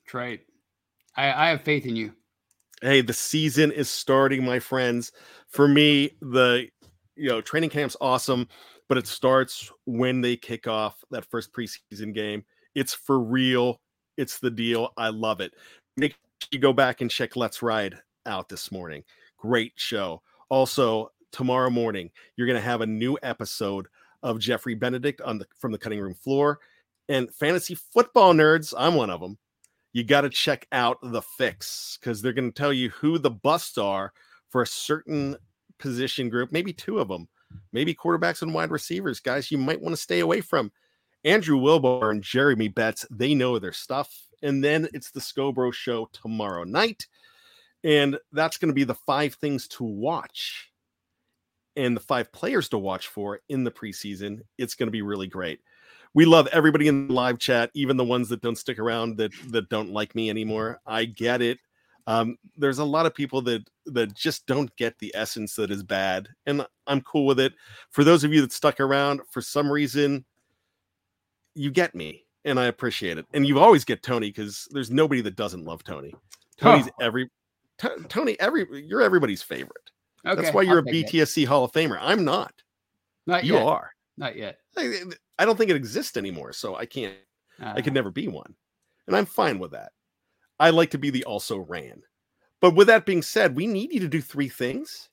Great. 0.07 0.41
I, 1.15 1.31
I 1.31 1.49
have 1.49 1.61
faith 1.61 1.85
in 1.85 1.95
you 1.95 2.13
hey, 2.81 3.01
the 3.01 3.13
season 3.13 3.71
is 3.71 3.89
starting, 3.89 4.43
my 4.43 4.59
friends. 4.59 5.11
For 5.47 5.67
me, 5.67 6.11
the 6.21 6.67
you 7.15 7.29
know 7.29 7.41
training 7.41 7.69
camp's 7.69 7.97
awesome, 8.01 8.47
but 8.87 8.97
it 8.97 9.07
starts 9.07 9.71
when 9.85 10.21
they 10.21 10.35
kick 10.35 10.67
off 10.67 11.03
that 11.11 11.25
first 11.25 11.53
preseason 11.53 12.13
game. 12.13 12.43
It's 12.75 12.93
for 12.93 13.19
real. 13.19 13.81
It's 14.17 14.39
the 14.39 14.51
deal. 14.51 14.93
I 14.97 15.09
love 15.09 15.41
it. 15.41 15.53
Make 15.95 16.11
sure 16.11 16.49
you 16.51 16.59
go 16.59 16.73
back 16.73 17.01
and 17.01 17.09
check 17.09 17.35
Let's 17.35 17.61
Ride 17.61 17.97
out 18.25 18.49
this 18.49 18.71
morning. 18.71 19.03
Great 19.37 19.73
show. 19.75 20.21
Also, 20.49 21.11
tomorrow 21.31 21.69
morning, 21.69 22.09
you're 22.35 22.47
going 22.47 22.59
to 22.59 22.65
have 22.65 22.81
a 22.81 22.87
new 22.87 23.17
episode 23.23 23.87
of 24.23 24.39
Jeffrey 24.39 24.75
Benedict 24.75 25.21
on 25.21 25.37
the 25.37 25.47
from 25.57 25.71
the 25.71 25.77
cutting 25.77 25.99
room 25.99 26.15
floor. 26.15 26.59
And 27.09 27.33
fantasy 27.33 27.75
football 27.75 28.33
nerds, 28.33 28.73
I'm 28.77 28.95
one 28.95 29.09
of 29.09 29.21
them 29.21 29.37
you 29.97 30.03
got 30.03 30.21
to 30.21 30.29
check 30.29 30.67
out 30.71 30.99
the 31.01 31.23
fix 31.23 31.97
because 31.99 32.21
they're 32.21 32.31
going 32.31 32.51
to 32.51 32.55
tell 32.55 32.71
you 32.71 32.91
who 32.91 33.17
the 33.17 33.31
busts 33.31 33.79
are 33.79 34.13
for 34.47 34.61
a 34.61 34.67
certain 34.67 35.35
position 35.79 36.29
group, 36.29 36.51
maybe 36.51 36.71
two 36.71 36.99
of 36.99 37.07
them, 37.07 37.27
maybe 37.73 37.95
quarterbacks 37.95 38.43
and 38.43 38.53
wide 38.53 38.69
receivers, 38.69 39.19
guys 39.19 39.49
you 39.49 39.57
might 39.57 39.81
want 39.81 39.95
to 39.95 40.01
stay 40.01 40.19
away 40.19 40.39
from. 40.39 40.71
Andrew 41.25 41.57
Wilbar 41.59 42.11
and 42.11 42.21
Jeremy 42.21 42.67
Betts, 42.67 43.07
they 43.09 43.33
know 43.33 43.57
their 43.57 43.73
stuff. 43.73 44.15
And 44.43 44.63
then 44.63 44.87
it's 44.93 45.09
the 45.09 45.19
Scobro 45.19 45.73
show 45.73 46.07
tomorrow 46.13 46.63
night. 46.63 47.07
And 47.83 48.19
that's 48.31 48.59
going 48.59 48.69
to 48.69 48.75
be 48.75 48.83
the 48.83 48.93
five 48.93 49.33
things 49.33 49.67
to 49.69 49.83
watch 49.83 50.71
and 51.75 51.97
the 51.97 52.01
five 52.01 52.31
players 52.31 52.69
to 52.69 52.77
watch 52.77 53.07
for 53.07 53.39
in 53.49 53.63
the 53.63 53.71
preseason. 53.71 54.41
It's 54.59 54.75
going 54.75 54.87
to 54.87 54.91
be 54.91 55.01
really 55.01 55.27
great 55.27 55.59
we 56.13 56.25
love 56.25 56.47
everybody 56.47 56.87
in 56.87 57.07
the 57.07 57.13
live 57.13 57.39
chat, 57.39 57.69
even 57.73 57.97
the 57.97 58.03
ones 58.03 58.29
that 58.29 58.41
don't 58.41 58.57
stick 58.57 58.79
around 58.79 59.17
that 59.17 59.31
that 59.49 59.69
don't 59.69 59.91
like 59.91 60.15
me 60.15 60.29
anymore. 60.29 60.79
I 60.85 61.05
get 61.05 61.41
it. 61.41 61.59
Um, 62.07 62.37
there's 62.55 62.79
a 62.79 62.85
lot 62.85 63.05
of 63.05 63.13
people 63.13 63.41
that 63.43 63.67
that 63.87 64.13
just 64.15 64.45
don't 64.47 64.73
get 64.77 64.97
the 64.99 65.11
essence 65.15 65.55
that 65.55 65.71
is 65.71 65.83
bad, 65.83 66.29
and 66.45 66.65
I'm 66.87 67.01
cool 67.01 67.25
with 67.25 67.39
it. 67.39 67.53
For 67.91 68.03
those 68.03 68.23
of 68.23 68.33
you 68.33 68.41
that 68.41 68.53
stuck 68.53 68.79
around 68.79 69.21
for 69.29 69.41
some 69.41 69.69
reason, 69.69 70.25
you 71.53 71.69
get 71.69 71.93
me, 71.95 72.23
and 72.45 72.59
I 72.59 72.65
appreciate 72.65 73.17
it. 73.17 73.25
And 73.33 73.45
you 73.45 73.59
always 73.59 73.83
get 73.83 74.03
Tony 74.03 74.29
because 74.29 74.67
there's 74.71 74.89
nobody 74.89 75.21
that 75.21 75.35
doesn't 75.35 75.65
love 75.65 75.83
Tony. 75.83 76.13
Tony's 76.57 76.89
every 77.01 77.29
t- 77.77 77.89
Tony 78.07 78.39
every 78.39 78.65
you're 78.85 79.01
everybody's 79.01 79.41
favorite. 79.41 79.91
Okay, 80.25 80.41
That's 80.41 80.53
why 80.53 80.63
you're 80.63 80.79
I'll 80.79 80.87
a 80.87 80.91
BTSC 80.91 81.43
it. 81.43 81.45
Hall 81.45 81.65
of 81.65 81.71
Famer. 81.71 81.97
I'm 81.99 82.23
not. 82.23 82.53
Not 83.25 83.43
you 83.43 83.53
yet. 83.53 83.63
are. 83.63 83.91
Not 84.17 84.35
yet. 84.35 84.59
I 85.39 85.45
don't 85.45 85.57
think 85.57 85.69
it 85.69 85.75
exists 85.75 86.17
anymore, 86.17 86.53
so 86.53 86.75
I 86.75 86.85
can't. 86.85 87.13
Uh, 87.61 87.73
I 87.75 87.81
could 87.81 87.93
ah. 87.93 87.95
never 87.95 88.11
be 88.11 88.27
one, 88.27 88.55
and 89.07 89.15
I'm 89.15 89.25
fine 89.25 89.59
with 89.59 89.71
that. 89.71 89.91
I 90.59 90.71
like 90.71 90.91
to 90.91 90.97
be 90.97 91.09
the 91.09 91.23
also 91.25 91.57
ran. 91.57 92.01
But 92.59 92.75
with 92.75 92.87
that 92.87 93.05
being 93.05 93.21
said, 93.21 93.55
we 93.55 93.67
need 93.67 93.93
you 93.93 93.99
to 93.99 94.07
do 94.07 94.21
three 94.21 94.49
things, 94.49 95.09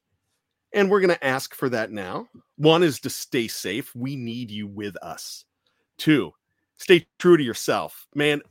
and 0.72 0.90
we're 0.90 1.00
going 1.00 1.14
to 1.14 1.24
ask 1.24 1.54
for 1.54 1.68
that 1.70 1.90
now. 1.90 2.28
One 2.56 2.82
is 2.82 3.00
to 3.00 3.10
stay 3.10 3.48
safe. 3.48 3.94
We 3.94 4.16
need 4.16 4.50
you 4.50 4.66
with 4.66 4.96
us. 5.02 5.44
Two, 5.98 6.32
stay 6.76 7.06
true 7.18 7.36
to 7.36 7.42
yourself, 7.42 8.06
man. 8.14 8.42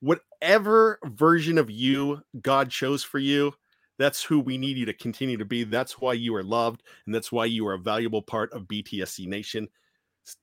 Whatever 0.00 0.98
version 1.04 1.58
of 1.58 1.70
you 1.70 2.22
God 2.40 2.70
chose 2.70 3.02
for 3.02 3.18
you, 3.18 3.54
that's 3.98 4.22
who 4.22 4.40
we 4.40 4.58
need 4.58 4.76
you 4.76 4.86
to 4.86 4.92
continue 4.92 5.36
to 5.36 5.44
be. 5.44 5.64
That's 5.64 5.98
why 5.98 6.14
you 6.14 6.34
are 6.34 6.42
loved, 6.42 6.82
and 7.06 7.14
that's 7.14 7.32
why 7.32 7.46
you 7.46 7.66
are 7.66 7.74
a 7.74 7.78
valuable 7.78 8.22
part 8.22 8.52
of 8.52 8.62
BTSC 8.62 9.26
Nation 9.26 9.68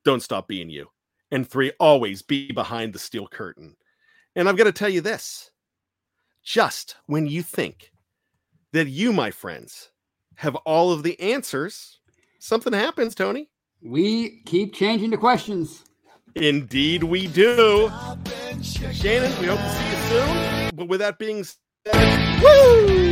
don't 0.06 0.22
stop 0.22 0.48
being 0.48 0.70
you. 0.70 0.88
And 1.32 1.48
three, 1.48 1.72
always 1.80 2.22
be 2.22 2.52
behind 2.52 2.94
the 2.94 3.00
steel 3.00 3.28
curtain. 3.28 3.76
And 4.36 4.48
I've 4.48 4.58
got 4.58 4.66
to 4.66 4.72
tell 4.72 4.90
you 4.90 5.02
this 5.02 5.52
just 6.44 6.96
when 7.06 7.28
you 7.28 7.42
think 7.42 7.92
that 8.74 8.88
you, 8.88 9.14
my 9.14 9.32
friends, 9.32 9.90
have 10.36 10.56
all 10.58 10.92
of 10.92 11.04
the 11.04 11.20
answers, 11.20 12.00
something 12.40 12.74
happens, 12.74 13.16
Tony. 13.16 13.50
We 13.82 14.42
keep 14.46 14.74
changing 14.74 15.12
the 15.12 15.18
questions. 15.18 15.84
Indeed, 16.36 17.04
we 17.04 17.28
do. 17.28 17.92
Shannon, 18.62 19.40
we 19.40 19.48
hope 19.48 19.60
to 19.60 19.70
see 19.70 19.90
you 19.90 19.96
soon. 20.10 20.70
But 20.76 20.88
with 20.88 21.00
that 21.00 21.20
being 21.20 21.44
said, 21.44 22.42
woo! 22.42 23.03